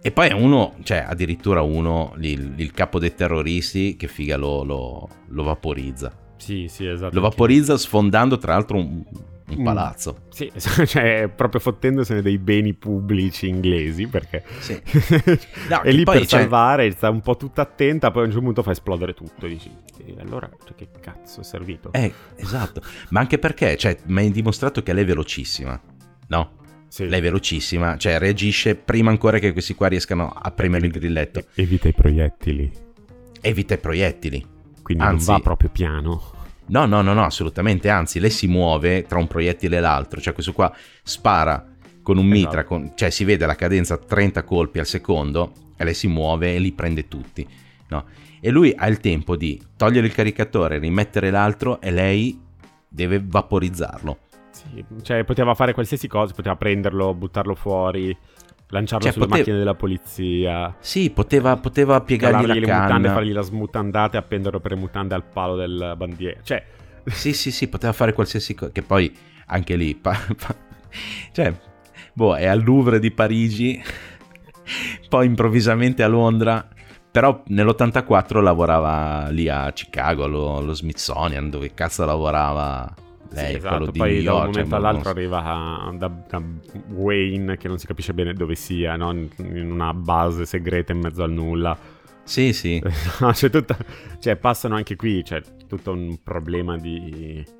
E 0.00 0.12
poi 0.12 0.32
uno, 0.32 0.76
cioè 0.84 1.04
addirittura 1.06 1.62
uno, 1.62 2.14
il, 2.20 2.54
il 2.56 2.70
capo 2.72 2.98
dei 2.98 3.14
terroristi, 3.14 3.96
che 3.96 4.06
figa 4.06 4.36
lo, 4.36 4.62
lo, 4.62 5.08
lo 5.28 5.42
vaporizza. 5.42 6.12
Sì, 6.36 6.68
sì, 6.68 6.86
esatto. 6.86 7.14
Lo 7.14 7.20
vaporizza 7.20 7.76
sfondando 7.76 8.38
tra 8.38 8.52
l'altro 8.52 8.76
un, 8.76 9.04
un 9.48 9.60
mm. 9.60 9.64
palazzo. 9.64 10.18
Mm, 10.20 10.30
sì, 10.30 10.52
cioè 10.86 11.30
proprio 11.34 11.60
fottendosene 11.60 12.22
dei 12.22 12.38
beni 12.38 12.74
pubblici 12.74 13.48
inglesi 13.48 14.06
perché 14.06 14.44
sì. 14.60 14.80
no, 15.68 15.82
è 15.82 15.90
lì 15.90 16.04
per 16.04 16.20
c'è... 16.20 16.26
salvare, 16.26 16.90
sta 16.92 17.10
un 17.10 17.20
po' 17.20 17.36
tutta 17.36 17.62
attenta, 17.62 18.10
poi 18.10 18.22
a 18.22 18.24
un 18.26 18.30
certo 18.30 18.44
punto 18.44 18.62
fa 18.62 18.70
esplodere 18.70 19.14
tutto 19.14 19.46
e 19.46 19.48
dici, 19.48 19.70
allora 20.20 20.48
cioè, 20.64 20.74
che 20.74 20.88
cazzo 21.00 21.40
è 21.40 21.44
servito? 21.44 21.92
Eh, 21.92 22.12
esatto, 22.36 22.82
ma 23.10 23.20
anche 23.20 23.38
perché, 23.38 23.76
cioè, 23.76 23.96
mi 24.06 24.20
hai 24.20 24.30
dimostrato 24.30 24.82
che 24.82 24.92
lei 24.92 25.02
è 25.02 25.06
velocissima, 25.06 25.80
no? 26.28 26.56
Sì. 26.88 27.06
Lei 27.06 27.18
è 27.18 27.22
velocissima, 27.22 27.96
cioè 27.96 28.18
reagisce 28.18 28.74
prima 28.74 29.10
ancora 29.10 29.38
che 29.38 29.52
questi 29.52 29.74
qua 29.74 29.88
riescano 29.88 30.30
a 30.30 30.50
premere 30.50 30.86
il 30.86 30.92
grilletto. 30.92 31.42
Evita 31.54 31.88
i 31.88 31.92
proiettili. 31.92 32.70
Evita 33.40 33.74
i 33.74 33.78
proiettili. 33.78 34.44
Quindi 34.82 35.04
Anzi, 35.04 35.28
non 35.28 35.36
va 35.36 35.42
proprio 35.42 35.68
piano. 35.70 36.32
No, 36.66 36.86
no, 36.86 37.02
no, 37.02 37.12
no, 37.12 37.24
assolutamente. 37.24 37.88
Anzi, 37.88 38.20
lei 38.20 38.30
si 38.30 38.46
muove 38.46 39.04
tra 39.06 39.18
un 39.18 39.26
proiettile 39.26 39.76
e 39.76 39.80
l'altro. 39.80 40.20
Cioè, 40.20 40.32
questo 40.32 40.52
qua 40.52 40.74
spara 41.02 41.64
con 42.02 42.16
un 42.16 42.32
esatto. 42.32 42.38
mitra, 42.38 42.64
con, 42.64 42.92
cioè 42.94 43.10
si 43.10 43.24
vede 43.24 43.44
la 43.44 43.54
cadenza 43.54 43.98
30 43.98 44.42
colpi 44.44 44.78
al 44.78 44.86
secondo 44.86 45.52
e 45.76 45.84
lei 45.84 45.94
si 45.94 46.08
muove 46.08 46.54
e 46.54 46.58
li 46.58 46.72
prende 46.72 47.06
tutti. 47.06 47.46
No? 47.88 48.04
E 48.40 48.50
lui 48.50 48.72
ha 48.74 48.86
il 48.86 48.98
tempo 48.98 49.36
di 49.36 49.60
togliere 49.76 50.06
il 50.06 50.14
caricatore, 50.14 50.78
rimettere 50.78 51.30
l'altro 51.30 51.80
e 51.80 51.90
lei 51.90 52.40
deve 52.88 53.22
vaporizzarlo. 53.22 54.18
Sì, 54.58 54.84
cioè 55.02 55.24
poteva 55.24 55.54
fare 55.54 55.72
qualsiasi 55.72 56.08
cosa, 56.08 56.34
poteva 56.34 56.56
prenderlo, 56.56 57.14
buttarlo 57.14 57.54
fuori, 57.54 58.16
lanciarlo 58.68 59.04
cioè, 59.04 59.12
sulle 59.12 59.26
potev... 59.26 59.38
macchine 59.40 59.58
della 59.58 59.74
polizia. 59.74 60.74
Sì, 60.80 61.10
poteva, 61.10 61.56
poteva 61.56 62.00
piegargli 62.00 62.46
la 62.46 62.54
le 62.54 62.60
canna. 62.60 62.82
mutande, 62.82 63.08
fargli 63.08 63.32
la 63.32 63.42
smutandata 63.42 64.16
e 64.16 64.20
appenderlo 64.20 64.58
per 64.58 64.72
le 64.72 64.78
mutande 64.78 65.14
al 65.14 65.24
palo 65.24 65.56
del 65.56 65.94
bandiera. 65.96 66.40
Cioè... 66.42 66.64
Sì, 67.08 67.32
sì, 67.32 67.50
sì, 67.50 67.68
poteva 67.68 67.94
fare 67.94 68.12
qualsiasi 68.12 68.54
cosa. 68.54 68.70
Che 68.70 68.82
poi 68.82 69.10
anche 69.46 69.76
lì... 69.76 69.94
Pa, 69.94 70.14
pa... 70.36 70.54
Cioè, 71.32 71.54
boh, 72.12 72.36
è 72.36 72.44
al 72.44 72.62
Louvre 72.62 72.98
di 72.98 73.10
Parigi, 73.10 73.82
poi 75.08 75.24
improvvisamente 75.24 76.02
a 76.02 76.06
Londra. 76.06 76.68
Però 77.10 77.42
nell'84 77.46 78.42
lavorava 78.42 79.28
lì 79.30 79.48
a 79.48 79.72
Chicago, 79.72 80.24
allo, 80.24 80.56
allo 80.58 80.74
Smithsonian, 80.74 81.48
dove 81.48 81.72
cazzo 81.72 82.04
lavorava 82.04 82.94
lei, 83.30 83.50
sì, 83.50 83.56
esatto. 83.56 83.90
poi 83.92 84.22
da 84.22 84.34
un 84.34 84.44
momento 84.46 84.74
all'altro 84.74 85.10
arriva 85.10 85.92
da, 85.94 86.08
da, 86.08 86.42
Wayne 86.88 87.56
che 87.58 87.68
non 87.68 87.78
si 87.78 87.86
capisce 87.86 88.14
bene 88.14 88.32
dove 88.32 88.54
sia, 88.54 88.96
no? 88.96 89.10
in 89.10 89.70
una 89.70 89.92
base 89.92 90.46
segreta 90.46 90.92
in 90.92 91.00
mezzo 91.00 91.22
al 91.22 91.32
nulla. 91.32 91.76
Sì, 92.24 92.52
sì. 92.52 92.80
no, 93.20 93.30
c'è 93.32 93.50
tutta, 93.50 93.76
cioè, 94.18 94.36
passano 94.36 94.76
anche 94.76 94.96
qui, 94.96 95.22
c'è 95.22 95.42
tutto 95.66 95.92
un 95.92 96.22
problema 96.22 96.76
di... 96.76 97.56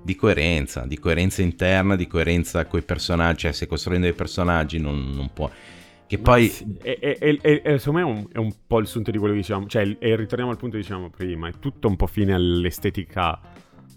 Di 0.00 0.14
coerenza, 0.14 0.86
di 0.86 0.98
coerenza 0.98 1.42
interna, 1.42 1.94
di 1.94 2.06
coerenza 2.06 2.64
con 2.64 2.78
i 2.78 2.82
personaggi, 2.82 3.40
cioè 3.40 3.52
se 3.52 3.66
costruendo 3.66 4.06
dei 4.06 4.16
personaggi 4.16 4.78
non, 4.78 5.10
non 5.10 5.30
può... 5.34 5.50
Che 6.06 6.16
Ma 6.16 6.22
poi... 6.22 6.48
Sì, 6.48 6.78
è, 6.80 6.98
è, 6.98 7.18
è, 7.18 7.60
è, 7.60 7.78
secondo 7.78 8.06
me 8.06 8.06
è 8.06 8.14
un, 8.16 8.26
è 8.32 8.38
un, 8.38 8.54
po' 8.66 8.78
il 8.78 8.86
sunto 8.86 9.10
di 9.10 9.18
quello 9.18 9.34
che 9.34 9.40
diciamo, 9.40 9.66
cioè 9.66 9.96
e 9.98 10.16
ritorniamo 10.16 10.50
al 10.50 10.56
punto 10.56 10.76
che 10.76 10.82
dicevamo 10.82 11.10
prima, 11.10 11.48
è 11.48 11.52
tutto 11.58 11.88
un 11.88 11.96
po' 11.96 12.06
fine 12.06 12.32
all'estetica 12.32 13.38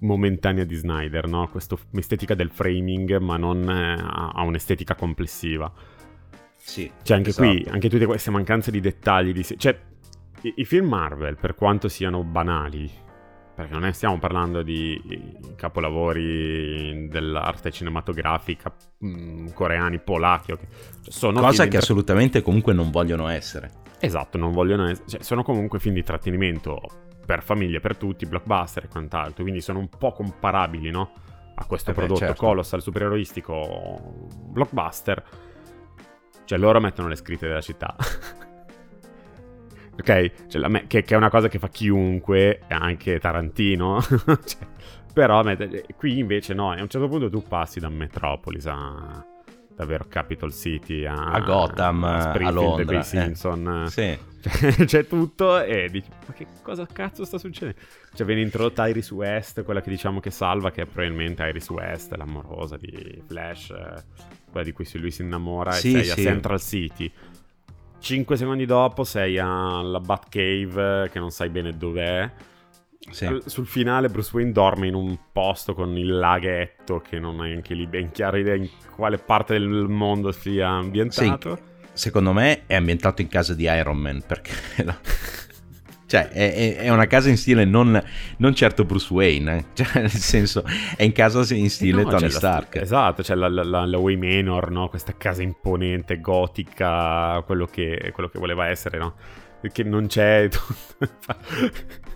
momentanea 0.02 0.64
di 0.64 0.76
Snyder, 0.76 1.28
no? 1.28 1.48
Questa 1.50 1.78
estetica 1.94 2.36
del 2.36 2.52
framing, 2.52 3.18
ma 3.18 3.38
non 3.38 3.68
eh, 3.70 3.96
ha 4.00 4.42
un'estetica 4.44 4.96
complessiva. 4.96 5.72
Sì. 6.58 6.90
Cioè, 7.02 7.18
anche 7.18 7.30
esatto. 7.30 7.50
qui, 7.50 7.66
anche 7.70 7.90
tutte 7.90 8.06
queste 8.06 8.32
mancanze 8.32 8.72
di 8.72 8.80
dettagli. 8.80 9.34
Di... 9.34 9.44
Cioè, 9.44 9.78
i, 10.42 10.54
i, 10.58 10.66
film 10.66 10.88
Marvel, 10.88 11.38
per 11.38 11.56
quanto 11.56 11.88
siano 11.88 12.24
banali, 12.24 12.90
perché 13.54 13.78
non 13.78 13.92
stiamo 13.94 14.18
parlando 14.20 14.62
di 14.62 15.02
capolavori 15.56 17.08
dell'arte 17.08 17.72
cinematografica 17.72 18.74
mh, 19.00 19.08
mm, 19.08 19.48
coreani, 19.54 20.00
polacchi, 20.00 20.52
okay. 20.52 20.68
cioè, 21.04 21.14
sono 21.14 21.42
cosa 21.42 21.64
che 21.64 21.70
tra... 21.72 21.80
assolutamente 21.80 22.42
comunque 22.42 22.74
non 22.74 22.90
vogliono 22.92 23.28
essere. 23.28 23.80
Esatto, 24.00 24.38
non 24.38 24.52
vogliono 24.52 24.88
essere, 24.88 25.08
cioè, 25.08 25.22
sono 25.22 25.44
comunque 25.44 25.80
film 25.80 25.94
di 25.94 26.04
trattenimento 26.04 27.10
per 27.32 27.44
famiglie, 27.44 27.80
per 27.80 27.96
tutti, 27.96 28.26
blockbuster 28.26 28.84
e 28.84 28.88
quant'altro, 28.90 29.44
quindi 29.44 29.62
sono 29.62 29.80
un 29.80 29.88
po' 29.88 30.12
comparabili, 30.12 30.90
no? 30.90 31.14
A 31.56 31.64
questo 31.64 31.92
eh 31.92 31.94
prodotto 31.94 32.20
beh, 32.20 32.26
certo. 32.26 32.46
colossal 32.46 32.82
supereroistico 32.82 34.28
blockbuster. 34.50 35.24
Cioè 36.44 36.60
loro 36.60 36.82
mettono 36.82 37.08
le 37.08 37.16
scritte 37.16 37.48
della 37.48 37.62
città. 37.62 37.96
ok? 39.98 40.48
Cioè, 40.48 40.68
me- 40.68 40.88
che, 40.88 41.04
che, 41.04 41.14
è 41.14 41.18
una 41.18 41.30
cosa 41.30 41.48
che 41.48 41.58
fa 41.58 41.70
chiunque, 41.70 42.64
anche 42.68 43.18
Tarantino. 43.18 44.02
cioè, 44.44 44.68
però 45.14 45.42
qui 45.96 46.20
invece 46.20 46.54
no, 46.54 46.72
a 46.72 46.82
un 46.82 46.90
certo 46.90 47.08
punto 47.08 47.30
tu 47.30 47.42
passi 47.48 47.80
da 47.80 47.88
Metropolis 47.88 48.66
a 48.66 49.26
davvero 49.82 50.06
Capital 50.08 50.54
City 50.54 51.06
a, 51.06 51.16
a 51.16 51.40
Gotham, 51.40 52.04
a, 52.04 52.32
a 52.32 52.52
Londra, 52.52 52.86
Bay 52.86 53.04
Simpson. 53.04 53.84
Eh. 53.86 53.90
Sì. 53.90 54.30
Cioè, 54.42 54.86
c'è 54.86 55.06
tutto 55.06 55.62
e 55.62 55.88
dici, 55.92 56.10
ma 56.26 56.34
che 56.34 56.48
cosa 56.64 56.88
cazzo 56.92 57.26
sta 57.26 57.38
succedendo? 57.38 57.80
Cioè 58.12 58.26
viene 58.26 58.42
introdotta 58.42 58.88
Iris 58.88 59.12
West, 59.12 59.64
quella 59.64 59.82
che 59.82 59.92
diciamo 59.92 60.20
che 60.20 60.32
salva, 60.32 60.72
che 60.72 60.82
è 60.82 60.86
probabilmente 60.86 61.44
Iris 61.44 61.70
West, 61.70 62.12
l'amorosa 62.16 62.76
di 62.76 63.22
Flash, 63.28 63.70
eh, 63.70 64.04
quella 64.50 64.66
di 64.66 64.72
cui 64.72 64.88
lui 64.94 65.12
si 65.12 65.22
innamora, 65.22 65.72
sì, 65.74 65.90
e 65.90 65.92
sei 65.92 66.04
sì. 66.06 66.12
a 66.12 66.16
Central 66.16 66.60
City. 66.60 67.12
Cinque 68.00 68.36
secondi 68.36 68.66
dopo 68.66 69.04
sei 69.04 69.38
alla 69.38 70.00
Batcave, 70.00 71.10
che 71.12 71.20
non 71.20 71.30
sai 71.30 71.50
bene 71.50 71.78
dov'è 71.78 72.32
sì. 73.10 73.42
Sul 73.46 73.66
finale 73.66 74.10
Bruce 74.10 74.30
Wayne 74.34 74.52
dorme 74.52 74.88
in 74.88 74.94
un 74.94 75.18
posto 75.32 75.74
con 75.74 75.98
il 75.98 76.18
laghetto 76.18 77.00
che 77.00 77.20
non 77.20 77.40
hai 77.40 77.54
anche 77.54 77.74
lì 77.74 77.88
ben 77.88 78.12
chiara 78.12 78.38
idea 78.38 78.54
in 78.54 78.70
quale 78.96 79.18
parte 79.18 79.54
del 79.54 79.88
mondo 79.88 80.32
sia 80.32 80.70
ambientato. 80.70 81.56
Sì, 81.56 81.90
secondo 81.94 82.32
me 82.32 82.66
è 82.68 82.76
ambientato 82.76 83.22
in 83.22 83.28
casa 83.28 83.56
di 83.56 83.64
Iron 83.64 83.98
Man 83.98 84.24
perché... 84.26 84.52
cioè 86.06 86.30
è, 86.30 86.76
è, 86.76 86.90
una 86.90 87.08
casa 87.08 87.30
in 87.30 87.38
stile 87.38 87.66
non, 87.66 88.02
non 88.38 88.54
certo 88.54 88.84
Bruce 88.84 89.12
Wayne, 89.12 89.58
eh? 89.58 89.66
cioè, 89.84 90.02
nel 90.02 90.10
senso 90.12 90.64
è 90.96 91.04
in 91.04 91.14
casa 91.14 91.42
in 91.56 91.70
stile 91.72 92.04
no, 92.04 92.10
Tony 92.10 92.30
Stark. 92.30 92.76
La, 92.76 92.82
esatto, 92.82 93.24
c'è 93.24 93.34
la, 93.34 93.50
la, 93.50 93.64
la, 93.64 93.86
la 93.86 93.98
Way 93.98 94.16
Manor, 94.16 94.70
no? 94.70 94.90
questa 94.90 95.16
casa 95.18 95.42
imponente, 95.42 96.20
gotica, 96.20 97.42
quello 97.48 97.66
che, 97.66 98.12
quello 98.14 98.30
che 98.30 98.38
voleva 98.38 98.68
essere, 98.68 99.00
no? 99.00 99.16
Che 99.72 99.84
non 99.84 100.06
c'è... 100.06 100.48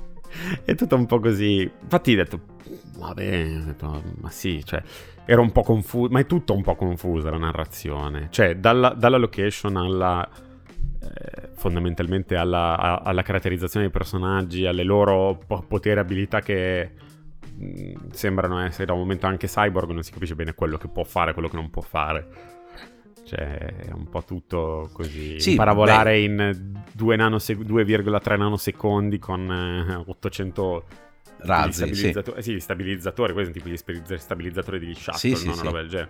è 0.64 0.76
tutto 0.76 0.96
un 0.96 1.06
po' 1.06 1.20
così. 1.20 1.70
Infatti 1.82 2.14
ho 2.14 2.16
detto, 2.16 2.40
ho 3.00 3.14
detto, 3.14 4.04
ma 4.22 4.30
sì, 4.30 4.64
cioè, 4.64 4.82
era 5.26 5.42
un 5.42 5.52
po' 5.52 5.64
confuso, 5.64 6.12
ma 6.12 6.20
è 6.20 6.26
tutto 6.26 6.54
un 6.54 6.62
po' 6.62 6.76
confusa 6.76 7.30
la 7.30 7.38
narrazione. 7.38 8.28
Cioè, 8.30 8.58
dalla, 8.58 8.90
dalla 8.90 9.18
location 9.18 9.78
alla... 9.78 10.28
Eh, 11.02 11.50
fondamentalmente 11.54 12.36
alla, 12.36 12.78
a, 12.78 12.96
alla, 12.98 13.22
caratterizzazione 13.22 13.86
dei 13.86 13.94
personaggi, 13.94 14.66
alle 14.66 14.84
loro 14.84 15.40
poteri 15.68 15.98
e 15.98 16.00
abilità 16.00 16.42
che 16.42 16.92
mm, 17.62 18.10
sembrano 18.12 18.60
essere 18.60 18.86
da 18.86 18.94
un 18.94 19.00
momento 19.00 19.28
anche 19.28 19.46
cyborg, 19.48 19.92
non 19.92 20.02
si 20.02 20.12
capisce 20.12 20.34
bene 20.34 20.56
quello 20.56 20.78
che 20.78 20.88
può 20.88 21.04
fare, 21.04 21.34
quello 21.34 21.48
che 21.48 21.58
non 21.58 21.70
può 21.70 21.84
fare. 21.84 22.28
Cioè, 23.26 23.58
è 23.58 23.92
un 23.92 24.08
po' 24.08 24.24
tutto 24.24 24.90
così. 24.94 25.40
Sì, 25.40 25.56
parabolare 25.56 26.12
beh. 26.12 26.20
in 26.20 26.82
2 26.92 27.16
nanosec- 27.16 27.62
2,3 27.64 28.38
nanosecondi 28.38 29.18
con 29.18 29.52
eh, 29.52 29.96
800 30.06 30.86
razzi, 31.40 31.72
sì. 31.72 31.78
stabilizzatori, 31.78 32.42
sì. 32.44 32.60
stabilizzatori, 32.60 33.34
questi 33.34 33.60
sono 33.60 33.74
tipi 33.76 34.02
di 34.08 34.18
stabilizzatori 34.18 34.80
degli 34.80 34.94
shuttle, 34.94 35.18
Sì, 35.18 35.36
sì, 35.36 35.48
no? 35.48 35.54
una 35.54 35.62
roba 35.64 35.80
del 35.80 35.90
genere. 35.90 36.10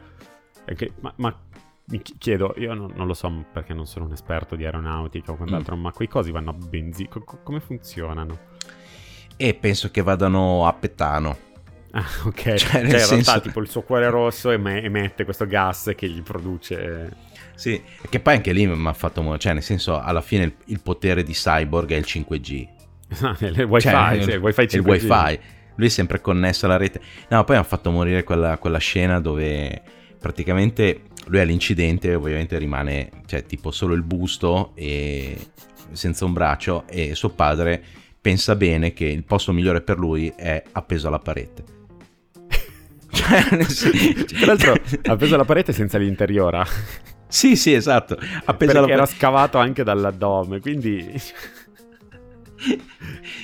Che- 0.76 0.92
ma, 1.00 1.14
ma 1.18 1.40
mi 1.88 2.02
ch- 2.02 2.18
chiedo, 2.18 2.54
io 2.58 2.74
non, 2.74 2.92
non 2.96 3.08
lo 3.08 3.14
so 3.14 3.46
perché 3.52 3.74
non 3.74 3.86
sono 3.86 4.06
un 4.06 4.12
esperto 4.12 4.56
di 4.56 4.66
aeronautica 4.66 5.32
o 5.32 5.36
quant'altro, 5.36 5.76
ma 5.76 5.92
quei 5.92 6.08
cosi 6.08 6.32
vanno 6.32 6.50
a 6.50 6.54
benzina, 6.54 7.10
come 7.44 7.60
funzionano? 7.60 8.38
E 9.38 9.54
penso 9.54 9.90
che 9.92 10.02
vadano 10.02 10.66
a 10.68 10.74
petano. 10.74 11.38
Ah, 11.98 12.04
ok. 12.26 12.54
Cioè, 12.56 12.82
nel 12.82 12.92
in 12.94 13.00
senso- 13.00 13.14
realtà 13.32 13.40
tipo 13.40 13.62
il 13.62 13.70
suo 13.70 13.82
cuore 13.84 14.10
rosso 14.10 14.52
eme- 14.52 14.82
emette 14.84 15.24
questo 15.24 15.46
gas 15.48 15.94
che 15.96 16.10
gli 16.10 16.22
produce... 16.22 17.34
Sì, 17.56 17.82
che 18.10 18.20
poi 18.20 18.34
anche 18.36 18.52
lì 18.52 18.68
mi 18.68 18.86
ha 18.88 18.92
fatto 18.94 19.38
cioè 19.38 19.54
nel 19.54 19.64
senso 19.64 19.98
alla 19.98 20.20
fine 20.22 20.44
il, 20.44 20.54
il 20.66 20.82
potere 20.82 21.24
di 21.24 21.32
Cyborg 21.32 21.90
è 21.92 21.96
il 21.96 22.04
5G. 22.06 22.68
il 23.40 23.64
wifi, 23.64 23.88
Cioè, 23.88 24.18
sì, 24.22 24.30
il 24.32 24.38
wifi 24.40 24.62
il 24.62 24.70
5G. 24.82 24.86
wifi. 24.86 25.40
Lui 25.76 25.88
è 25.88 25.90
sempre 25.90 26.20
connesso 26.20 26.66
alla 26.66 26.76
rete. 26.76 27.00
No, 27.30 27.46
poi 27.46 27.56
hanno 27.56 27.64
fatto 27.66 27.92
morire 27.92 28.24
quella, 28.26 28.58
quella 28.58 28.78
scena 28.78 29.22
dove 29.22 29.82
praticamente 30.20 31.04
lui 31.28 31.40
all'incidente 31.40 32.14
ovviamente 32.14 32.58
rimane, 32.58 33.10
cioè 33.26 33.46
tipo 33.46 33.72
solo 33.72 33.94
il 33.94 34.04
busto 34.04 34.72
e 34.76 35.38
senza 35.92 36.26
un 36.26 36.34
braccio 36.34 36.84
e 36.88 37.16
suo 37.16 37.30
padre 37.30 37.82
pensa 38.20 38.56
bene 38.56 38.92
che 38.92 39.06
il 39.06 39.24
posto 39.24 39.54
migliore 39.54 39.80
per 39.82 39.98
lui 39.98 40.34
è 40.36 40.62
appeso 40.74 41.08
alla 41.08 41.20
parete. 41.20 41.64
Cioè, 43.16 43.64
sen- 43.64 44.26
Tra 44.26 44.46
l'altro 44.46 44.76
ha 45.06 45.16
preso 45.16 45.38
la 45.38 45.46
parete 45.46 45.72
senza 45.74 45.98
l'interiora. 45.98 46.66
Sì, 47.28 47.56
sì, 47.56 47.74
esatto. 47.74 48.16
Appeso 48.46 48.56
perché 48.56 48.78
alla 48.78 48.88
era 48.92 49.06
scavato 49.06 49.58
anche 49.58 49.84
dall'addome, 49.84 50.60
quindi... 50.60 51.14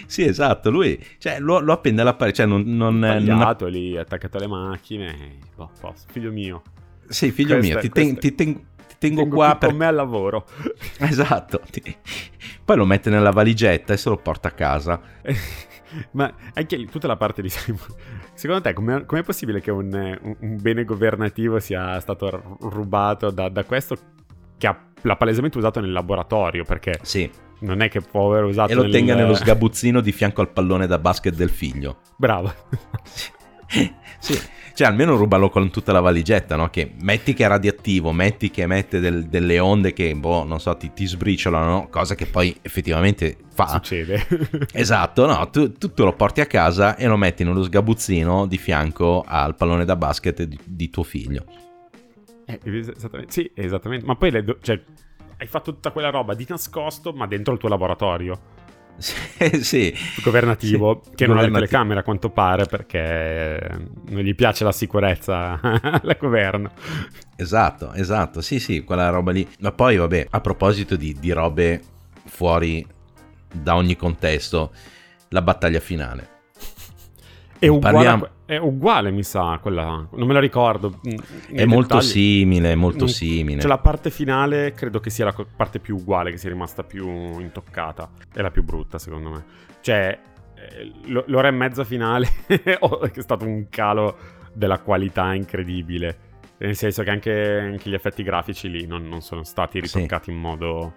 Sì, 0.08 0.24
esatto. 0.24 0.70
Lui 0.72 1.02
cioè, 1.20 1.40
lo, 1.40 1.60
lo 1.60 1.74
appende 1.74 2.02
alla 2.02 2.14
parete. 2.16 2.38
Cioè, 2.38 2.46
non, 2.46 2.64
non, 2.66 2.98
non 3.00 3.04
ha- 3.10 3.14
tagliato 3.16 3.68
lì, 3.68 3.98
attaccato 3.98 4.38
alle 4.38 4.48
macchine. 4.48 5.38
Boh, 5.56 5.70
posto. 5.80 6.12
Figlio 6.12 6.32
mio. 6.32 6.62
Sì, 7.08 7.32
figlio 7.32 7.56
Questa- 7.58 7.74
mio, 7.74 7.82
ti, 7.82 7.90
ten- 7.90 8.18
ti 8.18 8.36
ten- 8.36 8.54
ti 8.56 8.96
tengo, 8.98 9.22
Tengo 9.22 9.36
qua 9.36 9.56
per... 9.58 9.70
con 9.70 9.78
me 9.78 9.86
al 9.86 9.96
lavoro. 9.96 10.46
Esatto. 11.00 11.62
Poi 12.66 12.76
lo 12.78 12.86
mette 12.86 13.10
nella 13.10 13.32
valigetta 13.32 13.94
e 13.94 13.98
se 13.98 14.10
lo 14.10 14.18
porta 14.18 14.48
a 14.50 14.52
casa. 14.52 15.00
Ma 16.12 16.34
anche 16.54 16.76
lì, 16.78 16.88
tutta 16.88 17.08
la 17.08 17.18
parte 17.18 17.42
di 17.42 17.50
Simon. 17.50 17.80
Secondo 18.34 18.62
te, 18.62 18.74
com'è, 18.74 19.06
com'è 19.06 19.24
possibile 19.24 19.62
che 19.62 19.72
un, 19.72 20.18
un- 20.40 20.58
bene 20.62 20.84
governativo 20.84 21.60
sia 21.60 22.00
stato 22.00 22.58
rubato 22.62 23.30
da, 23.30 23.50
da 23.50 23.64
questo 23.64 23.96
che 24.58 24.68
ha, 24.68 24.78
l'ha 25.02 25.16
palesemente 25.16 25.58
usato 25.58 25.80
nel 25.80 25.92
laboratorio? 25.92 26.64
Perché 26.64 27.00
Sì. 27.04 27.30
non 27.60 27.82
è 27.82 27.90
che 27.90 28.02
può 28.02 28.32
aver 28.32 28.46
usato 28.46 28.72
E 28.72 28.76
lo 28.76 28.84
nel- 28.84 28.92
tenga 28.92 29.14
nello 29.16 29.36
sgabuzzino 29.36 30.02
di 30.02 30.12
fianco 30.12 30.42
al 30.42 30.50
pallone 30.50 30.88
da 30.88 30.98
basket 30.98 31.36
del 31.36 31.50
figlio. 31.50 32.00
Bravo. 32.18 32.52
Sì. 34.20 34.38
Cioè, 34.74 34.88
almeno 34.88 35.16
rubalo 35.16 35.50
con 35.50 35.70
tutta 35.70 35.92
la 35.92 36.00
valigetta, 36.00 36.56
no? 36.56 36.70
Che 36.70 36.94
metti 37.02 37.34
che 37.34 37.44
è 37.44 37.48
radioattivo, 37.48 38.12
metti 38.12 38.50
che 38.50 38.62
emette 38.62 39.00
del- 39.00 39.26
delle 39.26 39.60
onde 39.60 39.94
che, 39.94 40.14
boh, 40.16 40.44
non 40.44 40.60
so, 40.60 40.76
ti, 40.78 40.92
ti 40.94 41.06
sbriciolano, 41.06 41.88
cosa 41.90 42.16
che 42.16 42.26
poi 42.26 42.56
effettivamente 42.62 43.38
fa. 43.54 43.68
Succede. 43.68 44.26
Esatto, 44.74 45.26
no, 45.26 45.50
tu, 45.50 45.72
tu 45.74 45.94
te 45.94 46.04
lo 46.04 46.14
porti 46.14 46.42
a 46.42 46.46
casa 46.46 46.96
e 46.96 47.06
lo 47.08 47.18
metti 47.18 47.44
nello 47.44 47.64
sgabuzzino 47.64 48.46
di 48.48 48.58
fianco 48.58 49.24
al 49.28 49.56
pallone 49.56 49.86
da 49.86 49.96
basket 49.96 50.44
di, 50.44 50.58
di 50.64 50.90
tuo 50.90 51.04
figlio. 51.04 51.44
Eh, 52.46 52.60
esattamente, 52.64 53.32
sì, 53.32 53.52
esattamente. 53.54 54.06
Ma 54.06 54.16
poi 54.16 54.32
le 54.32 54.44
do- 54.44 54.58
cioè, 54.62 54.82
hai 55.38 55.48
fatto 55.48 55.74
tutta 55.74 55.92
quella 55.92 56.10
roba 56.10 56.34
di 56.34 56.46
nascosto, 56.48 57.12
ma 57.14 57.28
dentro 57.28 57.54
il 57.54 57.60
tuo 57.60 57.70
laboratorio 57.70 58.40
Sì, 59.62 59.94
governativo, 60.24 61.02
Sì, 61.04 61.16
che 61.16 61.28
non 61.28 61.38
ha 61.38 61.42
le 61.42 61.48
governativo. 61.48 61.54
telecamere 61.56 62.00
a 62.00 62.04
quanto 62.04 62.30
pare 62.30 62.66
perché 62.66 63.70
non 64.10 64.22
gli 64.22 64.36
piace 64.36 64.64
la 64.64 64.72
sicurezza 64.72 65.60
al 65.62 66.18
governo. 66.20 66.72
Esatto, 67.36 67.94
esatto, 67.94 68.42
sì, 68.42 68.60
sì, 68.60 68.84
quella 68.84 69.10
roba 69.10 69.32
lì. 69.32 69.48
Ma 69.60 69.72
poi, 69.72 69.98
vabbè, 69.98 70.28
a 70.30 70.42
proposito 70.42 70.96
di, 70.96 71.16
di 71.20 71.32
robe 71.32 71.82
fuori 72.26 72.86
da 73.52 73.76
ogni 73.76 73.96
contesto, 73.96 74.72
la 75.30 75.42
battaglia 75.42 75.80
finale. 75.80 76.30
È 77.58 77.68
uguale, 77.68 77.94
Parliamo- 77.96 78.28
è 78.56 78.58
uguale, 78.58 79.12
mi 79.12 79.24
sa, 79.24 79.58
quella. 79.62 80.08
Non 80.12 80.28
me 80.28 80.34
la 80.34 80.40
ricordo. 80.40 81.00
mm, 81.08 81.12
È 81.48 81.52
nei 81.54 81.66
molto 81.66 81.96
dettagli. 81.96 82.10
simile, 82.10 82.76
molto 82.76 83.06
Non- 83.06 83.10
simile. 83.10 83.62
Cioè, 83.62 83.70
la 83.70 83.78
parte 83.78 84.10
finale 84.10 84.74
credo 84.74 85.00
che 85.00 85.10
sia 85.10 85.26
la 85.26 85.36
parte 85.56 85.80
più 85.80 85.96
uguale, 85.96 86.32
che 86.32 86.38
sia 86.38 86.50
rimasta 86.50 86.84
più 86.84 87.08
intoccata. 87.40 88.10
È 88.34 88.42
la 88.42 88.52
più 88.52 88.64
brutta, 88.64 89.00
secondo 89.00 89.30
me. 89.30 89.44
Cioè, 89.82 90.20
eh, 90.56 90.92
l'ora 91.06 91.48
e 91.48 91.52
mezza 91.52 91.84
finale 91.86 92.28
è 92.48 92.78
stato 93.22 93.46
un 93.46 93.68
calo 93.70 94.18
della 94.54 94.80
qualità 94.80 95.34
incredibile. 95.34 96.18
Nel 96.58 96.76
senso 96.76 97.02
che 97.04 97.10
anche, 97.10 97.60
anche 97.60 97.90
gli 97.90 97.94
effetti 97.96 98.22
grafici 98.22 98.70
lì 98.70 98.86
non, 98.86 99.08
non 99.08 99.22
sono 99.22 99.44
stati 99.44 99.80
Sì. 99.88 99.96
ritoccati 99.98 100.30
in 100.30 100.38
modo. 100.38 100.94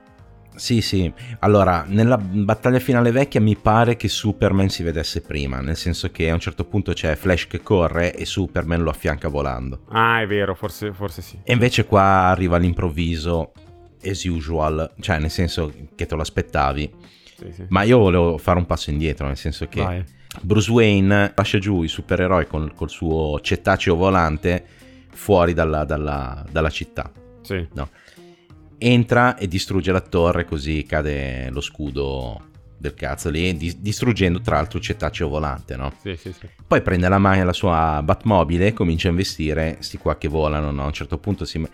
Sì, 0.57 0.80
sì. 0.80 1.12
Allora, 1.40 1.84
nella 1.86 2.16
battaglia 2.16 2.78
finale 2.78 3.11
vecchia 3.11 3.40
mi 3.40 3.57
pare 3.57 3.96
che 3.96 4.09
Superman 4.09 4.68
si 4.68 4.82
vedesse 4.82 5.20
prima, 5.20 5.61
nel 5.61 5.76
senso 5.76 6.11
che 6.11 6.30
a 6.30 6.34
un 6.34 6.40
certo 6.40 6.64
punto 6.64 6.92
c'è 6.92 7.16
Flash 7.16 7.46
che 7.46 7.62
corre 7.62 8.14
e 8.14 8.24
Superman 8.24 8.82
lo 8.82 8.90
affianca 8.90 9.28
volando. 9.28 9.84
Ah, 9.90 10.20
è 10.20 10.26
vero, 10.26 10.55
forse, 10.55 10.92
forse 10.92 11.22
sì. 11.22 11.38
E 11.42 11.52
invece 11.52 11.84
qua 11.86 12.02
arriva 12.28 12.57
all'improvviso, 12.57 13.52
as 14.05 14.24
usual, 14.24 14.92
cioè 15.00 15.18
nel 15.18 15.30
senso 15.30 15.72
che 15.94 16.07
te 16.07 16.14
lo 16.14 16.20
aspettavi. 16.22 16.92
Sì, 17.36 17.52
sì. 17.52 17.64
Ma 17.68 17.82
io 17.82 17.98
volevo 17.98 18.38
fare 18.38 18.59
un 18.59 18.66
passo 18.66 18.90
indietro, 18.90 19.26
nel 19.26 19.36
senso 19.36 19.66
che 19.68 19.82
Vai. 19.82 20.05
Bruce 20.40 20.70
Wayne 20.70 21.32
lascia 21.34 21.59
giù 21.59 21.82
i 21.82 21.88
supereroi 21.88 22.46
con, 22.46 22.72
col 22.74 22.90
suo 22.90 23.40
cetaceo 23.40 23.96
volante 23.96 24.64
fuori 25.12 25.52
dalla, 25.52 25.84
dalla- 25.84 26.44
dalla 26.50 26.70
città. 26.70 27.11
Sì. 27.42 27.66
Entra 28.78 29.36
e 29.36 29.48
distrugge 29.48 29.92
la 29.92 30.00
torre, 30.00 30.44
così 30.44 30.84
cade 30.84 31.48
lo 31.50 31.60
scudo 31.60 32.52
del 32.76 32.94
cazzo 32.94 33.30
lì, 33.30 33.56
di- 33.56 33.76
distruggendo 33.80 34.40
tra 34.40 34.56
l'altro 34.56 34.78
il 34.78 34.84
cetaceo 34.84 35.28
volante, 35.28 35.76
no? 35.76 35.92
Sì, 36.02 36.16
sì, 36.16 36.32
sì. 36.32 36.48
Poi 36.66 36.82
prende 36.82 37.08
la 37.08 37.18
mano 37.18 37.44
la 37.44 37.52
sua 37.52 38.02
Batmobile 38.04 38.68
e 38.68 38.72
comincia 38.74 39.08
a 39.08 39.10
investire 39.10 39.78
sti 39.80 39.96
qua 39.96 40.16
che 40.18 40.28
volano, 40.28 40.70
no? 40.70 40.82
A 40.82 40.86
un 40.86 40.92
certo 40.92 41.18
punto 41.18 41.44
si... 41.44 41.66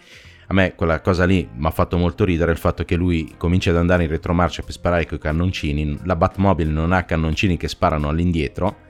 A 0.47 0.53
me 0.53 0.75
quella 0.75 1.01
cosa 1.01 1.25
lì 1.25 1.49
mi 1.53 1.67
ha 1.67 1.71
fatto 1.71 1.97
molto 1.97 2.25
ridere 2.25 2.51
il 2.51 2.59
fatto 2.59 2.85
che 2.85 2.97
lui 2.97 3.35
comincia 3.37 3.71
ad 3.71 3.77
andare 3.77 4.05
in 4.05 4.11
retromarcia 4.11 4.63
per 4.63 4.73
sparare 4.73 5.07
con 5.07 5.19
i 5.19 5.21
cannoncini, 5.21 5.99
la 6.05 6.17
Batmobile 6.17 6.71
non 6.71 6.93
ha 6.93 7.05
cannoncini 7.05 7.57
che 7.57 7.69
sparano 7.69 8.09
all'indietro 8.09 8.89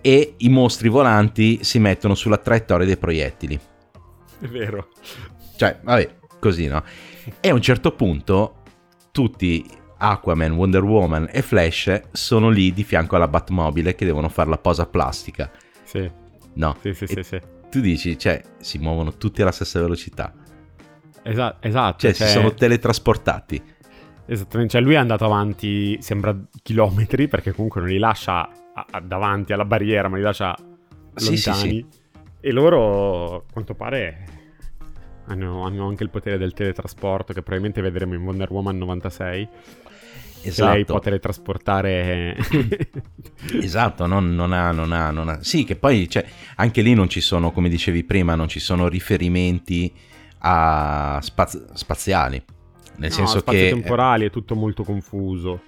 e 0.00 0.34
i 0.38 0.48
mostri 0.48 0.88
volanti 0.88 1.62
si 1.62 1.78
mettono 1.78 2.14
sulla 2.14 2.38
traiettoria 2.38 2.86
dei 2.86 2.96
proiettili. 2.96 3.58
È 4.40 4.46
vero. 4.46 4.88
Cioè, 5.56 5.78
vabbè, 5.82 6.16
così, 6.40 6.66
no? 6.66 6.82
E 7.40 7.48
a 7.48 7.54
un 7.54 7.60
certo 7.62 7.92
punto 7.92 8.62
tutti 9.12 9.64
Aquaman, 9.98 10.52
Wonder 10.52 10.82
Woman 10.82 11.28
e 11.30 11.42
Flash 11.42 12.02
sono 12.12 12.48
lì 12.48 12.72
di 12.72 12.82
fianco 12.84 13.16
alla 13.16 13.28
Batmobile 13.28 13.94
che 13.94 14.04
devono 14.04 14.28
fare 14.28 14.50
la 14.50 14.58
posa 14.58 14.86
plastica. 14.86 15.50
Sì, 15.84 16.10
No, 16.54 16.76
sì, 16.80 16.92
sì, 16.92 17.06
sì. 17.06 17.22
sì. 17.22 17.40
tu 17.70 17.80
dici, 17.80 18.18
cioè, 18.18 18.42
si 18.58 18.76
muovono 18.78 19.14
tutti 19.16 19.40
alla 19.40 19.52
stessa 19.52 19.80
velocità. 19.80 20.32
Esa- 21.22 21.56
esatto. 21.60 21.98
Cioè, 21.98 22.12
si 22.12 22.26
sono 22.26 22.52
teletrasportati. 22.52 23.62
Esattamente, 24.26 24.72
cioè 24.74 24.82
lui 24.82 24.94
è 24.94 24.98
andato 24.98 25.24
avanti, 25.24 25.96
sembra 26.02 26.36
chilometri, 26.62 27.28
perché 27.28 27.52
comunque 27.52 27.80
non 27.80 27.88
li 27.90 27.98
lascia 27.98 28.48
a- 28.74 28.86
a- 28.90 29.00
davanti 29.00 29.52
alla 29.52 29.64
barriera, 29.64 30.08
ma 30.08 30.16
li 30.16 30.22
lascia 30.22 30.54
Sì, 31.14 31.36
sì, 31.36 31.48
lontani. 31.48 31.86
E 32.40 32.52
loro, 32.52 33.34
a 33.36 33.42
quanto 33.50 33.74
pare, 33.74 34.24
hanno, 35.32 35.64
hanno 35.64 35.86
anche 35.88 36.02
il 36.04 36.10
potere 36.10 36.38
del 36.38 36.52
teletrasporto, 36.52 37.32
che 37.32 37.40
probabilmente 37.42 37.80
vedremo 37.80 38.14
in 38.14 38.22
Wonder 38.22 38.50
Woman 38.50 38.78
96. 38.78 39.48
che 40.42 40.48
Lei 40.48 40.54
può 40.54 40.70
Esatto. 40.74 40.98
teletrasportare... 41.00 42.36
Esatto, 43.60 44.06
non, 44.06 44.34
non 44.34 44.52
ha, 44.52 44.70
non 44.70 44.92
ha, 44.92 45.10
non 45.10 45.28
ha. 45.28 45.38
Sì, 45.42 45.64
che 45.64 45.76
poi 45.76 46.08
cioè, 46.08 46.24
anche 46.56 46.80
lì 46.82 46.94
non 46.94 47.08
ci 47.08 47.20
sono, 47.20 47.50
come 47.52 47.68
dicevi 47.68 48.04
prima, 48.04 48.34
non 48.34 48.48
ci 48.48 48.60
sono 48.60 48.88
riferimenti 48.88 49.92
a 50.44 51.18
spaz- 51.22 51.72
spaziali. 51.74 52.42
Nel 52.96 53.08
No, 53.10 53.16
senso 53.16 53.38
spazi 53.40 53.58
che 53.58 53.68
temporali 53.70 54.26
è 54.26 54.30
tutto 54.30 54.54
molto 54.54 54.84
confuso. 54.84 55.62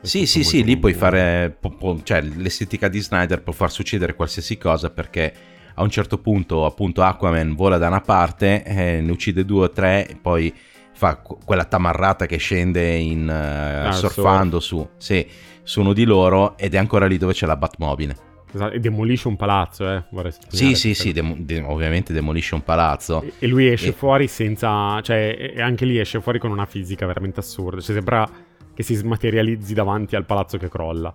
È 0.00 0.06
Sì, 0.06 0.26
sì, 0.26 0.44
sì, 0.44 0.62
lì 0.64 0.76
puoi 0.78 0.94
fare, 0.94 1.56
può- 1.58 1.70
può- 1.70 1.98
cioè 2.02 2.20
l'estetica 2.22 2.88
di 2.88 3.00
Snyder 3.00 3.42
può 3.42 3.52
far 3.52 3.70
succedere 3.72 4.14
qualsiasi 4.14 4.58
cosa 4.58 4.90
perché 4.90 5.32
a 5.78 5.82
un 5.82 5.90
certo 5.90 6.18
punto 6.18 6.64
appunto 6.66 7.02
Aquaman 7.02 7.54
vola 7.54 7.78
da 7.78 7.86
una 7.88 8.00
parte, 8.00 8.62
eh, 8.64 9.00
ne 9.00 9.10
uccide 9.10 9.44
due 9.44 9.64
o 9.64 9.70
tre 9.70 10.16
poi 10.20 10.52
fa 10.92 11.16
qu- 11.16 11.44
quella 11.44 11.64
tamarrata 11.64 12.26
che 12.26 12.36
scende 12.38 12.94
in, 12.96 13.28
eh, 13.28 13.86
Ah, 13.86 13.92
surfando 13.92 14.58
su, 14.60 14.86
sì, 14.96 15.26
su 15.62 15.80
uno 15.80 15.92
di 15.92 16.04
loro 16.04 16.56
ed 16.58 16.74
è 16.74 16.78
ancora 16.78 17.06
lì 17.06 17.16
dove 17.18 17.32
c'è 17.32 17.46
la 17.46 17.56
Batmobile. 17.56 18.16
Esatto, 18.52 18.72
E 18.74 18.80
demolisce 18.80 19.28
un 19.28 19.36
palazzo, 19.36 19.88
eh. 19.88 20.04
vorrei 20.10 20.32
Sì, 20.48 20.74
sì, 20.74 20.94
sì, 20.94 21.12
demo- 21.12 21.36
de- 21.38 21.60
ovviamente 21.60 22.12
demolisce 22.14 22.54
un 22.54 22.62
palazzo. 22.64 23.20
E- 23.22 23.32
E 23.40 23.46
lui 23.46 23.68
esce 23.68 23.88
E- 23.88 23.92
fuori 23.92 24.26
senza. 24.26 25.00
Cioè, 25.02 25.52
e 25.54 25.60
anche 25.60 25.84
lì 25.84 25.98
esce 25.98 26.20
fuori 26.22 26.38
con 26.38 26.50
una 26.50 26.64
fisica 26.64 27.04
veramente 27.06 27.40
assurda. 27.40 27.80
Cioè, 27.82 27.94
sembra 27.94 28.26
che 28.74 28.82
si 28.82 28.94
smaterializzi 28.94 29.74
davanti 29.74 30.16
al 30.16 30.24
palazzo 30.24 30.56
che 30.56 30.68
crolla. 30.70 31.14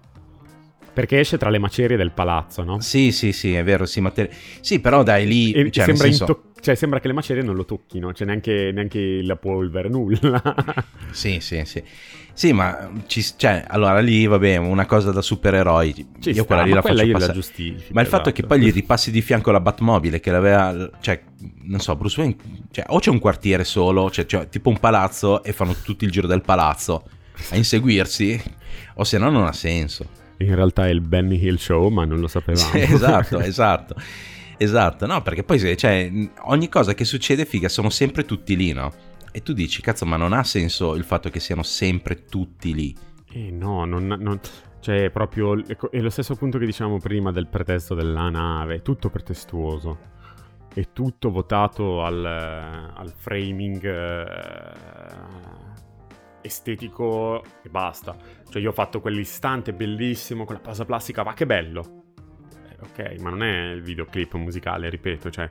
Perché 0.93 1.19
esce 1.19 1.37
tra 1.37 1.49
le 1.49 1.57
macerie 1.57 1.97
del 1.97 2.11
palazzo, 2.11 2.63
no? 2.63 2.79
Sì, 2.79 3.11
sì, 3.11 3.31
sì, 3.31 3.55
è 3.55 3.63
vero, 3.63 3.85
sì, 3.85 3.99
mater- 3.99 4.31
sì 4.61 4.79
però 4.79 5.01
dai 5.01 5.25
lì... 5.25 5.51
E 5.51 5.71
cioè, 5.71 5.85
sembra, 5.85 6.05
senso... 6.05 6.23
into- 6.23 6.51
cioè, 6.61 6.75
sembra 6.75 6.99
che 6.99 7.07
le 7.07 7.13
macerie 7.13 7.41
non 7.41 7.55
lo 7.55 7.65
tocchino, 7.65 8.13
cioè 8.13 8.27
neanche, 8.27 8.71
neanche 8.71 9.21
la 9.23 9.35
polvere, 9.35 9.89
nulla. 9.89 10.41
sì, 11.11 11.39
sì, 11.39 11.63
sì. 11.65 11.83
Sì, 12.35 12.51
ma 12.51 12.91
ci, 13.05 13.23
cioè, 13.35 13.63
allora 13.67 13.99
lì, 13.99 14.25
vabbè, 14.25 14.57
una 14.57 14.85
cosa 14.85 15.11
da 15.11 15.21
supereroi. 15.21 15.93
Ci 16.19 16.29
io 16.29 16.33
sta, 16.33 16.43
quella 16.45 16.63
lì 16.63 16.71
la 16.71 16.81
quella 16.81 16.97
faccio 16.97 17.07
io 17.07 17.13
la 17.13 17.19
passare. 17.19 17.33
giustifico, 17.33 17.93
Ma 17.93 18.01
il 18.01 18.07
fatto 18.07 18.29
è 18.29 18.31
che 18.31 18.41
esatto. 18.41 18.55
poi 18.55 18.65
gli 18.65 18.71
ripassi 18.71 19.11
di 19.11 19.21
fianco 19.21 19.51
la 19.51 19.59
Batmobile 19.59 20.19
che 20.19 20.31
l'aveva, 20.31 20.89
cioè, 21.01 21.21
non 21.63 21.79
so, 21.79 21.95
Bruce 21.95 22.19
Wayne, 22.19 22.35
cioè, 22.71 22.85
o 22.87 22.99
c'è 22.99 23.09
un 23.09 23.19
quartiere 23.19 23.63
solo, 23.63 24.09
cioè, 24.09 24.25
cioè, 24.25 24.47
tipo 24.49 24.69
un 24.69 24.79
palazzo 24.79 25.43
e 25.43 25.53
fanno 25.53 25.75
tutto 25.83 26.05
il 26.05 26.11
giro 26.11 26.27
del 26.27 26.41
palazzo 26.41 27.03
a 27.49 27.55
inseguirsi, 27.55 28.41
o 28.95 29.03
se 29.03 29.17
no 29.17 29.29
non 29.29 29.45
ha 29.45 29.53
senso. 29.53 30.21
In 30.37 30.55
realtà 30.55 30.87
è 30.87 30.89
il 30.89 31.01
Benny 31.01 31.41
Hill 31.41 31.55
Show, 31.55 31.89
ma 31.89 32.05
non 32.05 32.19
lo 32.19 32.27
sapevamo. 32.27 32.71
Sì, 32.71 32.79
esatto, 32.79 33.39
esatto. 33.41 33.95
Esatto, 34.57 35.05
no, 35.05 35.21
perché 35.21 35.43
poi 35.43 35.75
cioè, 35.77 36.11
ogni 36.43 36.69
cosa 36.69 36.93
che 36.93 37.05
succede 37.05 37.45
figa 37.45 37.67
sono 37.69 37.89
sempre 37.89 38.23
tutti 38.23 38.55
lì, 38.55 38.71
no? 38.71 38.93
E 39.31 39.41
tu 39.41 39.51
dici, 39.53 39.81
cazzo, 39.81 40.05
ma 40.05 40.15
non 40.15 40.31
ha 40.31 40.43
senso 40.43 40.95
il 40.95 41.03
fatto 41.03 41.29
che 41.29 41.39
siano 41.39 41.63
sempre 41.63 42.25
tutti 42.25 42.73
lì. 42.73 42.95
Eh 43.31 43.49
no, 43.51 43.83
non, 43.85 44.05
non- 44.05 44.39
cioè 44.79 45.05
è 45.05 45.09
proprio 45.11 45.55
è 45.89 45.99
lo 45.99 46.09
stesso 46.09 46.35
punto 46.35 46.57
che 46.57 46.65
dicevamo 46.65 46.99
prima 46.99 47.31
del 47.31 47.47
pretesto 47.47 47.95
della 47.95 48.29
nave, 48.29 48.75
è 48.75 48.81
tutto 48.81 49.09
pretestuoso. 49.09 50.11
È 50.73 50.87
tutto 50.91 51.31
votato 51.31 52.03
al, 52.03 52.23
al 52.25 53.13
framing 53.15 53.83
eh, 53.83 54.25
estetico 56.43 57.43
e 57.63 57.69
basta. 57.69 58.15
Cioè 58.49 58.61
io 58.61 58.69
ho 58.69 58.73
fatto 58.73 59.01
quell'istante 59.01 59.73
bellissimo 59.73 60.45
con 60.45 60.55
la 60.55 60.61
posa 60.61 60.85
plastica, 60.85 61.23
ma 61.23 61.33
che 61.33 61.45
bello. 61.45 62.03
Eh, 62.69 62.77
ok, 63.13 63.19
ma 63.21 63.29
non 63.29 63.41
è 63.43 63.71
il 63.71 63.81
videoclip 63.81 64.33
musicale, 64.35 64.89
ripeto, 64.89 65.29
cioè 65.31 65.49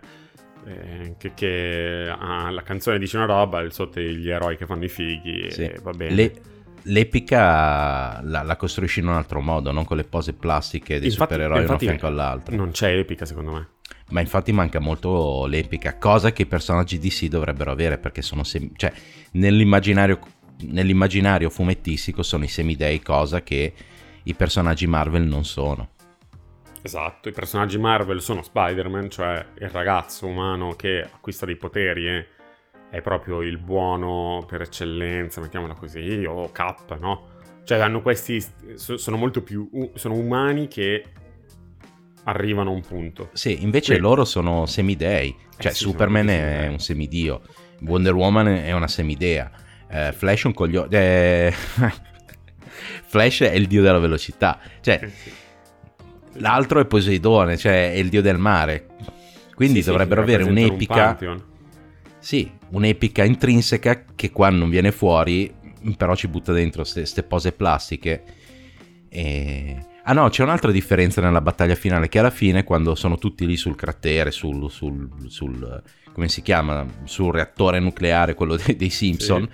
eh, 0.66 1.14
che, 1.18 1.32
che 1.34 2.14
ah, 2.16 2.51
la 2.51 2.62
canzone 2.62 2.99
dice 2.99 3.16
una 3.16 3.26
roba, 3.26 3.61
il 3.61 3.72
sotto 3.72 4.01
gli 4.01 4.28
eroi 4.30 4.57
che 4.57 4.66
fanno 4.66 4.84
i 4.84 4.88
fighi 4.88 5.51
Sì. 5.51 5.62
e 5.64 5.80
va 5.82 5.90
bene. 5.93 6.14
Le- 6.14 6.32
l'epica 6.86 8.20
la, 8.22 8.43
la 8.43 8.57
costruisci 8.57 9.01
in 9.01 9.07
un 9.09 9.14
altro 9.14 9.40
modo, 9.40 9.70
non 9.72 9.84
con 9.84 9.97
le 9.97 10.05
pose 10.05 10.32
plastiche 10.34 10.99
dei 10.99 11.09
Infatti- 11.09 11.32
supereroi 11.32 11.53
uno 11.59 11.62
infatti 11.62 11.84
fianco 11.86 12.07
all'altro. 12.07 12.55
Non 12.57 12.70
c'è 12.70 12.97
epica 12.97 13.24
secondo 13.24 13.53
me. 13.53 13.68
Ma 14.11 14.20
infatti 14.20 14.53
manca 14.53 14.78
molto 14.78 15.47
l'epica, 15.47 15.97
cosa 15.97 16.32
che 16.32 16.43
i 16.43 16.47
personaggi 16.47 16.99
DC 16.99 17.26
dovrebbero 17.28 17.70
avere 17.70 17.99
perché 17.99 18.20
sono 18.20 18.45
sem- 18.45 18.72
cioè, 18.76 18.93
nell'immaginario, 19.32 20.18
nell'immaginario 20.68 21.50
fumettistico 21.50 22.22
sono 22.22 22.44
i 22.44 22.48
semidei, 22.48 23.00
cosa 23.00 23.42
che 23.42 23.72
i 24.22 24.34
personaggi 24.34 24.86
Marvel 24.86 25.22
non 25.22 25.44
sono. 25.44 25.90
Esatto, 26.84 27.28
i 27.28 27.32
personaggi 27.32 27.78
Marvel 27.78 28.20
sono 28.20 28.42
Spider-Man, 28.42 29.08
cioè 29.10 29.44
il 29.60 29.68
ragazzo 29.70 30.26
umano 30.26 30.74
che 30.74 31.00
acquista 31.02 31.46
dei 31.46 31.56
poteri 31.56 32.08
e 32.08 32.26
è 32.90 33.00
proprio 33.00 33.40
il 33.40 33.56
buono 33.58 34.44
per 34.46 34.62
eccellenza, 34.62 35.40
mettiamola 35.40 35.74
così, 35.74 36.24
o 36.28 36.50
Cap, 36.50 36.98
no? 36.98 37.28
Cioè 37.64 37.78
hanno 37.78 38.02
questi, 38.02 38.44
so- 38.74 38.96
sono 38.96 39.16
molto 39.16 39.42
più, 39.42 39.70
sono 39.94 40.14
umani 40.14 40.66
che 40.68 41.04
arrivano 42.24 42.70
a 42.70 42.74
un 42.74 42.82
punto. 42.82 43.30
Sì, 43.32 43.62
invece 43.62 43.94
Sì. 43.94 44.00
loro 44.00 44.24
sono 44.24 44.66
semidei, 44.66 45.34
cioè 45.58 45.70
Eh 45.70 45.74
sì, 45.74 45.84
Superman 45.84 46.28
è 46.28 46.66
un 46.68 46.80
semidio, 46.80 47.42
Wonder 47.82 48.14
Woman 48.14 48.48
è 48.48 48.72
una 48.72 48.88
semidea, 48.88 49.50
eh, 49.93 50.12
Flash 50.12 50.45
è 50.45 50.47
un 50.47 50.55
coglione... 50.55 50.88
eh, 50.90 51.55
Flash 53.05 53.43
è 53.43 53.53
il 53.53 53.66
dio 53.66 53.82
della 53.82 53.99
velocità, 53.99 54.59
cioè 54.80 54.99
sì. 55.14 55.30
l'altro 56.40 56.80
è 56.80 56.86
Poseidone, 56.86 57.57
cioè 57.59 57.93
è 57.93 57.97
il 57.97 58.09
dio 58.09 58.22
del 58.22 58.38
mare. 58.38 58.86
Quindi 59.55 59.76
Sì, 59.78 59.82
sì, 59.82 59.90
dovrebbero 59.90 60.22
avere 60.22 60.45
un 60.45 60.51
un'epica, 60.51 60.95
pantheon. 60.95 61.45
sì, 62.18 62.51
un'epica 62.70 63.22
intrinseca 63.22 64.05
che 64.16 64.30
qua 64.30 64.49
non 64.49 64.70
viene 64.70 64.93
fuori, 64.93 65.55
però 65.97 66.14
ci 66.14 66.26
butta 66.28 66.53
dentro 66.53 66.84
queste 66.90 67.22
pose 67.22 67.53
plastiche. 67.53 68.22
E... 69.11 69.86
Ah 70.05 70.14
no, 70.14 70.28
c'è 70.30 70.43
un'altra 70.43 70.72
differenza 70.72 71.20
nella 71.20 71.43
battaglia 71.43 71.74
finale, 71.74 72.09
che 72.09 72.18
alla 72.18 72.30
fine 72.30 72.64
quando 72.64 72.95
sono 72.95 73.18
tutti 73.18 73.47
lì 73.47 73.57
sul 73.57 73.76
cratere, 73.76 74.30
sul, 74.30 74.70
sul, 74.70 75.09
sul- 75.28 75.82
come 76.12 76.28
si 76.28 76.40
chiama, 76.43 76.84
sul 77.05 77.32
reattore 77.32 77.78
nucleare, 77.78 78.34
quello 78.34 78.57
dei, 78.57 78.74
dei 78.74 78.90
Simpson, 78.90 79.49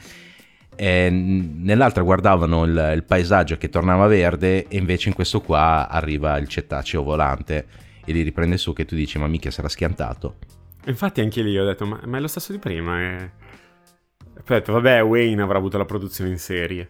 e 0.80 1.10
nell'altra 1.10 2.04
guardavano 2.04 2.62
il, 2.62 2.92
il 2.94 3.02
paesaggio 3.02 3.56
che 3.56 3.68
tornava 3.68 4.06
verde 4.06 4.68
e 4.68 4.76
invece 4.76 5.08
in 5.08 5.14
questo 5.16 5.40
qua 5.40 5.88
arriva 5.88 6.36
il 6.36 6.46
cetaceo 6.46 7.02
volante 7.02 7.66
e 8.04 8.12
li 8.12 8.22
riprende 8.22 8.56
su 8.58 8.72
che 8.72 8.84
tu 8.84 8.94
dici 8.94 9.18
ma 9.18 9.26
mica 9.26 9.50
sarà 9.50 9.68
schiantato. 9.68 10.36
Infatti 10.86 11.20
anche 11.20 11.42
lì 11.42 11.58
ho 11.58 11.64
detto, 11.64 11.84
ma, 11.84 12.00
ma 12.04 12.18
è 12.18 12.20
lo 12.20 12.28
stesso 12.28 12.52
di 12.52 12.58
prima. 12.58 13.00
E... 13.00 13.30
Aspetta, 14.36 14.70
vabbè, 14.70 15.02
Wayne 15.02 15.42
avrà 15.42 15.58
avuto 15.58 15.78
la 15.78 15.84
produzione 15.84 16.30
in 16.30 16.38
serie. 16.38 16.88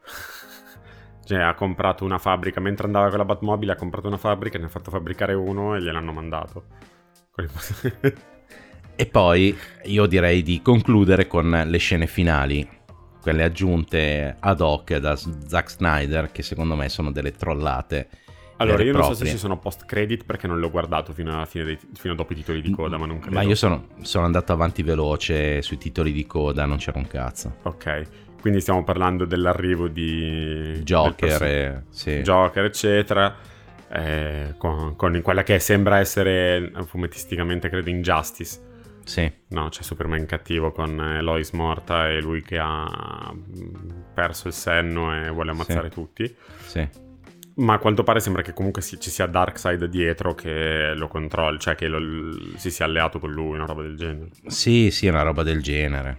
cioè, 1.24 1.40
ha 1.40 1.52
comprato 1.52 2.06
una 2.06 2.18
fabbrica, 2.18 2.60
mentre 2.60 2.86
andava 2.86 3.10
con 3.10 3.18
la 3.18 3.26
Batmobile 3.26 3.72
ha 3.72 3.76
comprato 3.76 4.06
una 4.06 4.16
fabbrica, 4.16 4.58
ne 4.58 4.64
ha 4.64 4.68
fatto 4.68 4.90
fabbricare 4.90 5.34
uno 5.34 5.76
e 5.76 5.82
gliel'hanno 5.82 6.12
mandato. 6.12 6.64
E 9.00 9.06
poi 9.06 9.56
io 9.84 10.06
direi 10.06 10.42
di 10.42 10.60
concludere 10.60 11.28
con 11.28 11.48
le 11.66 11.78
scene 11.78 12.08
finali, 12.08 12.68
quelle 13.28 13.44
aggiunte 13.44 14.36
ad 14.38 14.60
hoc 14.60 14.96
da 14.96 15.14
Zack 15.16 15.70
Snyder, 15.70 16.30
che 16.32 16.42
secondo 16.42 16.74
me 16.74 16.88
sono 16.88 17.10
delle 17.12 17.32
trollate. 17.32 18.08
allora, 18.56 18.82
io 18.82 18.92
non 18.92 19.02
so 19.02 19.08
se 19.08 19.14
proprie. 19.16 19.32
ci 19.32 19.38
sono 19.38 19.58
post 19.58 19.84
credit 19.84 20.24
perché 20.24 20.46
non 20.46 20.58
l'ho 20.58 20.70
guardato 20.70 21.12
fino, 21.12 21.32
alla 21.34 21.44
fine 21.44 21.64
dei- 21.64 21.78
fino 21.94 22.14
dopo 22.14 22.32
i 22.32 22.36
titoli 22.36 22.60
di 22.62 22.70
coda, 22.70 22.96
ma 22.96 23.06
non 23.06 23.18
credo. 23.18 23.36
Ma 23.36 23.42
io 23.42 23.54
sono, 23.54 23.88
sono 24.00 24.24
andato 24.24 24.52
avanti 24.52 24.82
veloce 24.82 25.60
sui 25.62 25.76
titoli 25.78 26.10
di 26.12 26.26
coda, 26.26 26.64
non 26.64 26.78
c'era 26.78 26.98
un 26.98 27.06
cazzo. 27.06 27.56
Ok, 27.64 28.02
quindi 28.40 28.60
stiamo 28.60 28.82
parlando 28.82 29.24
dell'arrivo 29.26 29.88
di... 29.88 30.20
del 30.20 30.82
Joker, 30.84 31.42
e- 31.42 31.82
sì. 31.90 32.20
Joker, 32.22 32.64
eccetera. 32.64 33.36
eh, 33.90 34.54
con, 34.58 34.96
con 34.96 35.20
quella 35.22 35.42
che 35.42 35.58
sembra 35.58 35.98
essere 35.98 36.72
fumettisticamente, 36.86 37.68
credo, 37.68 37.90
Injustice. 37.90 38.66
Sì. 39.08 39.30
No, 39.48 39.68
c'è 39.70 39.82
Superman 39.82 40.26
cattivo 40.26 40.70
con 40.70 41.00
eh, 41.00 41.20
Lois 41.22 41.50
morta 41.52 42.08
e 42.10 42.20
lui 42.20 42.42
che 42.42 42.58
ha 42.58 43.32
mm, 43.34 43.90
perso 44.14 44.48
il 44.48 44.54
senno 44.54 45.14
e 45.24 45.30
vuole 45.30 45.50
ammazzare 45.52 45.88
Sì. 45.88 45.94
tutti. 45.94 46.36
sì. 46.66 46.88
Ma 47.56 47.74
a 47.74 47.78
quanto 47.78 48.04
pare 48.04 48.20
sembra 48.20 48.42
che 48.42 48.52
comunque 48.52 48.82
si- 48.82 49.00
ci 49.00 49.10
sia 49.10 49.26
Darkseid 49.26 49.86
dietro 49.86 50.32
che 50.34 50.92
lo 50.94 51.08
controlli, 51.08 51.58
cioè 51.58 51.74
che 51.74 51.88
lo- 51.88 52.36
si 52.54 52.70
sia 52.70 52.84
alleato 52.84 53.18
con 53.18 53.32
lui, 53.32 53.56
una 53.56 53.66
roba 53.66 53.82
del 53.82 53.96
genere. 53.96 54.28
Sì, 54.46 54.92
sì, 54.92 55.08
una 55.08 55.22
roba 55.22 55.42
del 55.42 55.60
genere. 55.60 56.18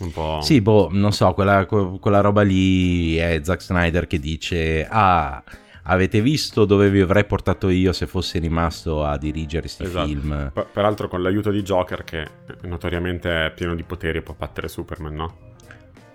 Un 0.00 0.10
po'... 0.10 0.40
Sì, 0.42 0.60
boh, 0.60 0.88
non 0.90 1.12
so, 1.12 1.32
quella, 1.34 1.66
que- 1.66 1.98
quella 2.00 2.20
roba 2.20 2.42
lì 2.42 3.14
è 3.16 3.38
Zack 3.44 3.62
Snyder 3.62 4.06
che 4.08 4.18
dice: 4.18 4.86
Ah, 4.90 5.40
avete 5.88 6.20
visto 6.20 6.64
dove 6.64 6.90
vi 6.90 7.00
avrei 7.00 7.24
portato 7.24 7.68
io 7.68 7.92
se 7.92 8.06
fossi 8.06 8.38
rimasto 8.38 9.04
a 9.04 9.16
dirigere 9.18 9.62
questi 9.62 9.84
Esatto. 9.84 10.06
film? 10.06 10.50
Per- 10.52 10.66
Peraltro 10.72 11.08
con 11.08 11.22
l'aiuto 11.22 11.50
di 11.50 11.62
Joker 11.62 12.04
che 12.04 12.26
notoriamente 12.62 13.46
è 13.46 13.52
pieno 13.52 13.74
di 13.74 13.82
poteri 13.82 14.18
e 14.18 14.22
può 14.22 14.34
battere 14.36 14.68
Superman, 14.68 15.14
no? 15.14 15.38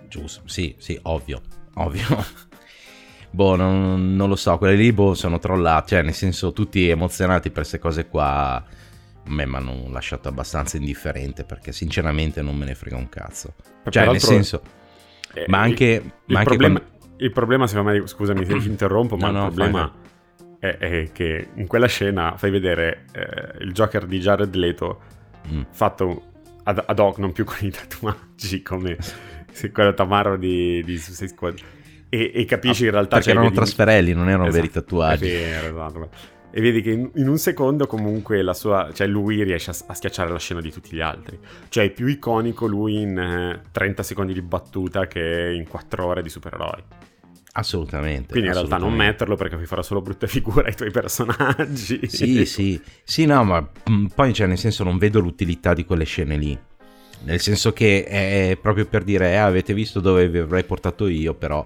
Giusto, 0.08 0.42
sì, 0.44 0.74
sì, 0.78 0.98
ovvio, 1.04 1.40
ovvio. 1.74 2.04
boh, 3.30 3.56
non, 3.56 4.14
non 4.14 4.28
lo 4.28 4.36
so, 4.36 4.58
quelle 4.58 4.74
lì 4.76 4.92
boh, 4.92 5.14
sono 5.14 5.38
trollate, 5.38 5.88
cioè 5.88 6.02
nel 6.02 6.14
senso 6.14 6.52
tutti 6.52 6.88
emozionati 6.88 7.48
per 7.48 7.58
queste 7.60 7.78
cose 7.78 8.06
qua. 8.08 8.62
A 9.24 9.30
me 9.30 9.46
mi 9.46 9.54
hanno 9.54 9.86
lasciato 9.88 10.28
abbastanza 10.28 10.76
indifferente 10.76 11.44
perché 11.44 11.70
sinceramente 11.72 12.42
non 12.42 12.56
me 12.56 12.64
ne 12.64 12.74
frega 12.74 12.96
un 12.96 13.08
cazzo. 13.08 13.54
Cioè, 13.88 14.06
nel 14.06 14.20
senso, 14.20 14.60
eh, 15.32 15.44
ma 15.46 15.60
anche, 15.60 15.84
il, 15.84 16.02
ma 16.04 16.10
il 16.26 16.36
anche 16.36 16.44
problema, 16.48 16.80
quando- 16.80 17.01
il 17.22 17.32
problema, 17.32 17.66
secondo 17.66 17.90
me, 17.92 18.06
scusami 18.06 18.44
se 18.44 18.58
ti 18.58 18.68
interrompo, 18.70 19.16
ma 19.16 19.30
No, 19.30 19.32
no, 19.32 19.46
il 19.46 19.52
problema 19.54 19.92
è, 20.58 20.76
è 20.78 21.12
che 21.12 21.48
in 21.54 21.66
quella 21.66 21.86
scena 21.86 22.36
fai 22.36 22.50
vedere 22.50 23.04
eh, 23.12 23.62
il 23.64 23.72
Joker 23.72 24.06
di 24.06 24.18
Jared 24.20 24.54
Leto 24.54 25.00
Mm. 25.52 25.62
fatto 25.72 26.22
ad, 26.62 26.84
ad 26.86 26.98
hoc, 27.00 27.18
non 27.18 27.32
più 27.32 27.44
con 27.44 27.56
i 27.62 27.70
tatuaggi 27.70 28.62
come 28.62 28.96
quello 29.72 29.92
Tamaro 29.92 30.36
di, 30.36 30.80
di 30.84 30.98
Suicide 30.98 31.28
Squad. 31.28 31.58
E, 32.08 32.30
e 32.32 32.44
capisci 32.44 32.84
in 32.84 32.92
realtà... 32.92 33.16
perché 33.16 33.30
erano 33.30 33.46
vedi- 33.46 33.56
trasferelli, 33.56 34.12
non 34.12 34.28
erano 34.28 34.44
Esatto, 34.46 34.60
veri 34.60 34.72
tatuaggi. 34.72 35.24
vero, 35.28 35.66
esatto. 35.66 36.10
E 36.52 36.60
vedi 36.60 36.80
che 36.82 36.90
in, 36.92 37.10
in 37.14 37.26
un 37.28 37.38
secondo 37.38 37.86
comunque 37.88 38.40
la 38.42 38.52
sua, 38.54 38.90
cioè 38.92 39.06
lui 39.08 39.42
riesce 39.42 39.70
a, 39.70 39.74
a 39.88 39.94
schiacciare 39.94 40.30
la 40.30 40.38
scena 40.38 40.60
di 40.60 40.70
tutti 40.70 40.94
gli 40.94 41.00
altri. 41.00 41.38
Cioè 41.68 41.86
è 41.86 41.90
più 41.90 42.06
iconico 42.06 42.66
lui 42.66 43.00
in 43.00 43.18
eh, 43.18 43.62
30 43.72 44.02
secondi 44.04 44.32
di 44.32 44.42
battuta 44.42 45.06
che 45.08 45.52
in 45.56 45.66
4 45.66 46.04
ore 46.06 46.22
di 46.22 46.28
supereroi. 46.28 46.82
Assolutamente. 47.54 48.30
Quindi 48.30 48.48
in 48.48 48.54
realtà 48.54 48.76
non 48.76 48.86
assolutamente. 48.86 49.12
metterlo 49.12 49.36
perché 49.36 49.56
vi 49.56 49.66
farà 49.66 49.82
solo 49.82 50.00
brutte 50.00 50.26
figure 50.26 50.68
ai 50.68 50.74
tuoi 50.74 50.90
personaggi. 50.90 52.00
Sì, 52.08 52.46
sì, 52.46 52.80
sì, 53.04 53.26
no, 53.26 53.44
ma 53.44 53.68
mm, 53.90 54.06
poi 54.14 54.32
cioè, 54.32 54.46
nel 54.46 54.58
senso 54.58 54.84
non 54.84 54.96
vedo 54.96 55.20
l'utilità 55.20 55.74
di 55.74 55.84
quelle 55.84 56.04
scene 56.04 56.36
lì. 56.36 56.58
Nel 57.24 57.40
senso 57.40 57.72
che 57.72 58.04
è 58.04 58.58
proprio 58.60 58.86
per 58.86 59.04
dire, 59.04 59.30
eh, 59.32 59.36
avete 59.36 59.74
visto 59.74 60.00
dove 60.00 60.28
vi 60.28 60.38
avrei 60.38 60.64
portato 60.64 61.06
io, 61.06 61.34
però 61.34 61.64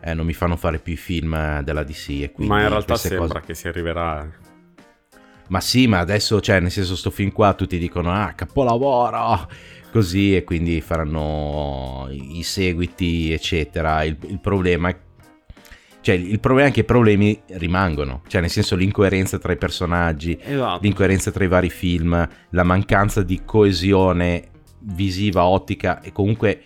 eh, 0.00 0.12
non 0.12 0.26
mi 0.26 0.34
fanno 0.34 0.56
fare 0.56 0.78
più 0.78 0.92
i 0.92 0.96
film 0.96 1.62
della 1.62 1.82
DC. 1.82 2.32
Ma 2.38 2.62
in 2.62 2.68
realtà 2.68 2.96
sembra 2.96 3.26
cose- 3.26 3.40
che 3.46 3.54
si 3.54 3.68
arriverà. 3.68 4.28
Ma 5.48 5.60
sì, 5.60 5.86
ma 5.86 6.00
adesso, 6.00 6.40
cioè, 6.40 6.58
nel 6.58 6.72
senso, 6.72 6.96
sto 6.96 7.10
film 7.10 7.30
qua 7.30 7.54
tutti 7.54 7.78
dicono, 7.78 8.12
ah, 8.12 8.32
capolavoro, 8.32 9.48
così, 9.90 10.36
e 10.36 10.44
quindi 10.44 10.80
faranno 10.80 12.08
i 12.10 12.42
seguiti, 12.42 13.32
eccetera. 13.32 14.02
Il, 14.04 14.16
il 14.28 14.40
problema 14.40 14.88
è... 14.88 14.96
Cioè, 16.00 16.14
il 16.14 16.38
problema 16.38 16.68
è 16.68 16.72
che 16.72 16.80
i 16.80 16.84
problemi 16.84 17.40
rimangono, 17.54 18.22
cioè, 18.28 18.40
nel 18.40 18.50
senso, 18.50 18.76
l'incoerenza 18.76 19.38
tra 19.38 19.52
i 19.52 19.56
personaggi, 19.56 20.38
Esatto. 20.40 20.78
l'incoerenza 20.82 21.32
tra 21.32 21.42
i 21.42 21.48
vari 21.48 21.68
film, 21.68 22.28
la 22.50 22.62
mancanza 22.62 23.22
di 23.22 23.42
coesione 23.44 24.50
visiva, 24.78 25.44
ottica 25.46 26.00
e 26.00 26.12
comunque 26.12 26.62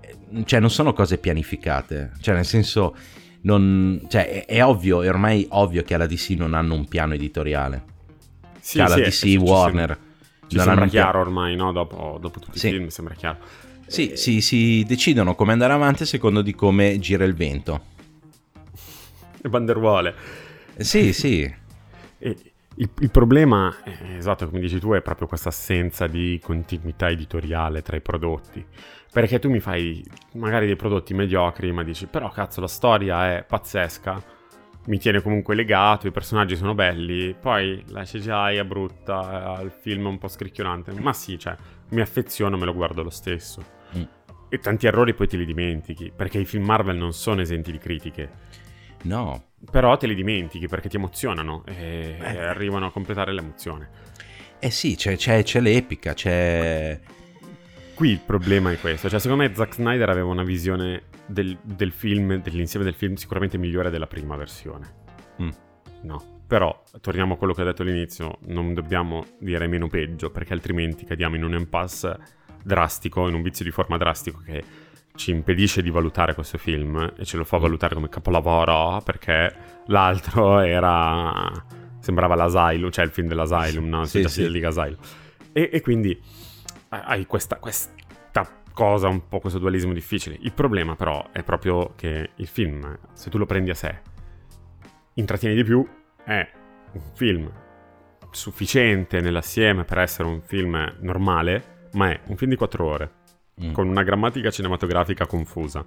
eh, 0.00 0.44
cioè 0.44 0.58
non 0.58 0.70
sono 0.70 0.92
cose 0.92 1.18
pianificate, 1.18 2.10
cioè 2.20 2.34
nel 2.34 2.44
senso 2.44 2.96
non, 3.42 4.04
cioè, 4.08 4.44
è, 4.44 4.46
è 4.46 4.64
ovvio, 4.64 5.02
è 5.02 5.08
ormai 5.08 5.46
ovvio 5.50 5.84
che 5.84 5.94
alla 5.94 6.06
DC 6.06 6.30
non 6.30 6.54
hanno 6.54 6.74
un 6.74 6.86
piano 6.86 7.14
editoriale. 7.14 7.84
Sì, 8.58 8.78
cioè, 8.78 8.88
la 8.88 9.10
sì, 9.10 9.36
DC, 9.36 9.42
Warner 9.42 9.98
Ci 10.52 10.58
sembra 10.60 10.86
chiaro 10.86 11.20
ormai, 11.20 11.56
no? 11.56 11.72
Dopo, 11.72 12.18
dopo 12.20 12.38
tutti 12.40 12.58
Sì. 12.58 12.68
i 12.68 12.70
film 12.72 12.88
sembra 12.88 13.14
chiaro. 13.14 13.38
Sì, 13.86 14.12
Eh, 14.12 14.16
sì, 14.16 14.40
si 14.40 14.84
decidono 14.86 15.34
come 15.34 15.52
andare 15.52 15.72
avanti 15.72 16.04
a 16.04 16.06
secondo 16.06 16.40
di 16.42 16.54
come 16.54 16.98
gira 16.98 17.24
il 17.24 17.34
vento. 17.34 17.90
E 19.42 19.48
banderuole. 19.48 20.14
Sì, 20.78 21.12
sì, 21.12 21.42
E 22.18 22.36
il, 22.76 22.88
il 23.00 23.10
problema, 23.10 23.74
eh, 23.84 24.16
esatto, 24.16 24.46
come 24.48 24.60
dici 24.60 24.78
tu, 24.78 24.92
è 24.92 25.02
proprio 25.02 25.26
questa 25.26 25.50
assenza 25.50 26.06
di 26.06 26.40
continuità 26.42 27.10
editoriale 27.10 27.82
tra 27.82 27.96
i 27.96 28.00
prodotti. 28.00 28.64
Perché 29.12 29.38
tu 29.38 29.50
mi 29.50 29.60
fai 29.60 30.02
magari 30.34 30.64
dei 30.66 30.76
prodotti 30.76 31.12
mediocri, 31.12 31.70
ma 31.72 31.82
dici, 31.82 32.06
però 32.06 32.30
cazzo, 32.30 32.62
la 32.62 32.68
storia 32.68 33.36
è 33.36 33.44
pazzesca, 33.46 34.22
mi 34.86 34.98
tiene 34.98 35.20
comunque 35.22 35.54
legato, 35.54 36.06
i 36.06 36.10
personaggi 36.10 36.56
sono 36.56 36.74
belli, 36.74 37.34
poi 37.38 37.82
la 37.88 38.02
CGI 38.02 38.56
è 38.56 38.64
brutta, 38.64 39.60
il 39.62 39.70
film 39.70 40.06
è 40.06 40.08
un 40.08 40.18
po' 40.18 40.28
scricchionante. 40.28 40.92
Ma 41.00 41.12
sì, 41.12 41.38
cioè, 41.38 41.54
mi 41.90 42.00
affeziono, 42.00 42.56
me 42.56 42.64
lo 42.64 42.74
guardo 42.74 43.02
lo 43.02 43.10
stesso. 43.10 43.64
Mm. 43.96 44.02
E 44.48 44.58
tanti 44.58 44.86
errori 44.86 45.14
poi 45.14 45.28
te 45.28 45.36
li 45.36 45.44
dimentichi, 45.46 46.12
perché 46.14 46.38
i 46.38 46.44
film 46.44 46.64
Marvel 46.64 46.96
non 46.96 47.12
sono 47.12 47.40
esenti 47.40 47.70
di 47.72 47.78
critiche. 47.78 48.30
no. 49.02 49.44
Però 49.70 49.96
te 49.96 50.08
li 50.08 50.16
dimentichi 50.16 50.66
perché 50.66 50.88
ti 50.88 50.96
emozionano 50.96 51.62
e 51.66 52.16
Eh. 52.18 52.34
e 52.34 52.38
arrivano 52.40 52.86
a 52.86 52.90
completare 52.90 53.32
l'emozione. 53.32 53.88
Eh 54.58 54.70
sì, 54.72 54.96
c'è, 54.96 55.14
c'è- 55.16 55.44
c'è 55.44 55.60
l'epica, 55.60 56.14
c'è... 56.14 56.98
Qui 57.94 58.10
il 58.10 58.18
problema 58.18 58.72
è 58.72 58.80
questo, 58.80 59.08
cioè 59.08 59.20
secondo 59.20 59.44
me 59.44 59.54
Zack 59.54 59.74
Snyder 59.74 60.08
aveva 60.08 60.26
una 60.30 60.42
visione 60.42 61.02
del, 61.26 61.58
del 61.62 61.92
film, 61.92 62.40
dell'insieme 62.42 62.84
del 62.84 62.94
film 62.94 63.14
sicuramente 63.14 63.58
migliore 63.58 63.90
della 63.90 64.06
prima 64.06 64.36
versione. 64.36 64.94
Mm. 65.40 65.50
No, 66.02 66.40
però 66.46 66.82
torniamo 67.00 67.34
a 67.34 67.36
quello 67.36 67.52
che 67.54 67.62
ho 67.62 67.64
detto 67.64 67.82
all'inizio, 67.82 68.38
non 68.46 68.74
dobbiamo 68.74 69.24
dire 69.38 69.66
meno 69.66 69.88
peggio 69.88 70.30
perché 70.30 70.52
altrimenti 70.52 71.04
cadiamo 71.04 71.36
in 71.36 71.44
un 71.44 71.54
impasse 71.54 72.18
drastico, 72.62 73.28
in 73.28 73.34
un 73.34 73.42
vizio 73.42 73.64
di 73.64 73.70
forma 73.70 73.96
drastico 73.96 74.40
che 74.44 74.62
ci 75.14 75.30
impedisce 75.30 75.82
di 75.82 75.90
valutare 75.90 76.34
questo 76.34 76.58
film 76.58 77.12
e 77.16 77.24
ce 77.24 77.36
lo 77.36 77.44
fa 77.44 77.58
valutare 77.58 77.94
come 77.94 78.08
capolavoro 78.08 79.00
perché 79.04 79.54
l'altro 79.86 80.60
era 80.60 81.50
sembrava 82.00 82.34
l'Asylum, 82.34 82.90
cioè 82.90 83.04
il 83.04 83.12
film 83.12 83.28
dell'Asylum, 83.28 83.88
no? 83.88 84.04
Sì, 84.04 84.24
sì. 84.24 84.44
Asylum. 84.64 84.98
E, 85.52 85.70
e 85.72 85.80
quindi 85.80 86.20
hai 86.88 87.26
questa, 87.26 87.56
questa 87.56 87.92
cosa, 88.72 89.08
un 89.08 89.28
po' 89.28 89.38
questo 89.40 89.58
dualismo 89.58 89.92
difficile. 89.92 90.36
Il 90.40 90.52
problema 90.52 90.96
però 90.96 91.28
è 91.32 91.42
proprio 91.42 91.92
che 91.96 92.30
il 92.36 92.46
film, 92.46 92.98
se 93.12 93.30
tu 93.30 93.38
lo 93.38 93.46
prendi 93.46 93.70
a 93.70 93.74
sé, 93.74 94.00
intrattiene 95.14 95.54
di 95.54 95.64
più, 95.64 95.86
è 96.24 96.48
un 96.92 97.00
film 97.14 97.50
sufficiente 98.30 99.20
nell'assieme 99.20 99.84
per 99.84 99.98
essere 99.98 100.28
un 100.28 100.40
film 100.42 100.96
normale, 101.00 101.86
ma 101.92 102.10
è 102.10 102.20
un 102.26 102.36
film 102.36 102.50
di 102.50 102.56
4 102.56 102.84
ore, 102.86 103.10
Mm. 103.62 103.72
con 103.72 103.86
una 103.86 104.02
grammatica 104.02 104.50
cinematografica 104.50 105.26
confusa. 105.26 105.84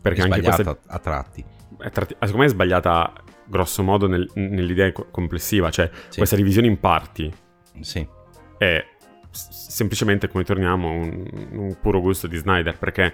Perché 0.00 0.20
È 0.20 0.24
anche 0.24 0.40
sbagliata 0.40 0.62
questa 0.64 0.92
a 0.94 0.98
tratti. 0.98 1.44
è 1.78 1.90
tratti- 1.90 2.14
secondo 2.14 2.38
me 2.38 2.44
è 2.46 2.48
sbagliata 2.48 3.12
grosso 3.44 3.82
modo 3.82 4.08
nel- 4.08 4.30
nell'idea 4.34 4.90
co- 4.92 5.08
complessiva, 5.10 5.70
cioè 5.70 5.90
Sì. 6.08 6.16
questa 6.16 6.36
divisione 6.36 6.66
in 6.68 6.80
parti 6.80 7.30
Sì. 7.80 8.04
è 8.56 8.82
semplicemente, 9.32 10.28
come 10.28 10.44
torniamo, 10.44 10.90
un, 10.90 11.24
un 11.52 11.76
puro 11.80 12.00
gusto 12.00 12.26
di 12.26 12.36
Snyder, 12.36 12.78
perché 12.78 13.12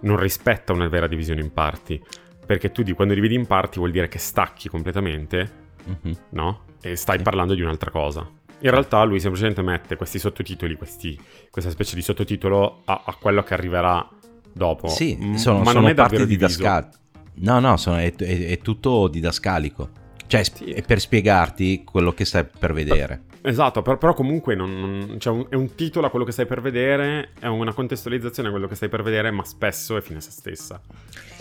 non 0.00 0.16
rispetta 0.16 0.72
una 0.72 0.88
vera 0.88 1.06
divisione 1.06 1.40
in 1.40 1.52
parti. 1.52 2.02
Perché 2.46 2.70
tu 2.70 2.82
di 2.82 2.92
quando 2.92 3.12
dividi 3.14 3.34
in 3.34 3.46
parti 3.46 3.78
vuol 3.78 3.90
dire 3.90 4.08
che 4.08 4.18
stacchi 4.18 4.68
completamente, 4.68 5.64
Mhm. 5.84 6.16
no? 6.30 6.60
E 6.80 6.94
stai 6.96 7.18
Sì. 7.18 7.24
parlando 7.24 7.54
di 7.54 7.62
un'altra 7.62 7.90
cosa. 7.90 8.28
In 8.60 8.70
realtà 8.70 9.02
lui 9.02 9.18
semplicemente 9.20 9.60
mette 9.62 9.96
questi 9.96 10.18
sottotitoli, 10.18 10.76
questi- 10.76 11.18
questa 11.50 11.70
specie 11.70 11.94
di 11.96 12.02
sottotitolo 12.02 12.82
a, 12.84 13.02
a 13.04 13.14
quello 13.20 13.42
che 13.42 13.54
arriverà 13.54 14.08
dopo. 14.52 14.88
Sì, 14.88 15.16
M- 15.16 15.34
sono, 15.34 15.58
ma 15.58 15.64
sono 15.66 15.80
non 15.80 15.90
è 15.90 15.94
davvero 15.94 16.24
diviso. 16.24 16.46
didascaliche. 16.58 16.96
No, 17.40 17.58
no, 17.60 17.76
sono- 17.76 17.96
è, 17.98 18.14
è- 18.14 18.46
è 18.46 18.58
tutto 18.58 19.08
didascalico. 19.08 19.90
Cioè, 20.26 20.42
Sì. 20.44 20.70
è 20.72 20.82
per 20.82 21.00
spiegarti 21.00 21.84
quello 21.84 22.12
che 22.12 22.24
stai 22.24 22.44
per 22.58 22.72
vedere. 22.72 23.22
Esatto, 23.42 23.80
per- 23.82 23.96
però 23.98 24.12
comunque 24.12 24.54
non, 24.56 24.78
non- 24.80 25.20
cioè 25.20 25.32
un- 25.32 25.46
è 25.48 25.54
un 25.54 25.74
titolo 25.76 26.06
a 26.06 26.10
quello 26.10 26.24
che 26.24 26.32
stai 26.32 26.46
per 26.46 26.60
vedere, 26.60 27.30
è 27.38 27.46
una 27.46 27.72
contestualizzazione 27.72 28.48
a 28.48 28.50
quello 28.50 28.66
che 28.66 28.74
stai 28.74 28.88
per 28.88 29.02
vedere, 29.04 29.30
ma 29.30 29.44
spesso 29.44 29.96
è 29.96 30.00
fine 30.00 30.18
a 30.18 30.20
se 30.20 30.30
stessa. 30.32 30.80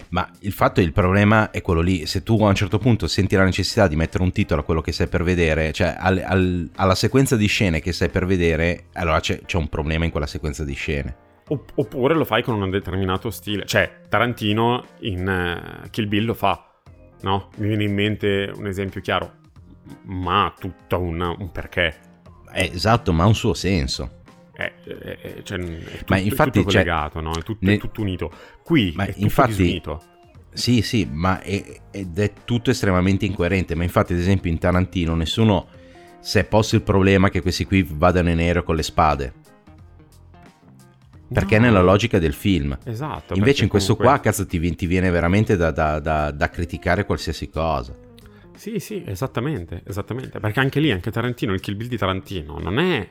Ma 0.10 0.30
il 0.42 0.52
fatto, 0.52 0.82
il 0.82 0.92
problema 0.94 1.50
è 1.50 1.62
quello 1.64 1.82
lì. 1.82 2.06
Se 2.06 2.22
tu 2.22 2.40
a 2.44 2.50
un 2.50 2.54
certo 2.56 2.78
punto 2.78 3.08
senti 3.08 3.36
la 3.36 3.44
necessità 3.44 3.88
di 3.88 3.96
mettere 3.96 4.24
un 4.24 4.32
titolo 4.32 4.62
a 4.62 4.64
quello 4.64 4.82
che 4.82 4.92
stai 4.92 5.08
per 5.08 5.24
vedere, 5.24 5.72
cioè 5.72 5.96
al- 5.98 6.22
al- 6.24 6.70
alla 6.76 6.96
sequenza 6.96 7.36
di 7.36 7.48
scene 7.48 7.82
che 7.82 7.92
stai 7.92 8.10
per 8.10 8.28
vedere, 8.28 8.86
allora 8.94 9.20
c'è, 9.20 9.42
c'è 9.44 9.58
un 9.58 9.68
problema 9.68 10.06
in 10.06 10.12
quella 10.12 10.28
sequenza 10.28 10.64
di 10.64 10.74
scene. 10.74 11.16
Opp- 11.48 11.70
oppure 11.76 12.14
lo 12.16 12.26
fai 12.26 12.44
con 12.44 12.60
un 12.62 12.70
determinato 12.70 13.30
stile. 13.32 13.66
Cioè, 13.66 14.02
Tarantino 14.10 14.86
in 15.02 15.28
eh, 15.28 15.90
Kill 15.90 16.08
Bill 16.08 16.26
lo 16.26 16.34
fa, 16.36 16.65
no? 17.26 17.50
Mi 17.58 17.68
viene 17.68 17.84
in 17.86 17.94
mente 17.94 18.52
un 18.56 18.68
esempio 18.68 19.02
chiaro, 19.02 19.32
ma 20.04 20.46
ha 20.46 20.54
tutto 20.58 21.00
un, 21.00 21.50
perché. 21.52 21.96
Eh, 22.54 22.70
esatto, 22.74 23.12
ma 23.12 23.24
ha 23.24 23.28
un 23.28 23.34
suo 23.36 23.54
senso. 23.56 24.22
È, 24.54 24.72
è- 24.86 24.92
è- 24.94 25.42
cioè, 25.44 25.58
è 25.58 25.98
tutto, 25.98 26.06
Ma 26.10 26.16
è 26.18 26.20
infatti, 26.20 26.60
tutto 26.60 26.72
cioè, 26.72 26.84
collegato, 26.86 27.20
no? 27.22 27.32
È 27.34 27.42
tutto, 27.42 27.66
è 27.66 27.68
ne- 27.70 27.78
tutto 27.78 28.02
unito. 28.02 28.32
Qui 28.64 28.94
Ma 28.96 29.04
è 29.06 29.08
tutto 29.08 29.20
infatti- 29.24 29.56
disunito. 29.56 30.04
Sì, 30.54 30.82
sì, 30.84 31.06
ma 31.12 31.42
è- 31.42 31.82
ed 31.92 32.18
è 32.18 32.32
tutto 32.46 32.70
estremamente 32.70 33.26
incoerente. 33.26 33.76
Ma 33.76 33.84
infatti, 33.84 34.14
ad 34.14 34.20
esempio, 34.20 34.50
in 34.50 34.58
Tarantino 34.60 35.14
nessuno 35.16 35.68
si 36.22 36.38
è 36.40 36.46
posto 36.46 36.76
il 36.76 36.82
problema 36.84 37.30
che 37.30 37.42
questi 37.42 37.66
qui 37.66 37.86
vadano 37.90 38.30
in 38.30 38.38
aereo 38.40 38.64
con 38.64 38.76
le 38.76 38.84
spade. 38.84 39.34
Perché 41.34 41.56
è 41.56 41.60
No. 41.60 41.66
nella 41.66 41.82
logica 41.82 42.20
del 42.20 42.34
film. 42.34 42.78
Esatto. 42.84 43.34
Invece 43.34 43.64
in 43.64 43.70
questo 43.70 43.96
comunque- 43.96 44.20
qua, 44.22 44.30
cazzo, 44.32 44.46
ti, 44.46 44.76
ti 44.76 44.86
viene 44.86 45.10
veramente 45.10 45.56
da, 45.58 45.72
da- 45.72 46.00
da- 46.00 46.32
da 46.32 46.50
criticare 46.50 47.06
qualsiasi 47.06 47.50
cosa. 47.50 47.94
Sì, 48.56 48.80
sì, 48.80 49.04
esattamente, 49.06 49.82
esattamente. 49.86 50.40
Perché 50.40 50.60
anche 50.60 50.80
lì, 50.80 50.92
anche 50.92 51.12
Tarantino, 51.12 51.54
il 51.54 51.60
Kill 51.60 51.76
Bill 51.76 51.88
di 51.88 51.98
Tarantino 51.98 52.58
non 52.60 52.80
è, 52.80 53.08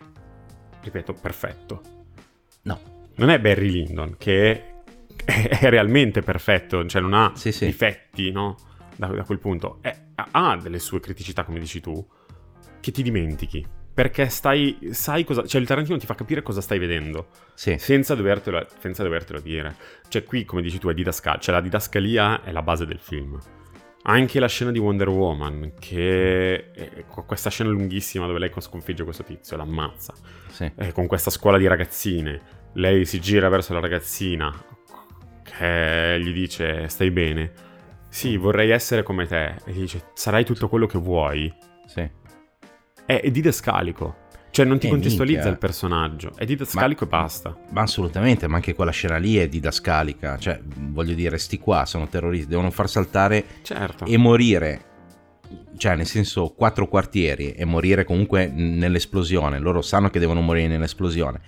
ripeto, 0.83 1.12
perfetto. 1.15 1.81
No. 2.62 2.81
Non 3.17 3.31
è 3.31 3.39
Barry 3.41 3.69
Lyndon, 3.71 4.15
che 4.19 4.51
è, 4.53 4.75
è 5.61 5.69
realmente 5.69 6.23
perfetto, 6.23 6.87
cioè 6.87 7.03
non 7.03 7.15
ha 7.15 7.33
Sì, 7.35 7.53
sì. 7.53 7.67
difetti, 7.67 8.31
no? 8.31 8.57
Da, 8.97 9.09
da 9.09 9.25
quel 9.25 9.39
punto. 9.39 9.79
È- 9.81 9.97
ha 10.31 10.57
delle 10.57 10.79
sue 10.79 11.01
criticità, 11.01 11.45
come 11.45 11.59
dici 11.59 11.81
tu, 11.81 12.05
che 12.81 12.91
ti 12.93 13.03
dimentichi. 13.03 13.65
Perché 13.95 14.28
stai, 14.28 14.76
sai 14.90 15.22
cosa, 15.22 15.47
cioè 15.47 15.61
il 15.61 15.68
Tarantino 15.68 15.97
ti 15.97 16.07
fa 16.07 16.16
capire 16.16 16.42
cosa 16.42 16.61
stai 16.61 16.80
vedendo, 16.80 17.28
Sì, 17.55 17.78
senza 17.78 18.16
dovertelo, 18.16 18.66
senza 18.80 19.05
dovertelo 19.05 19.40
dire. 19.40 19.76
Cioè 20.09 20.24
qui, 20.24 20.45
come 20.45 20.62
dici 20.62 20.78
tu, 20.78 20.88
è 20.88 20.95
didascalia, 20.95 21.38
cioè 21.38 21.55
la 21.55 21.61
didascalia 21.61 22.42
è 22.42 22.51
la 22.51 22.62
base 22.62 22.86
del 22.86 22.99
film. 22.99 23.38
Anche 24.07 24.40
la 24.40 24.49
scena 24.49 24.72
di 24.72 24.80
Wonder 24.80 25.09
Woman, 25.09 25.74
che 25.78 26.72
è 26.72 27.05
questa 27.07 27.51
scena 27.51 27.70
lunghissima 27.70 28.26
dove 28.26 28.40
lei 28.40 28.51
sconfigge 28.59 29.05
questo 29.05 29.22
tizio, 29.22 29.57
l'ammazza, 29.57 30.12
sì. 30.49 30.70
eh, 30.76 30.92
con 30.92 31.07
questa 31.07 31.30
scuola 31.30 31.57
di 31.57 31.66
ragazzine. 31.68 32.40
Lei 32.74 33.07
si 33.07 33.20
gira 33.20 33.49
verso 33.49 33.72
la 33.72 33.80
ragazzina 33.80 34.53
che 35.45 36.20
gli 36.20 36.32
dice 36.32 36.88
stai 36.88 37.12
bene. 37.12 37.53
Sì, 38.09 38.36
vorrei 38.36 38.70
essere 38.70 39.05
come 39.05 39.26
te. 39.26 39.55
E 39.64 39.72
gli 39.72 39.80
dice 39.80 40.11
sarai 40.14 40.45
tutto 40.45 40.68
quello 40.68 40.86
che 40.86 40.99
vuoi. 40.99 41.72
È, 43.07 43.21
è 43.21 43.31
didascalico. 43.31 44.23
Cioè 44.51 44.65
non 44.65 44.79
ti 44.79 44.87
Eh, 44.87 44.91
contestualizza 44.91 45.39
minchia. 45.39 45.53
il 45.53 45.59
personaggio. 45.59 46.33
È 46.37 46.45
didascalico 46.45 47.07
Ma- 47.11 47.17
e 47.19 47.21
basta. 47.23 47.57
Ma 47.71 47.83
assolutamente, 47.83 48.47
ma 48.47 48.57
anche 48.57 48.75
quella 48.75 48.93
scena 48.93 49.17
lì 49.17 49.37
è 49.37 49.49
didascalica. 49.49 50.39
Cioè, 50.39 50.61
voglio 50.65 51.15
dire, 51.15 51.39
sti 51.39 51.59
qua 51.59 51.85
sono 51.87 52.07
terroristi, 52.09 52.47
devono 52.49 52.71
far 52.71 52.89
saltare 52.89 53.45
Certo. 53.63 54.05
e 54.05 54.17
morire. 54.17 54.85
Cioè, 55.77 55.97
nel 55.97 56.07
senso, 56.07 56.51
quattro 56.57 56.87
quartieri 56.87 57.51
e 57.53 57.65
morire 57.65 58.05
comunque 58.05 58.47
nell'esplosione. 58.47 59.59
Loro 59.59 59.83
sanno 59.83 60.09
che 60.09 60.21
devono 60.21 60.41
morire 60.41 60.69
nell'esplosione. 60.69 61.41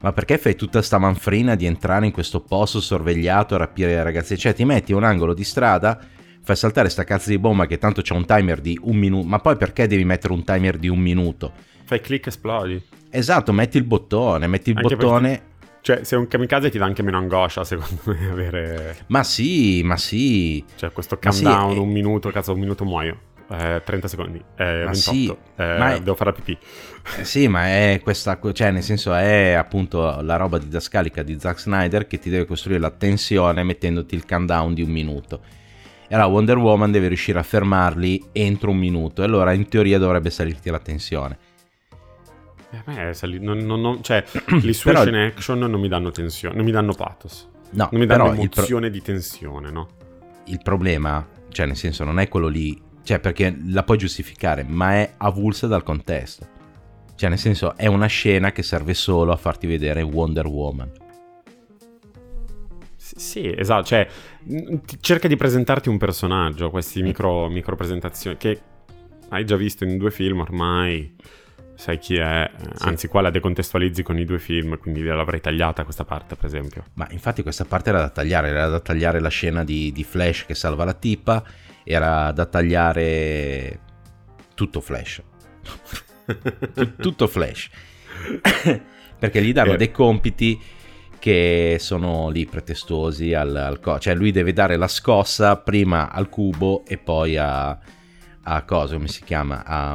ma 0.00 0.12
perché 0.12 0.38
fai 0.38 0.54
tutta 0.54 0.80
sta 0.80 0.96
manfrina 0.96 1.56
di 1.56 1.66
entrare 1.66 2.06
in 2.06 2.12
questo 2.12 2.40
posto 2.40 2.80
sorvegliato 2.80 3.56
a 3.56 3.58
rapire 3.58 3.94
le 3.96 4.02
ragazze? 4.04 4.36
Cioè 4.36 4.54
ti 4.54 4.64
metti 4.64 4.92
un 4.92 5.02
angolo 5.02 5.34
di 5.34 5.42
strada, 5.42 5.98
fai 6.42 6.56
saltare 6.56 6.88
sta 6.88 7.04
cazzo 7.04 7.30
di 7.30 7.38
bomba 7.38 7.66
che 7.66 7.78
tanto 7.78 8.02
c'è 8.02 8.14
un 8.14 8.24
timer 8.26 8.60
di 8.60 8.78
un 8.82 8.96
minuto, 8.96 9.26
ma 9.26 9.38
poi 9.38 9.56
perché 9.56 9.86
devi 9.86 10.04
mettere 10.04 10.32
un 10.32 10.44
timer 10.44 10.76
di 10.78 10.88
un 10.88 10.98
minuto? 10.98 11.52
Fai 11.84 12.00
click 12.00 12.26
esplodi. 12.26 12.82
Esatto, 13.10 13.52
metti 13.52 13.76
il 13.78 13.84
bottone, 13.84 14.46
metti 14.46 14.70
il 14.70 14.76
Anche 14.78 14.96
bottone... 14.96 15.28
perché- 15.28 15.46
Cioè, 15.80 16.04
se 16.04 16.16
è 16.16 16.18
un 16.18 16.28
kamikaze 16.28 16.68
ti 16.70 16.76
dà 16.78 16.84
anche 16.84 17.02
meno 17.02 17.16
angoscia, 17.18 17.64
secondo 17.64 18.00
me, 18.06 18.28
avere... 18.30 18.96
Ma 19.06 19.22
sì, 19.22 19.82
ma 19.82 19.96
sì, 19.96 20.62
Cioè, 20.74 20.92
questo 20.92 21.18
Ma 21.22 21.30
sì, 21.32 21.44
countdown, 21.44 21.76
eh. 21.76 21.78
un 21.78 21.88
minuto, 21.90 22.30
cazzo, 22.30 22.52
un 22.52 22.60
minuto 22.60 22.84
muoio. 22.84 23.20
Eh, 23.50 23.80
30 23.82 24.08
secondi. 24.08 24.36
Eh, 24.56 24.84
28. 24.84 24.98
sì, 24.98 25.26
Eh, 25.56 25.78
ma 25.78 25.94
è- 25.94 26.00
Devo 26.00 26.14
fare 26.14 26.30
la 26.30 26.36
pipì. 26.36 26.58
Eh 27.18 27.24
Sì, 27.24 27.48
ma 27.48 27.66
è 27.68 27.98
questa, 28.02 28.38
cioè 28.52 28.70
nel 28.70 28.82
senso 28.82 29.14
è 29.14 29.52
appunto 29.52 30.20
la 30.20 30.36
roba 30.36 30.58
didascalica 30.58 31.22
di 31.22 31.38
Zack 31.40 31.58
Snyder 31.60 32.06
che 32.06 32.18
ti 32.18 32.28
deve 32.28 32.44
costruire 32.44 32.78
la 32.78 32.90
tensione 32.90 33.62
mettendoti 33.62 34.14
il 34.14 34.26
countdown 34.26 34.74
di 34.74 34.82
un 34.82 34.90
minuto. 34.90 35.40
E 36.10 36.14
allora 36.14 36.28
Wonder 36.28 36.56
Woman 36.56 36.90
deve 36.90 37.08
riuscire 37.08 37.38
a 37.38 37.42
fermarli 37.42 38.24
entro 38.32 38.70
un 38.70 38.78
minuto 38.78 39.20
e 39.22 39.26
allora 39.26 39.52
in 39.52 39.68
teoria 39.68 39.98
dovrebbe 39.98 40.30
salirti 40.30 40.70
la 40.70 40.78
tensione. 40.78 41.38
Eh, 42.86 43.14
sali- 43.14 43.38
non- 43.40 43.58
non- 43.58 43.80
non- 43.80 44.02
cioè, 44.02 44.24
le 44.62 44.72
sue 44.72 44.92
Però- 44.92 45.02
scene 45.04 45.26
action 45.26 45.58
non 45.58 45.80
mi 45.80 45.88
danno 45.88 46.10
tensione, 46.10 46.54
non 46.56 46.64
mi 46.64 46.70
danno 46.70 46.94
pathos. 46.94 47.48
No, 47.70 47.88
Non 47.92 48.00
mi 48.00 48.06
danno 48.06 48.24
il, 48.28 48.30
pro- 48.30 48.40
emozione 48.42 48.90
di 48.90 49.02
tensione, 49.02 49.70
no? 49.70 49.88
il 50.44 50.60
problema, 50.62 51.26
cioè 51.50 51.66
nel 51.66 51.76
senso 51.76 52.04
non 52.04 52.18
è 52.18 52.28
quello 52.28 52.46
lì, 52.48 52.80
cioè 53.02 53.18
perché 53.18 53.54
la 53.66 53.82
puoi 53.82 53.98
giustificare, 53.98 54.64
ma 54.64 54.94
è 54.94 55.12
avulsa 55.18 55.66
dal 55.66 55.82
contesto. 55.82 56.46
Cioè 57.14 57.28
nel 57.28 57.38
senso 57.38 57.76
è 57.76 57.86
una 57.86 58.06
scena 58.06 58.52
che 58.52 58.62
serve 58.62 58.94
solo 58.94 59.32
a 59.32 59.36
farti 59.36 59.66
vedere 59.66 60.00
Wonder 60.00 60.46
Woman. 60.46 60.90
Sì, 63.18 63.52
esatto, 63.54 63.84
cioè 63.84 64.06
ti- 64.44 64.98
cerca 65.00 65.28
di 65.28 65.36
presentarti 65.36 65.88
un 65.88 65.98
personaggio, 65.98 66.70
questi 66.70 67.02
micro, 67.02 67.48
micro 67.48 67.74
presentazioni 67.76 68.36
che 68.36 68.60
hai 69.30 69.44
già 69.44 69.56
visto 69.56 69.84
in 69.84 69.98
due 69.98 70.10
film 70.10 70.40
ormai, 70.40 71.14
sai 71.74 71.98
chi 71.98 72.16
è, 72.16 72.50
Sì. 72.74 72.86
anzi 72.88 73.08
qua 73.08 73.20
la 73.20 73.30
decontestualizzi 73.30 74.02
con 74.02 74.18
i 74.18 74.24
due 74.24 74.38
film, 74.38 74.78
quindi 74.78 75.02
l'avrei 75.02 75.40
tagliata 75.40 75.82
questa 75.84 76.04
parte 76.04 76.36
per 76.36 76.44
esempio. 76.46 76.84
Ma 76.94 77.06
infatti 77.10 77.42
questa 77.42 77.64
parte 77.64 77.90
era 77.90 77.98
da 78.00 78.08
tagliare, 78.10 78.48
era 78.48 78.68
da 78.68 78.80
tagliare 78.80 79.20
la 79.20 79.28
scena 79.28 79.64
di, 79.64 79.90
di 79.92 80.04
Flash 80.04 80.46
che 80.46 80.54
salva 80.54 80.84
la 80.84 80.94
tipa, 80.94 81.42
era 81.84 82.30
da 82.32 82.46
tagliare 82.46 83.80
tutto 84.54 84.80
Flash. 84.80 85.22
Tut- 86.74 87.00
tutto 87.00 87.26
Flash. 87.26 87.68
Perché 89.18 89.42
gli 89.42 89.52
danno 89.52 89.72
Eh. 89.72 89.76
dei 89.76 89.90
compiti 89.90 90.60
che 91.18 91.76
sono 91.80 92.28
lì 92.30 92.46
pretestuosi 92.46 93.34
al, 93.34 93.54
al 93.56 93.80
co- 93.80 93.98
cioè 93.98 94.14
lui 94.14 94.30
deve 94.30 94.52
dare 94.52 94.76
la 94.76 94.88
scossa 94.88 95.56
prima 95.56 96.10
al 96.10 96.28
cubo 96.28 96.84
e 96.86 96.96
poi 96.98 97.36
a, 97.36 97.78
a 98.42 98.62
cosa 98.64 98.94
come 98.94 99.08
si 99.08 99.22
chiama? 99.24 99.64
A, 99.64 99.92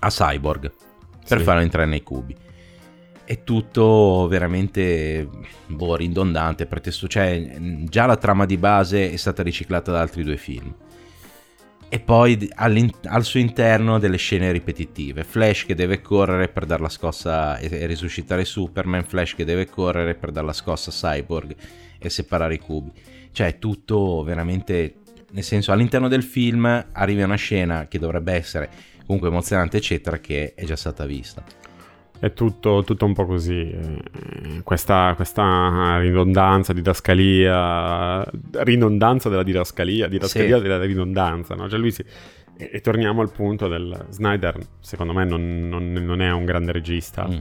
a 0.00 0.08
Cyborg 0.08 0.72
per 1.28 1.38
Sì. 1.38 1.44
farlo 1.44 1.62
entrare 1.62 1.88
nei 1.88 2.02
cubi. 2.02 2.36
È 3.24 3.44
tutto 3.44 4.26
veramente 4.28 5.28
boh, 5.66 5.96
ridondante 5.96 6.66
pretesto 6.66 7.06
cioè 7.06 7.56
già 7.84 8.04
la 8.06 8.16
trama 8.16 8.44
di 8.44 8.56
base 8.58 9.10
è 9.12 9.16
stata 9.16 9.42
riciclata 9.42 9.92
da 9.92 10.00
altri 10.00 10.22
due 10.24 10.36
film 10.36 10.74
e 11.94 12.00
poi 12.00 12.48
al 12.54 13.22
suo 13.22 13.38
interno 13.38 13.98
delle 13.98 14.16
scene 14.16 14.50
ripetitive. 14.50 15.24
Flash 15.24 15.66
che 15.66 15.74
deve 15.74 16.00
correre 16.00 16.48
per 16.48 16.64
dar 16.64 16.80
la 16.80 16.88
scossa 16.88 17.58
e, 17.58 17.84
risuscitare 17.84 18.46
Superman 18.46 19.04
Flash 19.04 19.34
che 19.34 19.44
deve 19.44 19.68
correre 19.68 20.14
per 20.14 20.30
dar 20.30 20.42
la 20.42 20.54
scossa 20.54 20.88
a 20.88 20.92
Cyborg 20.94 21.54
e 21.98 22.08
separare 22.08 22.54
i 22.54 22.58
cubi. 22.58 22.90
Cioè 23.30 23.46
è 23.48 23.58
tutto 23.58 24.22
veramente 24.22 25.00
nel 25.32 25.44
senso 25.44 25.70
all'interno 25.70 26.08
del 26.08 26.22
film 26.22 26.64
arriva 26.92 27.26
una 27.26 27.36
scena 27.36 27.86
che 27.88 27.98
dovrebbe 27.98 28.32
essere 28.32 28.70
comunque 29.04 29.28
emozionante 29.28 29.76
eccetera 29.76 30.18
che 30.18 30.54
è 30.54 30.64
già 30.64 30.76
stata 30.76 31.04
vista 31.04 31.44
È 32.22 32.32
tutto, 32.34 32.84
tutto 32.84 33.04
un 33.04 33.14
po' 33.14 33.26
così. 33.26 33.68
eh, 33.68 34.60
Questa, 34.62 35.12
questa 35.16 35.98
ridondanza, 35.98 36.72
didascalia, 36.72 38.24
ridondanza 38.58 39.28
della 39.28 39.42
didascalia, 39.42 40.06
didascalia 40.06 40.56
Sì. 40.58 40.62
della 40.62 40.78
ridondanza, 40.84 41.56
no? 41.56 41.68
Cioè 41.68 41.80
lui 41.80 41.90
si... 41.90 42.04
E, 42.56 42.70
e 42.74 42.80
torniamo 42.80 43.22
al 43.22 43.32
punto 43.32 43.66
del 43.66 44.06
Snyder, 44.10 44.56
secondo 44.78 45.12
me 45.12 45.24
non, 45.24 45.68
non- 45.68 45.90
non 45.92 46.20
è 46.20 46.30
un 46.30 46.44
grande 46.44 46.70
regista, 46.70 47.26
Mm, 47.26 47.36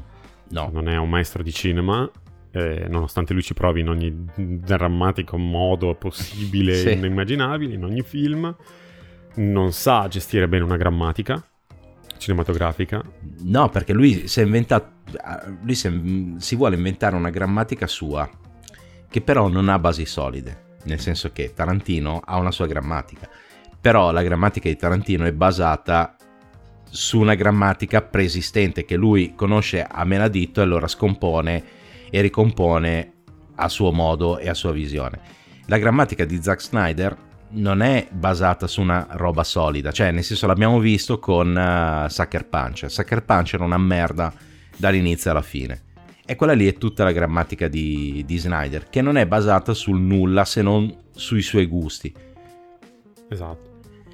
no 0.49 0.69
non 0.73 0.87
è 0.89 0.97
un 0.97 1.09
maestro 1.09 1.43
di 1.43 1.51
cinema, 1.51 2.09
eh, 2.51 2.87
nonostante 2.89 3.33
lui 3.33 3.43
ci 3.43 3.53
provi 3.53 3.81
in 3.81 3.89
ogni 3.89 4.25
drammatico 4.35 5.37
modo 5.37 5.93
possibile 5.93 6.73
Sì. 6.81 6.87
e 6.87 6.91
inimmaginabile, 6.93 7.75
in 7.75 7.83
ogni 7.83 8.01
film, 8.01 8.55
non 9.35 9.71
sa 9.73 10.07
gestire 10.07 10.47
bene 10.47 10.63
una 10.63 10.77
grammatica 10.77 11.45
cinematografica. 12.21 13.03
No, 13.39 13.69
perché 13.69 13.93
lui 13.93 14.27
si 14.27 14.39
è 14.39 14.43
inventato. 14.43 14.99
Lui 15.61 15.75
si, 15.75 16.35
si 16.37 16.55
vuole 16.55 16.75
inventare 16.75 17.15
una 17.15 17.31
grammatica 17.31 17.87
sua, 17.87 18.29
che 19.09 19.21
però 19.21 19.47
non 19.47 19.67
ha 19.67 19.79
basi 19.79 20.05
solide. 20.05 20.69
Nel 20.83 20.99
senso 20.99 21.31
che 21.31 21.53
Tarantino 21.53 22.21
ha 22.23 22.37
una 22.37 22.51
sua 22.51 22.67
grammatica. 22.67 23.27
Però 23.79 24.11
la 24.11 24.21
grammatica 24.21 24.69
di 24.69 24.75
Tarantino 24.75 25.25
è 25.25 25.33
basata 25.33 26.15
su 26.89 27.19
una 27.19 27.35
grammatica 27.35 28.01
preesistente 28.01 28.85
che 28.85 28.95
lui 28.95 29.33
conosce 29.35 29.83
a 29.83 30.03
menadito 30.03 30.59
e 30.59 30.63
allora 30.63 30.87
scompone 30.87 31.63
e 32.09 32.21
ricompone 32.21 33.13
a 33.55 33.67
suo 33.69 33.91
modo 33.91 34.37
e 34.37 34.49
a 34.49 34.53
sua 34.53 34.71
visione. 34.71 35.19
La 35.67 35.77
grammatica 35.77 36.25
di 36.25 36.41
Zack 36.41 36.61
Snyder 36.61 37.17
non 37.51 37.81
è 37.81 38.07
basata 38.11 38.67
su 38.67 38.81
una 38.81 39.07
roba 39.11 39.43
solida, 39.43 39.91
cioè 39.91 40.11
nel 40.11 40.23
senso 40.23 40.47
l'abbiamo 40.47 40.79
visto 40.79 41.19
con 41.19 41.55
uh, 41.55 42.09
Sucker 42.09 42.47
Punch. 42.47 42.89
Sucker 42.89 43.23
Punch 43.23 43.53
era 43.53 43.63
una 43.63 43.77
merda 43.77 44.33
dall'inizio 44.75 45.31
alla 45.31 45.41
fine. 45.41 45.81
E 46.25 46.35
quella 46.35 46.53
lì 46.53 46.67
è 46.67 46.77
tutta 46.77 47.03
la 47.03 47.11
grammatica 47.11 47.67
di, 47.67 48.23
di 48.25 48.37
Snyder, 48.37 48.89
che 48.89 49.01
non 49.01 49.17
è 49.17 49.25
basata 49.25 49.73
sul 49.73 49.99
nulla 49.99 50.45
se 50.45 50.61
non 50.61 50.95
sui 51.11 51.41
suoi 51.41 51.65
gusti. 51.65 52.13
Esatto. 53.29 53.69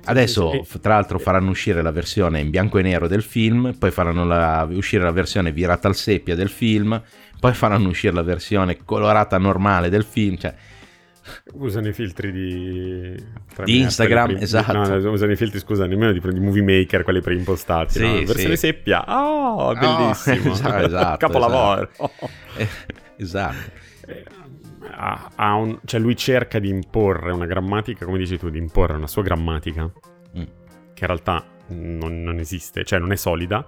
Adesso, 0.05 0.65
tra 0.79 0.93
l'altro, 0.93 1.19
faranno 1.19 1.49
uscire 1.49 1.81
la 1.81 1.91
versione 1.91 2.39
in 2.39 2.49
bianco 2.49 2.77
e 2.77 2.81
nero 2.81 3.07
del 3.07 3.21
film, 3.21 3.75
poi 3.77 3.91
faranno 3.91 4.25
la- 4.25 4.65
uscire 4.71 5.03
la 5.03 5.11
versione 5.11 5.51
virata 5.51 5.89
al 5.89 5.95
seppia 5.95 6.33
del 6.33 6.49
film, 6.49 6.99
poi 7.39 7.53
faranno 7.53 7.89
uscire 7.89 8.13
la 8.13 8.21
versione 8.21 8.77
colorata 8.85 9.37
normale 9.37 9.89
del 9.89 10.05
film. 10.05 10.37
Cioè, 10.37 10.55
Usano 11.53 11.87
i 11.87 11.93
filtri 11.93 12.31
di... 12.31 13.15
Di 13.63 13.79
Instagram, 13.79 14.25
quelli 14.27 14.43
esatto. 14.43 14.71
No, 14.73 15.11
usano 15.11 15.31
i 15.31 15.35
filtri, 15.35 15.59
scusa, 15.59 15.85
nemmeno 15.87 16.11
di, 16.11 16.19
di 16.19 16.39
Movie 16.39 16.61
Maker, 16.61 17.03
quelli 17.03 17.21
preimpostati. 17.21 17.93
Sì, 17.93 18.01
no? 18.01 18.13
Versione 18.25 18.55
sì. 18.55 18.67
seppia. 18.67 19.03
Oh, 19.07 19.73
bellissimo. 19.77 20.51
esatto, 20.53 20.85
esatto, 20.85 21.17
Capolavoro. 21.17 21.89
eh, 22.57 22.67
esatto. 23.17 23.71
Eh, 24.07 24.23
ha- 24.91 25.31
ha 25.35 25.53
un- 25.55 25.79
cioè 25.85 25.99
lui 25.99 26.15
cerca 26.15 26.59
di 26.59 26.69
imporre 26.69 27.31
una 27.31 27.45
grammatica, 27.45 28.05
come 28.05 28.17
dici 28.17 28.37
tu, 28.37 28.49
di 28.49 28.57
imporre 28.59 28.93
una 28.95 29.07
sua 29.07 29.23
grammatica, 29.23 29.91
Mm. 30.37 30.41
che 30.93 31.01
in 31.01 31.07
realtà 31.07 31.43
non, 31.67 32.21
non 32.21 32.37
esiste, 32.39 32.83
cioè 32.83 32.99
non 32.99 33.11
è 33.11 33.15
solida, 33.15 33.65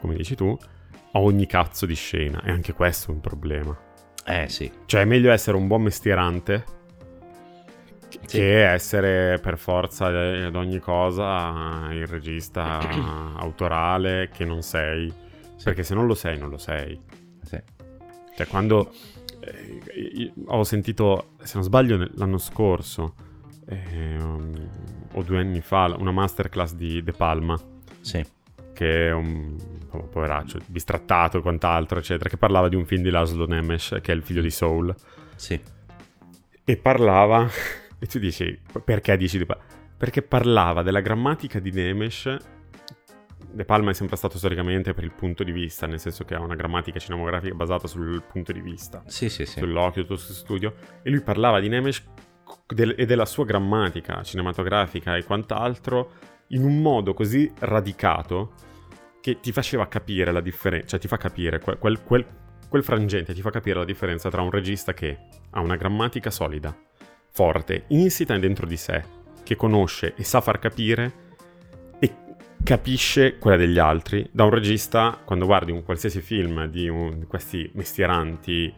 come 0.00 0.14
dici 0.14 0.34
tu, 0.34 0.56
a 1.14 1.18
ogni 1.20 1.46
cazzo 1.46 1.84
di 1.86 1.94
scena. 1.94 2.42
E 2.44 2.50
anche 2.50 2.72
questo 2.72 3.10
è 3.10 3.14
un 3.14 3.20
problema. 3.20 3.76
Eh 4.24 4.48
sì. 4.48 4.70
Cioè 4.86 5.00
è 5.02 5.04
meglio 5.04 5.32
essere 5.32 5.56
un 5.56 5.66
buon 5.66 5.82
mestierante 5.82 6.64
Sì. 8.32 8.38
che 8.38 8.66
essere 8.66 9.38
per 9.40 9.58
forza 9.58 10.10
eh, 10.10 10.44
ad 10.44 10.56
ogni 10.56 10.78
cosa 10.78 11.88
il 11.90 12.06
regista 12.06 12.78
autorale 13.36 14.30
che 14.32 14.44
non 14.44 14.62
sei. 14.62 15.12
Sì. 15.56 15.64
Perché 15.64 15.82
se 15.82 15.94
non 15.94 16.06
lo 16.06 16.14
sei, 16.14 16.38
non 16.38 16.48
lo 16.50 16.58
sei. 16.58 16.98
Sì. 17.42 17.60
Cioè, 18.36 18.46
quando 18.46 18.90
eh, 19.40 20.32
ho 20.46 20.64
sentito, 20.64 21.32
se 21.42 21.52
non 21.54 21.62
sbaglio, 21.64 22.08
l'anno 22.14 22.38
scorso 22.38 23.14
ehm, 23.68 24.68
o 25.12 25.22
due 25.22 25.38
anni 25.38 25.60
fa, 25.60 25.94
una 25.98 26.10
masterclass 26.12 26.72
di 26.74 27.02
De 27.02 27.12
Palma, 27.12 27.58
Sì. 28.00 28.24
che 28.72 29.08
è 29.08 29.12
un 29.12 29.56
oh, 29.90 30.04
poveraccio, 30.04 30.58
bistrattato 30.66 31.38
e 31.38 31.42
quant'altro, 31.42 31.98
eccetera, 31.98 32.28
che 32.30 32.36
parlava 32.38 32.68
di 32.68 32.76
un 32.76 32.86
film 32.86 33.02
di 33.02 33.10
Laszlo 33.10 33.46
Nemes, 33.46 33.98
che 34.00 34.12
è 34.12 34.14
il 34.14 34.22
figlio 34.22 34.40
di 34.42 34.50
Soul, 34.50 34.94
Sì. 35.36 35.60
e 36.64 36.76
parlava, 36.76 37.46
e 38.02 38.06
tu 38.06 38.18
dici, 38.18 38.58
perché 38.84 39.16
dici 39.16 39.38
di 39.38 39.46
Palma? 39.46 39.62
Perché 39.96 40.22
parlava 40.22 40.82
della 40.82 41.00
grammatica 41.00 41.60
di 41.60 41.70
Nemes. 41.70 42.36
De 43.52 43.64
Palma 43.64 43.90
è 43.90 43.94
sempre 43.94 44.16
stato 44.16 44.38
storicamente 44.38 44.92
per 44.94 45.04
il 45.04 45.12
punto 45.12 45.44
di 45.44 45.52
vista, 45.52 45.86
nel 45.86 46.00
senso 46.00 46.24
che 46.24 46.34
ha 46.34 46.40
una 46.40 46.54
grammatica 46.56 46.98
cinematografica 46.98 47.54
basata 47.54 47.86
sul 47.86 48.22
punto 48.22 48.50
di 48.50 48.60
vista 48.60 49.02
Sì, 49.06 49.28
sì, 49.28 49.44
sì. 49.46 49.60
sull'occhio, 49.60 50.02
tutto 50.02 50.16
sul 50.16 50.34
studio, 50.34 50.74
e 51.02 51.10
lui 51.10 51.20
parlava 51.20 51.60
di 51.60 51.68
Nemes 51.68 52.02
del- 52.66 52.94
e 52.96 53.04
della 53.06 53.26
sua 53.26 53.44
grammatica 53.44 54.22
cinematografica 54.22 55.16
e 55.16 55.22
quant'altro 55.24 56.10
in 56.48 56.64
un 56.64 56.80
modo 56.80 57.14
così 57.14 57.50
radicato 57.60 58.54
che 59.20 59.38
ti 59.40 59.52
faceva 59.52 59.86
capire 59.86 60.32
la 60.32 60.40
differenza, 60.40 60.88
cioè 60.88 61.00
ti 61.00 61.06
fa 61.08 61.16
capire 61.18 61.60
quel, 61.60 61.78
quel- 61.78 62.02
quel- 62.02 62.26
quel 62.68 62.82
frangente 62.82 63.34
ti 63.34 63.42
fa 63.42 63.50
capire 63.50 63.78
la 63.78 63.84
differenza 63.84 64.30
tra 64.30 64.40
un 64.40 64.50
regista 64.50 64.94
che 64.94 65.18
ha 65.50 65.60
una 65.60 65.76
grammatica 65.76 66.30
solida, 66.30 66.74
forte, 67.32 67.84
insita 67.88 68.36
dentro 68.38 68.66
di 68.66 68.76
sé, 68.76 69.02
che 69.42 69.56
conosce 69.56 70.14
e 70.16 70.22
sa 70.22 70.40
far 70.40 70.58
capire 70.58 71.12
e 71.98 72.12
capisce 72.62 73.38
quella 73.38 73.56
degli 73.56 73.78
altri, 73.78 74.28
da 74.30 74.44
un 74.44 74.50
regista, 74.50 75.18
quando 75.24 75.46
guardi 75.46 75.72
un 75.72 75.82
qualsiasi 75.82 76.20
film 76.20 76.66
di, 76.66 76.88
un, 76.88 77.18
di 77.18 77.26
questi 77.26 77.70
mestieranti 77.74 78.72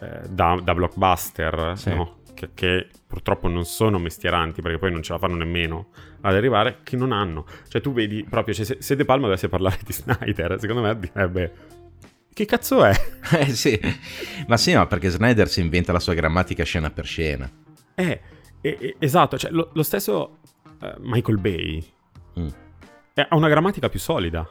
eh, 0.00 0.20
da, 0.28 0.58
da, 0.62 0.74
blockbuster, 0.74 1.72
sì. 1.76 1.94
no? 1.94 2.16
che, 2.34 2.50
che, 2.54 2.88
purtroppo 3.06 3.48
non 3.48 3.64
sono 3.64 3.98
mestieranti 3.98 4.62
perché 4.62 4.78
poi 4.78 4.92
non 4.92 5.02
ce 5.02 5.12
la 5.12 5.18
fanno 5.18 5.36
nemmeno 5.36 5.88
ad 6.22 6.34
arrivare, 6.34 6.78
che 6.84 6.96
non 6.96 7.12
hanno. 7.12 7.44
Cioè 7.68 7.80
tu 7.80 7.92
vedi 7.92 8.24
proprio, 8.28 8.54
cioè, 8.54 8.64
se, 8.64 8.76
se 8.80 8.96
De 8.96 9.04
Palma 9.04 9.26
dovesse 9.26 9.48
parlare 9.48 9.78
di 9.84 9.92
Snyder, 9.92 10.58
secondo 10.58 10.82
me 10.82 10.98
direbbe... 10.98 11.52
Che 12.32 12.44
cazzo 12.44 12.84
è? 12.84 12.94
eh 13.38 13.52
sì, 13.52 13.78
ma 14.46 14.56
sì, 14.56 14.72
ma 14.74 14.86
perché 14.86 15.08
Snyder 15.08 15.48
si 15.48 15.60
inventa 15.60 15.92
la 15.92 15.98
sua 15.98 16.14
grammatica 16.14 16.62
scena 16.62 16.90
per 16.90 17.04
scena. 17.04 17.50
Eh, 17.98 18.20
eh 18.60 18.96
esatto, 19.00 19.36
cioè 19.36 19.50
lo, 19.50 19.70
lo 19.72 19.82
stesso 19.82 20.38
uh, 20.80 20.86
Michael 21.00 21.38
Bay 21.38 21.84
mm. 22.38 22.48
ha 23.14 23.36
una 23.36 23.48
grammatica 23.48 23.88
più 23.88 23.98
solida. 23.98 24.46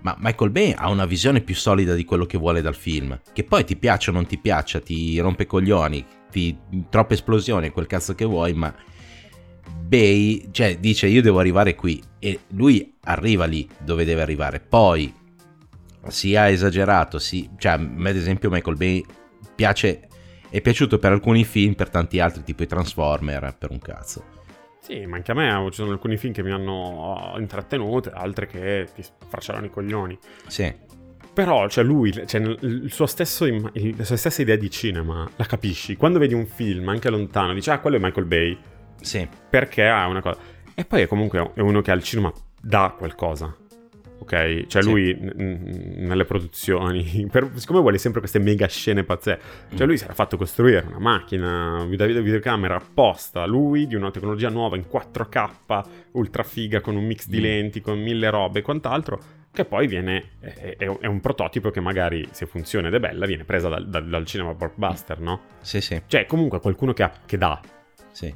Ma 0.00 0.14
Michael 0.20 0.50
Bay 0.50 0.72
ha 0.76 0.88
una 0.90 1.06
visione 1.06 1.40
più 1.40 1.56
solida 1.56 1.94
di 1.94 2.04
quello 2.04 2.24
che 2.24 2.38
vuole 2.38 2.60
dal 2.60 2.76
film. 2.76 3.18
Che 3.32 3.42
poi 3.42 3.64
ti 3.64 3.76
piaccia 3.76 4.10
o 4.10 4.14
non 4.14 4.26
ti 4.26 4.38
piaccia, 4.38 4.80
ti 4.80 5.18
rompe 5.18 5.46
coglioni, 5.46 6.04
ti, 6.30 6.56
troppe 6.88 7.14
esplosioni, 7.14 7.70
quel 7.70 7.86
cazzo 7.86 8.14
che 8.14 8.24
vuoi, 8.24 8.52
ma 8.52 8.72
Bay 9.80 10.48
cioè, 10.50 10.78
dice 10.78 11.06
io 11.08 11.22
devo 11.22 11.38
arrivare 11.38 11.74
qui 11.74 12.00
e 12.18 12.40
lui 12.50 12.94
arriva 13.04 13.46
lì 13.46 13.68
dove 13.82 14.04
deve 14.04 14.22
arrivare. 14.22 14.60
Poi 14.60 15.12
si 16.08 16.36
ha 16.36 16.48
esagerato, 16.48 17.18
si, 17.18 17.48
cioè 17.56 17.72
a 17.72 17.76
me 17.78 18.10
ad 18.10 18.16
esempio 18.16 18.50
Michael 18.50 18.76
Bay 18.76 19.04
piace, 19.54 20.07
è 20.50 20.60
piaciuto 20.60 20.98
per 20.98 21.12
alcuni 21.12 21.44
film, 21.44 21.74
per 21.74 21.90
tanti 21.90 22.20
altri 22.20 22.42
tipo 22.42 22.62
i 22.62 22.66
Transformer, 22.66 23.54
per 23.58 23.70
un 23.70 23.78
cazzo. 23.78 24.36
Sì, 24.80 25.04
ma 25.04 25.16
anche 25.16 25.32
a 25.32 25.34
me 25.34 25.66
ci 25.70 25.76
sono 25.76 25.90
alcuni 25.90 26.16
film 26.16 26.32
che 26.32 26.42
mi 26.42 26.50
hanno 26.50 27.34
intrattenuto, 27.36 28.10
altri 28.12 28.46
che 28.46 28.88
ti 28.94 29.02
sfracciano 29.02 29.66
i 29.66 29.70
coglioni. 29.70 30.18
Sì. 30.46 30.74
Però, 31.34 31.68
cioè, 31.68 31.84
lui, 31.84 32.10
cioè, 32.26 32.40
il 32.40 32.90
suo 32.90 33.06
stesso, 33.06 33.44
il, 33.44 33.94
la 33.96 34.04
sua 34.04 34.16
stessa 34.16 34.40
idea 34.40 34.56
di 34.56 34.70
cinema, 34.70 35.28
la 35.36 35.44
capisci. 35.44 35.94
Quando 35.96 36.18
vedi 36.18 36.34
un 36.34 36.46
film, 36.46 36.88
anche 36.88 37.10
lontano, 37.10 37.52
dici, 37.52 37.70
ah, 37.70 37.78
quello 37.80 37.96
è 37.96 38.00
Michael 38.00 38.26
Bay. 38.26 38.58
Sì. 39.00 39.28
Perché 39.50 39.86
ha 39.86 40.06
una 40.06 40.22
cosa... 40.22 40.38
E 40.74 40.84
poi 40.84 41.02
è 41.02 41.06
comunque 41.06 41.52
è 41.54 41.60
uno 41.60 41.82
che 41.82 41.90
al 41.90 42.02
cinema 42.02 42.32
dà 42.60 42.94
qualcosa. 42.96 43.54
Ok? 44.20 44.66
Cioè, 44.66 44.82
sì. 44.82 44.88
lui 44.88 45.16
n- 45.18 45.94
nelle 45.96 46.24
produzioni, 46.24 47.26
per, 47.30 47.50
siccome 47.54 47.80
vuole 47.80 47.98
sempre 47.98 48.20
queste 48.20 48.38
mega 48.38 48.66
scene 48.66 49.04
pazzesche, 49.04 49.42
cioè, 49.76 49.86
lui 49.86 49.96
si 49.96 50.04
era 50.04 50.14
fatto 50.14 50.36
costruire 50.36 50.84
una 50.86 50.98
macchina, 50.98 51.84
video, 51.88 52.22
videocamera 52.22 52.76
apposta, 52.76 53.46
lui 53.46 53.86
di 53.86 53.94
una 53.94 54.10
tecnologia 54.10 54.48
nuova 54.48 54.76
in 54.76 54.84
4K, 54.90 55.82
ultra 56.12 56.42
figa, 56.42 56.80
con 56.80 56.96
un 56.96 57.04
mix 57.04 57.26
di 57.26 57.38
mm. 57.38 57.42
lenti, 57.42 57.80
con 57.80 58.00
mille 58.00 58.30
robe 58.30 58.58
e 58.58 58.62
quant'altro 58.62 59.36
che 59.50 59.64
poi 59.64 59.88
viene, 59.88 60.34
è, 60.38 60.76
è, 60.76 61.06
un 61.06 61.20
prototipo 61.20 61.70
che 61.70 61.80
magari 61.80 62.28
se 62.30 62.46
funziona 62.46 62.88
ed 62.88 62.94
è 62.94 63.00
bella 63.00 63.26
viene 63.26 63.42
presa 63.42 63.68
dal, 63.68 63.88
dal, 63.88 64.08
dal 64.08 64.24
cinema 64.24 64.54
blockbuster, 64.54 65.18
no? 65.18 65.40
Sì, 65.62 65.80
sì. 65.80 66.00
Cioè 66.06 66.26
comunque 66.26 66.60
qualcuno 66.60 66.92
che, 66.92 67.02
ha, 67.02 67.12
che 67.26 67.36
dà. 67.36 67.60
Sì. 68.12 68.32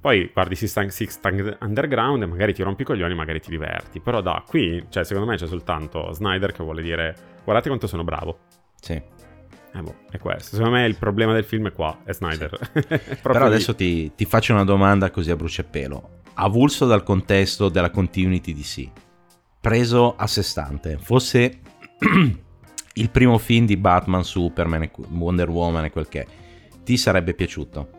Poi 0.00 0.30
guardi 0.32 0.54
Six 0.54 0.86
Six 0.86 1.20
Underground 1.60 2.22
e 2.22 2.26
magari 2.26 2.54
ti 2.54 2.62
rompi 2.62 2.82
i 2.82 2.84
coglioni, 2.84 3.14
magari 3.14 3.40
ti 3.40 3.50
diverti. 3.50 4.00
Però 4.00 4.20
da 4.20 4.42
qui, 4.46 4.86
cioè 4.88 5.04
secondo 5.04 5.28
me 5.28 5.36
c'è 5.36 5.46
soltanto 5.46 6.12
Snyder 6.12 6.52
che 6.52 6.62
vuole 6.62 6.82
dire 6.82 7.14
guardate 7.42 7.68
quanto 7.68 7.86
sono 7.86 8.04
bravo. 8.04 8.38
Sì. 8.80 8.92
Eh 8.94 9.82
boh, 9.82 9.96
è 10.10 10.18
questo. 10.18 10.56
Secondo 10.56 10.76
me 10.76 10.86
il 10.86 10.96
problema 10.96 11.32
del 11.32 11.44
film 11.44 11.68
è 11.68 11.72
qua, 11.72 11.98
è 12.04 12.12
Snyder. 12.12 12.70
Sì. 12.72 13.16
Però 13.22 13.44
adesso 13.44 13.74
ti, 13.74 14.14
ti, 14.14 14.24
faccio 14.24 14.52
una 14.52 14.64
domanda 14.64 15.10
così 15.10 15.30
a 15.30 15.36
bruciapelo. 15.36 16.16
Avulso 16.34 16.86
dal 16.86 17.02
contesto 17.02 17.68
della 17.68 17.90
continuity 17.90 18.54
di 18.54 18.62
sì 18.62 18.90
preso 19.60 20.14
a 20.16 20.26
sé 20.26 20.42
stante, 20.42 20.98
fosse 20.98 21.60
il 22.94 23.10
primo 23.10 23.38
film 23.38 23.66
di 23.66 23.76
Batman, 23.76 24.24
Superman, 24.24 24.90
Wonder 25.10 25.48
Woman 25.50 25.84
e 25.84 25.90
quel 25.90 26.08
che 26.08 26.22
è, 26.22 26.26
ti 26.84 26.96
sarebbe 26.96 27.34
piaciuto? 27.34 27.90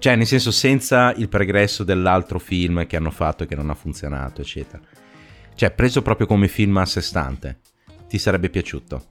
Cioè, 0.00 0.16
nel 0.16 0.26
senso, 0.26 0.50
senza 0.50 1.12
il 1.12 1.28
pregresso 1.28 1.84
dell'altro 1.84 2.40
film 2.40 2.84
che 2.88 2.96
hanno 2.96 3.12
fatto 3.12 3.44
e 3.44 3.46
che 3.46 3.54
non 3.54 3.70
ha 3.70 3.74
funzionato, 3.74 4.40
eccetera. 4.40 4.82
Cioè, 5.54 5.70
preso 5.70 6.02
proprio 6.02 6.26
come 6.26 6.48
film 6.48 6.76
a 6.78 6.86
sé 6.86 7.00
stante, 7.00 7.60
ti 8.08 8.18
sarebbe 8.18 8.50
piaciuto? 8.50 9.04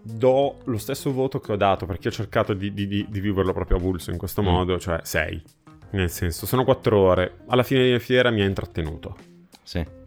Do 0.00 0.60
lo 0.64 0.78
stesso 0.78 1.12
voto 1.12 1.40
che 1.40 1.52
ho 1.52 1.56
dato 1.56 1.84
perché 1.84 2.08
ho 2.08 2.12
cercato 2.12 2.54
di, 2.54 2.72
di, 2.72 2.86
di, 2.86 3.06
di 3.10 3.20
viverlo 3.20 3.52
proprio 3.52 3.76
avulso 3.76 4.10
in 4.10 4.16
questo 4.16 4.40
mm. 4.40 4.46
modo, 4.46 4.78
cioè 4.78 5.00
6. 5.02 5.42
Nel 5.90 6.10
senso, 6.10 6.46
sono 6.46 6.64
4 6.64 6.98
ore. 6.98 7.38
Alla 7.48 7.62
fine 7.62 7.82
della 7.82 7.98
fiera 7.98 8.30
mi 8.30 8.40
ha 8.40 8.46
intrattenuto. 8.46 9.16
Sì 9.62 10.02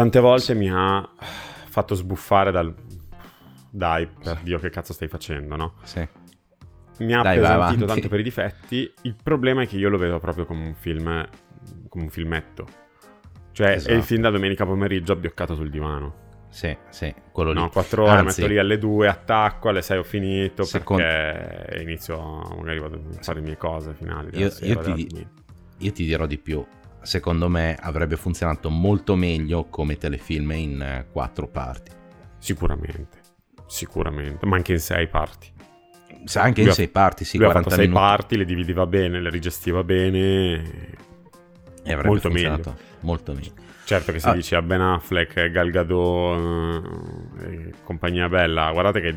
tante 0.00 0.20
volte 0.20 0.54
mi 0.54 0.70
ha 0.70 1.08
fatto 1.18 1.94
sbuffare 1.94 2.50
dal... 2.50 2.74
Dai, 3.72 4.06
per 4.06 4.40
Dio, 4.42 4.58
che 4.58 4.70
cazzo 4.70 4.92
stai 4.92 5.08
facendo, 5.08 5.54
no? 5.56 5.74
Sì. 5.84 6.06
Mi 7.00 7.14
ha 7.14 7.22
Dai, 7.22 7.38
appesantito 7.38 7.86
tanto 7.86 8.08
per 8.08 8.20
i 8.20 8.22
difetti. 8.22 8.92
Il 9.02 9.16
problema 9.22 9.62
è 9.62 9.66
che 9.66 9.76
io 9.76 9.88
lo 9.88 9.98
vedo 9.98 10.18
proprio 10.18 10.44
come 10.44 10.64
un 10.64 10.74
film, 10.74 11.28
come 11.88 12.04
un 12.04 12.10
filmetto. 12.10 12.66
Cioè, 13.52 13.72
esatto. 13.72 13.92
è 13.92 13.96
il 13.96 14.02
film 14.02 14.22
da 14.22 14.30
domenica 14.30 14.64
pomeriggio 14.64 15.12
abbioccato 15.12 15.54
sul 15.54 15.70
divano. 15.70 16.28
Sì, 16.48 16.76
sì, 16.88 17.14
quello 17.30 17.52
lì. 17.52 17.60
No, 17.60 17.68
quattro 17.68 18.04
ore, 18.04 18.12
Anzi, 18.12 18.40
metto 18.40 18.52
lì 18.52 18.58
alle 18.58 18.78
due, 18.78 19.08
attacco, 19.08 19.68
alle 19.68 19.82
sei 19.82 19.98
ho 19.98 20.02
finito, 20.02 20.64
secondo... 20.64 21.02
perché 21.02 21.82
inizio, 21.82 22.18
magari 22.58 22.80
vado 22.80 22.96
a 22.96 23.22
fare 23.22 23.38
le 23.40 23.44
mie 23.44 23.56
cose 23.56 23.94
finali. 23.94 24.30
Io, 24.38 24.50
io, 24.60 24.78
ti, 24.78 25.26
io 25.78 25.92
ti 25.92 26.04
dirò 26.04 26.26
di 26.26 26.38
più 26.38 26.64
secondo 27.02 27.48
me 27.48 27.76
avrebbe 27.80 28.16
funzionato 28.16 28.70
molto 28.70 29.16
meglio 29.16 29.64
come 29.64 29.96
telefilm 29.96 30.50
in 30.52 30.82
eh, 30.82 31.06
quattro 31.10 31.48
parti. 31.48 31.92
Sicuramente, 32.38 33.18
sicuramente, 33.66 34.46
ma 34.46 34.56
anche 34.56 34.72
in 34.72 34.80
sei 34.80 35.08
parti. 35.08 35.52
Anche 36.34 36.62
in 36.62 36.72
sei 36.72 36.88
parti, 36.88 37.24
sì, 37.24 37.38
lui 37.38 37.46
40 37.46 37.68
ha 37.68 37.72
sei 37.72 37.88
parti, 37.88 38.36
le 38.36 38.44
divideva 38.44 38.86
bene, 38.86 39.20
le 39.20 39.30
rigestiva 39.30 39.82
bene. 39.82 40.62
E 41.82 41.92
avrebbe 41.92 42.08
molto 42.08 42.30
meglio. 42.30 42.76
Molto 43.00 43.32
meglio. 43.32 43.52
Certo 43.84 44.12
che 44.12 44.20
se 44.20 44.28
ah. 44.28 44.34
dici 44.34 44.54
a 44.54 44.62
Ben 44.62 44.80
Affleck, 44.80 45.50
Gal 45.50 45.70
Gadot 45.70 46.84
eh, 47.40 47.72
compagnia 47.82 48.28
bella, 48.28 48.70
guardate 48.70 49.00
che 49.00 49.16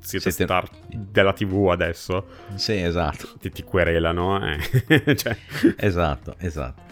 siete, 0.00 0.30
siete... 0.30 0.44
star 0.44 0.68
della 0.88 1.32
TV 1.32 1.68
adesso. 1.70 2.26
Sì, 2.54 2.80
esatto. 2.80 3.28
Ti, 3.38 3.50
ti 3.50 3.62
querelano. 3.62 4.40
Eh. 4.44 5.14
cioè. 5.16 5.36
Esatto, 5.76 6.34
esatto. 6.38 6.82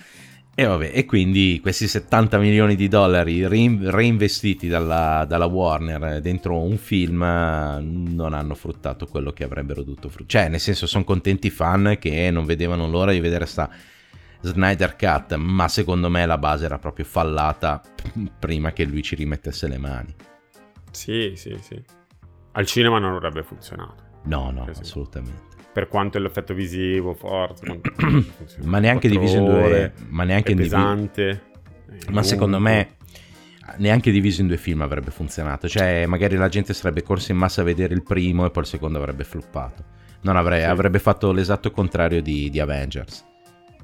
E 0.60 0.66
vabbè, 0.66 0.90
e 0.92 1.06
quindi 1.06 1.58
questi 1.62 1.88
70 1.88 2.36
milioni 2.36 2.76
di 2.76 2.86
dollari 2.86 3.48
reinvestiti 3.48 4.68
dalla, 4.68 5.24
dalla, 5.26 5.46
Warner 5.46 6.20
dentro 6.20 6.58
un 6.60 6.76
film 6.76 7.20
non 7.20 8.34
hanno 8.34 8.54
fruttato 8.54 9.06
quello 9.06 9.32
che 9.32 9.44
avrebbero 9.44 9.82
dovuto 9.82 10.10
fruttare. 10.10 10.28
Cioè, 10.28 10.50
nel 10.50 10.60
senso, 10.60 10.86
sono 10.86 11.04
contenti 11.04 11.46
i 11.46 11.50
fan 11.50 11.96
che 11.98 12.30
non 12.30 12.44
vedevano 12.44 12.86
l'ora 12.86 13.10
di 13.12 13.20
vedere 13.20 13.46
sta 13.46 13.70
Snyder 14.42 14.96
Cut, 14.96 15.34
ma 15.36 15.66
secondo 15.66 16.10
me 16.10 16.26
la 16.26 16.36
base 16.36 16.66
era 16.66 16.78
proprio 16.78 17.06
fallata 17.06 17.80
prima 18.38 18.74
che 18.74 18.84
lui 18.84 19.00
ci 19.00 19.14
rimettesse 19.14 19.66
le 19.66 19.78
mani. 19.78 20.14
Sì, 20.90 21.32
sì, 21.36 21.58
sì. 21.62 21.82
Al 22.52 22.66
cinema 22.66 22.98
non 22.98 23.14
avrebbe 23.14 23.42
funzionato. 23.42 24.02
No, 24.24 24.50
no, 24.50 24.68
assolutamente. 24.78 25.59
Per 25.72 25.86
quanto 25.86 26.18
l'effetto 26.18 26.52
visivo, 26.52 27.14
forte, 27.14 27.80
ma 28.64 28.80
neanche 28.80 29.08
diviso 29.08 29.36
in 29.36 29.44
due, 29.44 29.92
ma 30.08 30.24
neanche 30.24 30.50
in 30.50 30.58
pesante. 30.58 31.42
Div- 31.86 32.08
ma 32.08 32.22
secondo 32.24 32.58
me 32.58 32.96
neanche 33.76 34.10
diviso 34.10 34.40
in 34.40 34.48
due 34.48 34.56
film 34.56 34.82
avrebbe 34.82 35.10
funzionato. 35.10 35.68
Cioè, 35.68 36.06
magari 36.06 36.36
la 36.36 36.48
gente 36.48 36.74
sarebbe 36.74 37.02
corsa 37.02 37.32
in 37.32 37.38
massa 37.38 37.60
a 37.60 37.64
vedere 37.64 37.94
il 37.94 38.02
primo 38.02 38.44
e 38.46 38.50
poi 38.50 38.62
il 38.62 38.68
secondo 38.68 38.98
avrebbe 38.98 39.24
floppato. 39.24 39.84
Non 40.22 40.36
avrei, 40.36 40.60
sì. 40.60 40.66
avrebbe 40.66 40.98
fatto 40.98 41.32
l'esatto 41.32 41.70
contrario 41.70 42.20
di, 42.20 42.50
di 42.50 42.60
Avengers. 42.60 43.26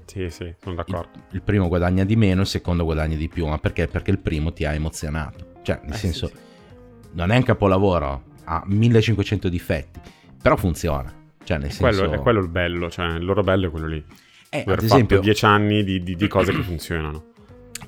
Sì, 0.04 0.28
sì, 0.30 0.54
sono 0.60 0.76
d'accordo. 0.76 1.10
Il, 1.14 1.36
il, 1.36 1.42
primo 1.42 1.68
guadagna 1.68 2.04
di 2.04 2.16
meno, 2.16 2.42
il 2.42 2.46
secondo 2.46 2.84
guadagna 2.84 3.16
di 3.16 3.28
più, 3.28 3.46
ma 3.46 3.58
perché? 3.58 3.88
Perché 3.88 4.10
il 4.10 4.18
primo 4.18 4.52
ti 4.52 4.64
ha 4.64 4.72
emozionato. 4.72 5.54
Cioè, 5.62 5.80
nel 5.82 5.94
eh, 5.94 5.96
senso, 5.96 6.28
sì, 6.28 6.34
sì. 6.34 7.08
non 7.12 7.30
è 7.30 7.36
un 7.36 7.42
capolavoro, 7.42 8.22
ha 8.44 8.62
1500 8.64 9.48
difetti, 9.48 10.00
però 10.40 10.56
funziona. 10.56 11.12
Cioè, 11.46 11.58
nel 11.58 11.74
quello, 11.76 11.96
senso... 11.98 12.12
È 12.12 12.18
quello 12.18 12.40
il 12.40 12.48
bello, 12.48 12.90
cioè 12.90 13.06
il 13.14 13.24
loro 13.24 13.42
bello 13.42 13.68
è 13.68 13.70
quello 13.70 13.86
lì. 13.86 14.04
Eh, 14.50 14.64
ad 14.66 14.82
esempio... 14.82 15.20
10 15.20 15.44
anni 15.44 15.84
di, 15.84 16.02
di, 16.02 16.16
di, 16.16 16.26
cose 16.26 16.52
che 16.52 16.62
funzionano. 16.62 17.26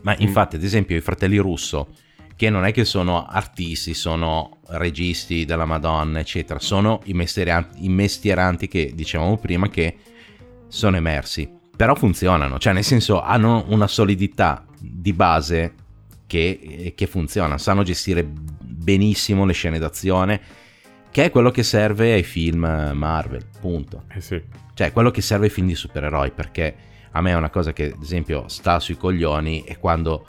Ma 0.02 0.12
mm. 0.12 0.20
infatti, 0.20 0.54
ad 0.54 0.62
esempio, 0.62 0.96
i 0.96 1.00
fratelli 1.00 1.38
Russo, 1.38 1.88
che 2.36 2.50
non 2.50 2.64
è 2.64 2.72
che 2.72 2.84
sono 2.84 3.26
artisti, 3.26 3.94
sono 3.94 4.59
registi 4.68 5.44
della 5.44 5.64
Madonna, 5.64 6.20
eccetera, 6.20 6.61
sono 6.61 7.00
i 7.06 7.14
mestieranti, 7.14 7.84
i 7.84 7.88
mestieranti 7.88 8.68
che 8.68 8.92
dicevamo 8.94 9.36
prima 9.38 9.68
che 9.68 9.96
sono 10.68 10.96
emersi. 10.96 11.50
Però 11.76 11.96
funzionano, 11.96 12.59
cioè 12.59 12.72
nel 12.72 12.84
senso 12.84 13.20
hanno 13.20 13.64
una 13.68 13.88
solidità 13.88 14.64
di 14.78 15.12
base 15.12 15.74
che, 16.28 16.92
che 16.94 17.06
funziona, 17.09 17.59
sanno 17.59 17.82
gestire 17.82 18.24
benissimo 18.24 19.44
le 19.44 19.52
scene 19.52 19.80
d'azione, 19.80 20.40
che 21.11 21.24
è 21.24 21.30
quello 21.30 21.50
che 21.50 21.62
serve 21.62 22.12
ai 22.12 22.22
film 22.22 22.92
Marvel, 22.94 23.44
punto. 23.61 24.04
Eh 24.12 24.20
sì. 24.20 24.42
Cioè, 24.74 24.92
quello 24.92 25.11
che 25.11 25.20
serve 25.20 25.46
ai 25.46 25.50
film 25.52 25.66
di 25.66 25.74
supereroi, 25.74 26.30
perché 26.30 26.74
a 27.12 27.20
me 27.20 27.30
è 27.30 27.34
una 27.34 27.50
cosa 27.50 27.72
che, 27.72 27.92
ad 27.92 28.02
esempio, 28.02 28.46
sta 28.48 28.78
sui 28.78 28.96
coglioni 28.96 29.64
è 29.64 29.78
quando 29.78 30.26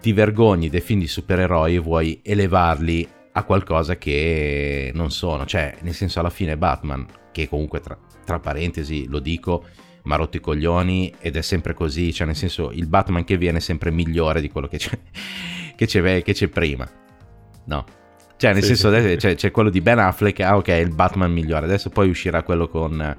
ti 0.00 0.12
vergogni 0.12 0.68
dei 0.68 0.80
film 0.80 1.00
di 1.00 1.06
supereroi 1.06 1.74
e 1.74 1.78
vuoi 1.78 2.20
elevarli 2.22 3.06
a 3.32 3.42
qualcosa 3.42 3.96
che 3.96 4.90
non 4.94 5.10
sono. 5.10 5.44
Cioè, 5.44 5.76
nel 5.80 5.94
senso, 5.94 6.20
alla 6.20 6.30
fine 6.30 6.56
Batman, 6.56 7.06
che 7.32 7.48
comunque 7.48 7.80
tra, 7.80 7.98
tra 8.24 8.38
parentesi 8.38 9.06
lo 9.08 9.18
dico, 9.18 9.64
ma 10.04 10.16
rotto 10.16 10.36
i 10.36 10.40
coglioni 10.40 11.12
ed 11.18 11.36
è 11.36 11.42
sempre 11.42 11.74
così, 11.74 12.12
cioè 12.12 12.26
nel 12.26 12.36
senso 12.36 12.70
il 12.70 12.86
Batman 12.86 13.24
che 13.24 13.36
viene 13.36 13.58
è 13.58 13.60
sempre 13.60 13.90
migliore 13.90 14.40
di 14.40 14.50
quello 14.50 14.68
che 14.68 14.78
c'è, 14.78 14.98
che 15.74 15.86
c'è, 15.86 16.22
che 16.22 16.32
c'è 16.32 16.48
prima. 16.48 16.88
No. 17.66 18.03
Cioè 18.36 18.52
nel 18.52 18.62
sì, 18.62 18.74
senso 18.74 18.92
sì. 18.92 19.16
C'è, 19.16 19.34
c'è, 19.34 19.50
quello 19.50 19.70
di 19.70 19.80
Ben 19.80 19.98
Affleck, 19.98 20.40
ah 20.40 20.56
ok, 20.56 20.68
il 20.68 20.94
Batman 20.94 21.32
migliore, 21.32 21.64
adesso 21.66 21.90
poi 21.90 22.08
uscirà 22.08 22.42
quello 22.42 22.68
con... 22.68 23.16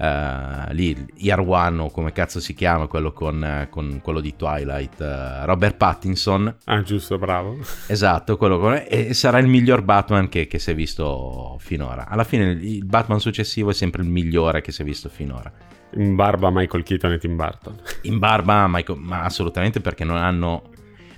Uh, 0.00 0.72
lì, 0.72 0.96
Year 1.16 1.40
One 1.40 1.78
o 1.82 1.90
come 1.90 2.10
cazzo 2.12 2.40
si 2.40 2.54
chiama, 2.54 2.86
quello 2.86 3.12
con, 3.12 3.68
con 3.68 4.00
quello 4.02 4.20
di 4.20 4.34
Twilight, 4.34 4.98
uh, 4.98 5.44
Robert 5.44 5.76
Pattinson. 5.76 6.56
Ah, 6.64 6.80
giusto, 6.80 7.18
bravo. 7.18 7.58
Esatto, 7.86 8.38
quello 8.38 8.58
con, 8.58 8.82
e 8.88 9.12
sarà 9.12 9.36
il 9.40 9.46
miglior 9.46 9.82
Batman 9.82 10.30
che, 10.30 10.46
che 10.46 10.58
si 10.58 10.70
è 10.70 10.74
visto 10.74 11.58
finora. 11.60 12.08
Alla 12.08 12.24
fine 12.24 12.52
il 12.52 12.86
Batman 12.86 13.20
successivo 13.20 13.68
è 13.68 13.74
sempre 13.74 14.02
il 14.02 14.08
migliore 14.08 14.62
che 14.62 14.72
si 14.72 14.80
è 14.80 14.86
visto 14.86 15.10
finora. 15.10 15.52
In 15.96 16.14
barba 16.14 16.48
Michael 16.50 16.82
Keaton 16.82 17.12
e 17.12 17.18
Tim 17.18 17.36
Burton. 17.36 17.78
In 18.02 18.18
barba 18.18 18.66
Michael, 18.68 19.00
ma 19.00 19.24
assolutamente 19.24 19.82
perché 19.82 20.04
non 20.04 20.16
hanno... 20.16 20.62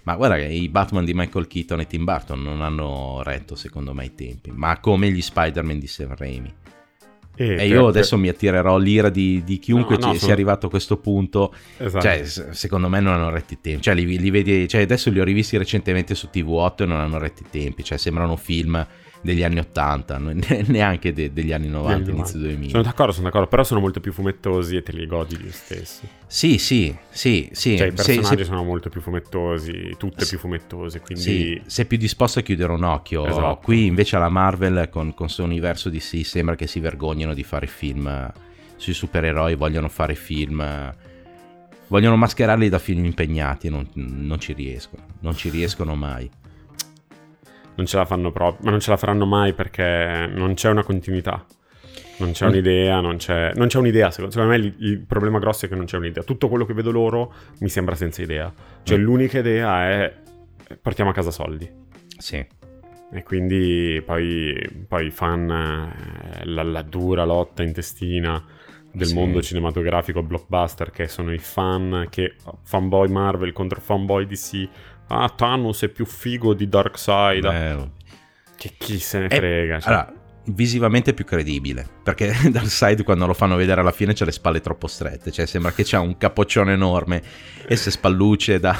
Ma 0.05 0.17
guarda 0.17 0.37
che 0.37 0.45
i 0.45 0.69
Batman 0.69 1.05
di 1.05 1.15
Michael 1.15 1.47
Keaton 1.47 1.81
e 1.81 1.87
Tim 1.87 2.05
Burton 2.05 2.43
non 2.43 2.61
hanno 2.63 3.23
retto 3.23 3.55
secondo 3.55 3.95
me 3.95 4.07
i 4.07 4.15
tempi, 4.15 4.51
ma 4.53 4.81
come 4.81 5.11
gli 5.11 5.23
Spider-Man 5.23 5.79
di 5.79 5.87
Sam 5.87 6.17
Raimi. 6.17 6.55
E, 7.35 7.57
e 7.57 7.67
io 7.67 7.87
adesso 7.87 8.19
mi 8.19 8.29
attirerò 8.29 8.77
l'ira 8.77 9.09
di, 9.09 9.43
di 9.43 9.59
chiunque 9.59 9.97
no, 9.97 10.07
no, 10.07 10.13
ci, 10.13 10.19
sono... 10.19 10.25
sia 10.25 10.33
arrivato 10.33 10.67
a 10.67 10.71
questo 10.71 10.99
punto. 10.99 11.55
Esatto. 11.79 12.05
Cioè, 12.05 12.25
secondo 12.53 12.89
me 12.89 13.01
non 13.01 13.15
hanno 13.15 13.31
retto 13.31 13.55
i 13.55 13.61
tempi. 13.61 13.83
Cioè, 13.83 13.95
li, 13.95 14.19
li 14.19 14.31
vedi, 14.31 14.69
cioè, 14.69 14.83
adesso 14.83 15.11
li 15.11 15.19
ho 15.19 15.25
rivisti 15.25 15.57
recentemente 15.57 16.15
su 16.15 16.29
TV8 16.33 16.83
e 16.83 16.87
non 16.87 16.99
hanno 16.99 17.19
retto 17.19 17.43
i 17.43 17.47
tempi. 17.49 17.85
Cioè, 17.85 17.97
sembrano 17.97 18.37
film 18.37 18.87
degli 19.23 19.43
anni 19.45 19.61
80, 19.61 20.19
neanche 20.67 21.13
de- 21.13 21.33
degli 21.33 21.53
anni 21.53 21.69
90, 21.69 22.11
inizio 22.11 22.39
2000. 22.41 22.71
Sono 22.71 22.83
d'accordo, 22.83 23.13
sono 23.13 23.27
d'accordo, 23.27 23.47
però 23.47 23.63
sono 23.65 23.81
molto 23.81 24.01
più 24.01 24.13
fumettosi 24.13 24.77
e 24.77 24.83
te 24.83 24.93
li 24.93 25.07
godi 25.07 25.43
lo 25.43 25.51
stesso. 25.51 26.01
Sì, 26.27 26.59
sì, 26.59 26.95
sì, 27.09 27.49
sì. 27.53 27.77
Cioè 27.77 27.89
i 27.89 27.93
personaggi 27.93 28.39
se, 28.39 28.45
sono 28.45 28.65
molto 28.65 28.91
più 28.91 29.01
fumettosi, 29.01 29.95
tutte 29.97 30.25
sì, 30.25 30.31
più 30.31 30.39
fumettose, 30.39 31.01
quindi... 31.01 31.23
Sì, 31.23 31.63
sei 31.67 31.87
più 31.87 31.97
disposto 31.97 32.41
a 32.41 32.43
chiudere 32.43 32.73
un 32.73 32.83
occhio. 32.83 33.25
Esatto. 33.25 33.61
Qui 33.63 33.87
invece 33.87 34.17
alla 34.17 34.29
Marvel 34.29 34.89
con, 34.91 35.15
con 35.15 35.31
suo 35.31 35.45
universo 35.45 35.89
di 35.89 36.01
sì 36.01 36.25
sembra 36.25 36.57
che 36.57 36.67
si 36.67 36.81
vergognano 36.81 37.33
di 37.33 37.45
fare 37.45 37.67
film 37.67 38.31
sui 38.77 38.93
supereroi, 38.93 39.55
vogliono 39.55 39.89
fare 39.89 40.15
film 40.15 40.95
vogliono 41.89 42.17
mascherarli 42.17 42.71
da 42.71 42.79
film 42.79 43.05
impegnati, 43.05 43.69
non, 43.69 43.87
non, 43.93 44.41
ci 44.41 44.55
riescono, 44.55 45.03
non 45.21 45.37
ci 45.37 45.51
riescono 45.51 45.95
mai 45.95 46.29
non 47.75 47.87
ce 47.87 47.97
la 47.97 48.05
fanno 48.05 48.31
proprio, 48.31 48.65
ma 48.65 48.71
non 48.71 48.81
ce 48.81 48.91
la 48.91 48.97
faranno 48.97 49.27
mai 49.27 49.53
perché 49.53 50.31
non 50.33 50.55
c'è 50.55 50.71
una 50.71 50.83
continuità. 50.83 51.45
Non 52.19 52.33
c'è 52.33 52.47
un'idea, 52.47 53.01
non 53.01 53.17
c'è, 53.17 53.53
non 53.55 53.67
c'è 53.67 53.79
un'idea. 53.79 54.11
Secondo, 54.11 54.33
secondo 54.33 54.53
me 54.53 54.59
il, 54.59 54.75
il, 54.79 55.01
problema 55.01 55.39
grosso 55.39 55.67
è 55.67 55.69
che 55.69 55.75
non 55.75 55.87
c'è 55.87 55.97
un'idea. 55.97 56.23
Tutto 56.23 56.49
quello 56.49 56.65
che 56.65 56.75
vedo 56.75 56.93
loro 56.93 57.33
mi 57.61 57.69
sembra 57.69 57.97
senza 57.97 58.23
idea. 58.23 58.53
Cioè, 58.83 58.97
mm. 58.97 59.03
l'unica 59.03 59.39
idea 59.39 59.89
è 59.89 60.15
portiamo 60.81 61.11
a 61.11 61.13
casa 61.13 61.31
soldi. 61.31 61.69
Sì. 62.19 62.45
E 63.15 63.23
quindi 63.25 64.03
poi, 64.05 64.85
poi 64.89 65.11
fan 65.11 65.51
eh, 65.51 66.45
la, 66.45 66.63
la, 66.63 66.83
dura 66.83 67.25
lotta 67.25 67.63
intestina 67.63 68.43
del 68.91 69.09
sì. 69.09 69.15
mondo 69.15 69.43
cinematografico 69.43 70.23
blockbuster, 70.23 70.91
che 70.91 71.09
sono 71.09 71.33
i 71.33 71.39
fan 71.39 72.07
che 72.09 72.37
fanboy 72.63 73.09
Marvel 73.09 73.53
contro 73.53 73.81
fanboy 73.81 74.27
DC 74.27 74.69
ah, 75.13 75.29
Thanos 75.29 75.83
è 75.83 75.89
più 75.89 76.05
figo 76.05 76.55
di 76.55 76.69
Darkseid. 76.69 77.45
Eh, 77.45 77.91
che 78.57 78.75
chi 78.79 78.99
se 78.99 79.19
ne 79.19 79.29
frega. 79.29 79.81
Cioè. 79.81 79.93
Allora, 79.93 80.13
visivamente 80.47 81.15
più 81.15 81.25
credibile, 81.25 81.87
perché 82.03 82.35
Darkseid 82.51 83.03
quando 83.05 83.27
lo 83.27 83.35
fanno 83.35 83.57
vedere 83.57 83.81
alla 83.81 83.93
fine 83.93 84.15
c'ha 84.15 84.25
le 84.25 84.33
spalle 84.33 84.61
troppo 84.61 84.87
strette, 84.87 85.31
cioè 85.31 85.47
sembra 85.47 85.73
che 85.73 85.85
c'ha 85.85 86.01
un 86.01 86.17
capoccione 86.17 86.73
enorme 86.73 87.23
e 87.67 87.77
se 87.77 87.91
spallucce 87.91 88.59
da 88.59 88.77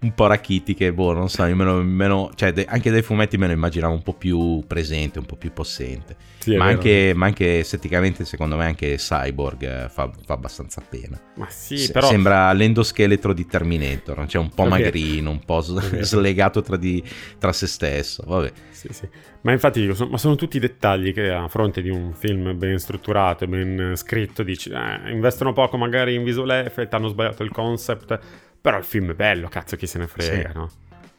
un 0.00 0.14
po' 0.14 0.26
rachitiche, 0.26 0.92
boh, 0.92 1.12
non 1.12 1.28
so, 1.28 1.44
io 1.44 1.56
meno, 1.56 1.82
meno 1.82 2.30
cioè 2.36 2.52
de, 2.52 2.64
anche 2.68 2.90
dai 2.90 3.02
fumetti 3.02 3.36
me 3.36 3.46
lo 3.48 3.52
immaginavo 3.52 3.92
un 3.92 4.02
po' 4.02 4.12
più 4.12 4.62
presente, 4.66 5.18
un 5.18 5.26
po' 5.26 5.34
più 5.36 5.52
possente. 5.52 6.16
Sì, 6.38 6.56
ma, 6.56 6.66
anche, 6.66 7.12
ma, 7.16 7.26
anche, 7.26 7.58
esteticamente, 7.58 8.24
secondo 8.24 8.56
me, 8.56 8.66
anche 8.66 8.94
Cyborg 8.94 9.62
eh, 9.62 9.88
fa, 9.88 10.10
fa 10.24 10.34
abbastanza 10.34 10.82
pena. 10.88 11.20
Ma 11.34 11.48
sì, 11.48 11.78
S- 11.78 11.90
però... 11.90 12.06
Sembra 12.06 12.52
l'endoscheletro 12.52 13.32
di 13.32 13.46
Terminator, 13.46 14.24
cioè 14.28 14.40
un 14.40 14.50
po' 14.50 14.62
okay. 14.62 14.82
magrino, 14.82 15.30
un 15.30 15.44
po' 15.44 15.64
okay. 15.68 16.04
slegato 16.04 16.62
tra, 16.62 16.76
di, 16.76 17.02
tra, 17.38 17.52
se 17.52 17.66
stesso, 17.66 18.22
vabbè. 18.24 18.52
Sì, 18.70 18.88
sì. 18.92 19.08
Ma 19.40 19.52
infatti 19.52 19.92
sono, 19.94 20.10
ma 20.10 20.18
sono 20.18 20.36
tutti 20.36 20.60
dettagli 20.60 21.12
che 21.12 21.30
a 21.30 21.48
fronte 21.48 21.82
di 21.82 21.90
un 21.90 22.12
film 22.12 22.56
ben 22.56 22.78
strutturato 22.78 23.44
e 23.44 23.48
ben 23.48 23.92
scritto 23.96 24.42
dici, 24.42 24.70
eh, 24.70 25.10
investono 25.10 25.52
poco 25.52 25.76
magari 25.76 26.14
in 26.14 26.22
visual 26.22 26.50
effect, 26.50 26.94
hanno 26.94 27.08
sbagliato 27.08 27.42
il 27.42 27.50
concept 27.50 28.18
però 28.60 28.78
il 28.78 28.84
film 28.84 29.10
è 29.10 29.14
bello, 29.14 29.48
cazzo, 29.48 29.76
chi 29.76 29.86
se 29.86 29.98
ne 29.98 30.06
frega, 30.06 30.50
sì. 30.50 30.56
no? 30.56 30.70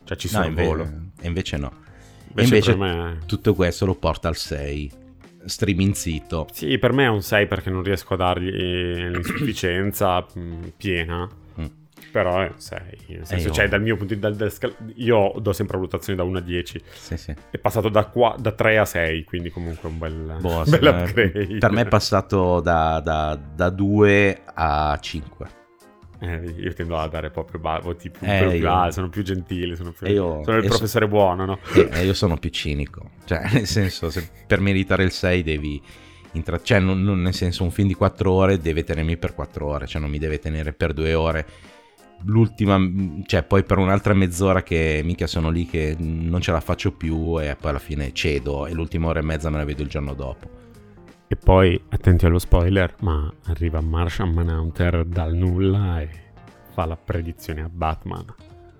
Cioè 0.04 0.18
ci 0.18 0.28
sono 0.28 0.44
no, 0.44 0.50
invece, 0.50 0.68
volo. 0.68 0.84
E 1.22 1.28
invece 1.28 1.58
no. 1.58 1.72
Invece, 2.30 2.72
invece 2.72 2.76
me... 2.76 3.20
tutto 3.26 3.54
questo 3.54 3.86
lo 3.86 3.96
porta 3.96 4.28
al 4.28 4.36
6. 4.36 4.92
Streaming 5.46 5.94
zitto. 5.94 6.48
Sì, 6.52 6.78
per 6.78 6.94
me 6.94 7.06
è 7.06 7.10
un 7.10 7.22
6 7.22 7.48
perché 7.48 7.70
non 7.70 7.82
riesco 7.82 8.14
a 8.14 8.18
dargli 8.18 8.50
l'insufficienza 8.50 10.26
mm, 10.38 10.64
piena. 10.78 11.28
Mm. 11.60 11.66
Però 12.12 12.42
è 12.42 12.48
un 12.48 12.60
6. 12.60 12.80
Nel 13.08 13.26
senso, 13.26 13.48
io... 13.48 13.54
cioè, 13.54 13.68
dal 13.68 13.82
mio 13.82 13.96
punto 13.96 14.16
di 14.16 14.44
vista, 14.44 14.70
io 14.96 15.34
do 15.40 15.54
sempre 15.54 15.78
valutazioni 15.78 16.18
da 16.18 16.26
1 16.26 16.38
a 16.38 16.42
10. 16.42 16.82
Sì, 16.92 17.18
sì. 17.18 17.36
È 17.50 17.58
passato 17.58 17.90
da, 17.90 18.06
qua, 18.06 18.36
da 18.38 18.52
3 18.52 18.78
a 18.78 18.86
6, 18.86 19.24
quindi 19.24 19.50
comunque 19.50 19.90
un 19.90 19.98
bel, 19.98 20.38
boh, 20.40 20.64
bel 20.68 20.86
upgrade. 20.86 21.58
Per 21.58 21.72
me 21.72 21.82
è 21.82 21.88
passato 21.88 22.60
da, 22.60 23.00
da, 23.00 23.40
da 23.56 23.70
2 23.70 24.42
a 24.54 24.98
5. 25.00 25.58
Eh, 26.22 26.56
io 26.58 26.74
tendo 26.74 26.98
a 26.98 27.08
dare 27.08 27.30
proprio 27.30 27.62
voti 27.82 28.10
più, 28.10 28.28
eh, 28.28 28.58
più 28.58 28.70
ah, 28.70 28.92
sono 28.92 29.08
più 29.08 29.24
gentile, 29.24 29.78
sono, 29.78 29.92
più, 29.92 30.08
io, 30.08 30.44
sono 30.44 30.58
il 30.58 30.66
professore 30.66 31.06
so, 31.06 31.12
buono, 31.12 31.46
no? 31.46 31.60
Eh, 31.92 32.04
io 32.04 32.14
sono 32.14 32.36
più 32.36 32.50
cinico, 32.50 33.12
cioè 33.26 33.48
nel 33.54 33.66
senso, 33.66 34.10
se 34.10 34.28
per 34.46 34.60
meritare 34.60 35.04
il 35.04 35.12
6 35.12 35.44
devi... 35.44 35.82
Intra- 36.34 36.62
cioè, 36.62 36.80
non, 36.80 37.02
non, 37.02 37.22
nel 37.22 37.34
senso, 37.34 37.64
un 37.64 37.72
film 37.72 37.88
di 37.88 37.96
4 37.96 38.32
ore 38.32 38.60
deve 38.60 38.84
tenermi 38.84 39.18
per 39.18 39.34
4 39.34 39.66
ore, 39.66 39.88
cioè 39.88 40.02
non 40.02 40.12
mi 40.12 40.20
deve 40.20 40.40
tenere 40.40 40.74
per 40.74 40.94
2 40.94 41.14
ore. 41.14 41.46
L'ultima, 42.26 42.78
cioè 43.26 43.44
poi 43.44 43.64
per 43.64 43.78
un'altra 43.78 44.14
mezz'ora 44.14 44.62
che 44.62 45.02
mica 45.04 45.26
sono 45.26 45.50
lì 45.50 45.66
che 45.66 45.96
non 45.98 46.42
ce 46.42 46.52
la 46.52 46.60
faccio 46.60 46.92
più 46.92 47.40
e 47.42 47.56
poi 47.56 47.70
alla 47.70 47.80
fine 47.80 48.12
cedo 48.12 48.68
e 48.68 48.74
l'ultima 48.74 49.08
ora 49.08 49.20
e 49.20 49.24
mezza 49.24 49.50
me 49.50 49.58
la 49.58 49.64
vedo 49.64 49.84
il 49.84 49.88
giorno 49.88 50.14
dopo. 50.14 50.69
E 51.32 51.36
poi, 51.36 51.80
attenti 51.90 52.26
allo 52.26 52.40
spoiler, 52.40 52.96
ma 53.02 53.32
arriva 53.46 53.82
Martian 53.82 54.32
Manhunter 54.32 55.06
dal 55.06 55.36
nulla 55.36 56.02
e 56.02 56.10
fa 56.74 56.86
la 56.86 56.98
predizione 56.98 57.62
a 57.62 57.70
Batman. 57.70 58.26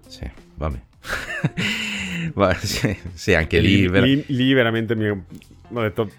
Sì, 0.08 0.28
vabbè. 0.56 0.82
Va, 2.34 2.52
sì, 2.56 2.98
sì, 3.14 3.36
anche 3.36 3.60
lì, 3.60 3.82
lì, 3.82 3.88
ver- 3.88 4.04
lì, 4.04 4.24
lì 4.30 4.54
veramente 4.54 4.96
mi 4.96 5.10
ho 5.10 5.82
detto... 5.82 6.10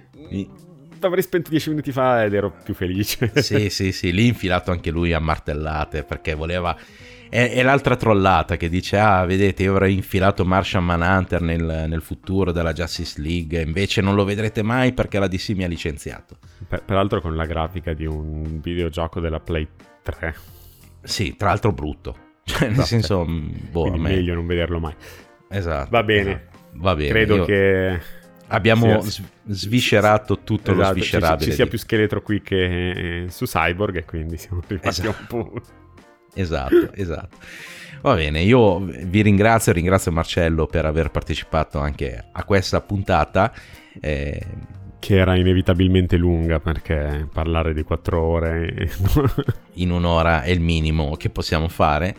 L'avrei 1.01 1.23
spento 1.23 1.51
dieci 1.51 1.71
minuti 1.71 1.91
fa 1.91 2.23
ed 2.25 2.33
ero 2.33 2.53
più 2.63 2.75
felice. 2.75 3.33
sì, 3.43 3.69
sì, 3.69 3.91
sì, 3.91 4.13
lì 4.13 4.29
infilato 4.29 4.71
anche 4.71 4.93
lui 4.93 5.13
a 5.13 5.19
martellate 5.19 6.05
perché 6.05 6.35
voleva 6.35 6.77
è, 7.31 7.53
è, 7.53 7.63
l'altra 7.63 7.95
trollata 7.95 8.57
che 8.57 8.69
dice: 8.69 8.99
Ah, 8.99 9.25
vedete, 9.25 9.63
io 9.63 9.71
avrei 9.71 9.95
infilato 9.95 10.45
Martian 10.45 10.85
Manhunter 10.85 11.41
nel, 11.41 11.87
nel, 11.89 12.03
futuro 12.03 12.51
della 12.51 12.73
Justice 12.73 13.21
League. 13.21 13.63
Invece 13.63 14.01
non 14.01 14.17
lo 14.17 14.25
vedrete 14.25 14.63
mai 14.63 14.93
perché 14.93 15.21
la 15.21 15.29
DC 15.29 15.51
mi 15.51 15.63
ha 15.63 15.69
licenziato. 15.69 16.39
Per, 16.67 16.83
peraltro, 16.83 17.21
con 17.21 17.37
la 17.37 17.47
grafica 17.47 17.95
di 17.95 18.05
un 18.05 18.61
videogioco 18.61 19.21
della 19.21 19.39
Play 19.39 19.67
3. 20.03 20.35
Sì, 21.03 21.37
tra 21.37 21.49
l'altro 21.49 21.73
brutto. 21.73 22.29
Cioè, 22.51 22.63
nel 22.63 22.71
esatto. 22.73 22.87
senso, 22.87 23.25
mm, 23.25 23.49
boh, 23.71 23.83
Quindi 23.83 23.99
me... 24.01 24.09
meglio 24.09 24.35
non 24.35 24.47
vederlo 24.47 24.81
mai. 24.81 24.95
Esatto. 25.49 25.89
Va 25.91 26.03
bene. 26.03 26.31
Esatto. 26.31 26.59
Va 26.73 26.97
bene. 26.97 27.11
Credo 27.11 27.37
io... 27.37 27.45
che. 27.45 28.01
Abbiamo 28.49 29.03
sia... 29.03 29.25
sviscerato 29.45 30.41
tutto 30.41 30.73
esatto, 30.73 30.89
lo 30.89 30.93
sviscerabile. 30.95 31.39
Ci, 31.39 31.51
ci 31.51 31.53
sia 31.53 31.67
più 31.69 31.79
scheletro 31.79 32.23
qui 32.23 32.43
che 32.43 33.27
su 33.29 33.45
Cyborg 33.45 33.99
e 33.99 34.05
quindi 34.05 34.37
siamo 34.37 34.61
rimasti 34.67 35.07
esatto. 35.07 35.37
un 35.37 35.45
po'. 35.53 35.63
Esatto, 36.35 36.93
esatto. 36.95 37.37
Va 38.03 38.15
bene, 38.15 38.41
io 38.41 38.79
vi 38.79 39.21
ringrazio, 39.21 39.73
ringrazio 39.73 40.11
Marcello 40.11 40.67
per 40.67 40.87
aver 40.87 41.11
partecipato 41.11 41.79
anche 41.79 42.25
a 42.33 42.45
questa 42.45 42.81
puntata. 42.81 43.53
Eh, 44.01 44.41
che 45.01 45.17
era 45.17 45.35
inevitabilmente 45.35 46.17
lunga 46.17 46.61
perché 46.61 47.27
parlare 47.33 47.75
di 47.75 47.83
quattro 47.83 48.23
ore 48.23 48.91
in 49.75 49.91
un'ora 49.91 50.43
è 50.43 50.51
il 50.51 50.61
minimo 50.61 51.17
che 51.17 51.31
possiamo 51.31 51.69
fare. 51.69 52.15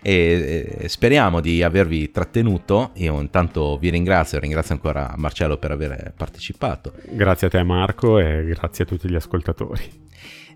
e, 0.00 0.84
speriamo 0.86 1.40
di 1.40 1.62
avervi 1.62 2.10
trattenuto. 2.10 2.92
Io 2.94 3.20
intanto 3.20 3.76
vi 3.76 3.90
ringrazio, 3.90 4.38
ringrazio 4.38 4.74
ancora 4.74 5.12
Marcello 5.16 5.58
per 5.58 5.72
aver 5.72 6.14
partecipato. 6.16 6.94
Grazie 7.10 7.48
a 7.48 7.50
te 7.50 7.62
Marco 7.62 8.18
e 8.18 8.44
grazie 8.44 8.84
a 8.84 8.86
tutti 8.86 9.10
gli 9.10 9.16
ascoltatori. 9.16 10.08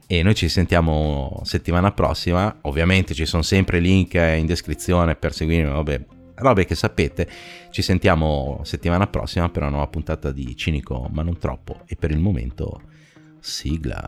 E 0.07 0.23
noi 0.23 0.35
ci 0.35 0.49
sentiamo 0.49 1.41
settimana 1.45 1.93
prossima. 1.93 2.59
Ovviamente 2.63 3.15
ci 3.15 3.27
sono 3.27 3.43
sempre 3.43 3.81
link 3.81 4.15
in 4.15 4.47
descrizione 4.47 5.17
per 5.17 5.33
seguirmi, 5.33 5.71
vabbè, 5.71 6.05
robe 6.37 6.65
che 6.65 6.75
sapete. 6.75 7.29
Ci 7.71 7.83
sentiamo 7.83 8.61
settimana 8.65 9.07
prossima 9.07 9.49
per 9.49 9.63
una 9.63 9.71
nuova 9.71 9.89
puntata 9.89 10.31
di 10.31 10.55
Cinico 10.57 11.09
ma 11.13 11.23
non 11.23 11.39
troppo. 11.39 11.81
E 11.87 11.97
per 11.97 12.11
il 12.11 12.19
momento, 12.19 12.83
sigla. 13.41 14.07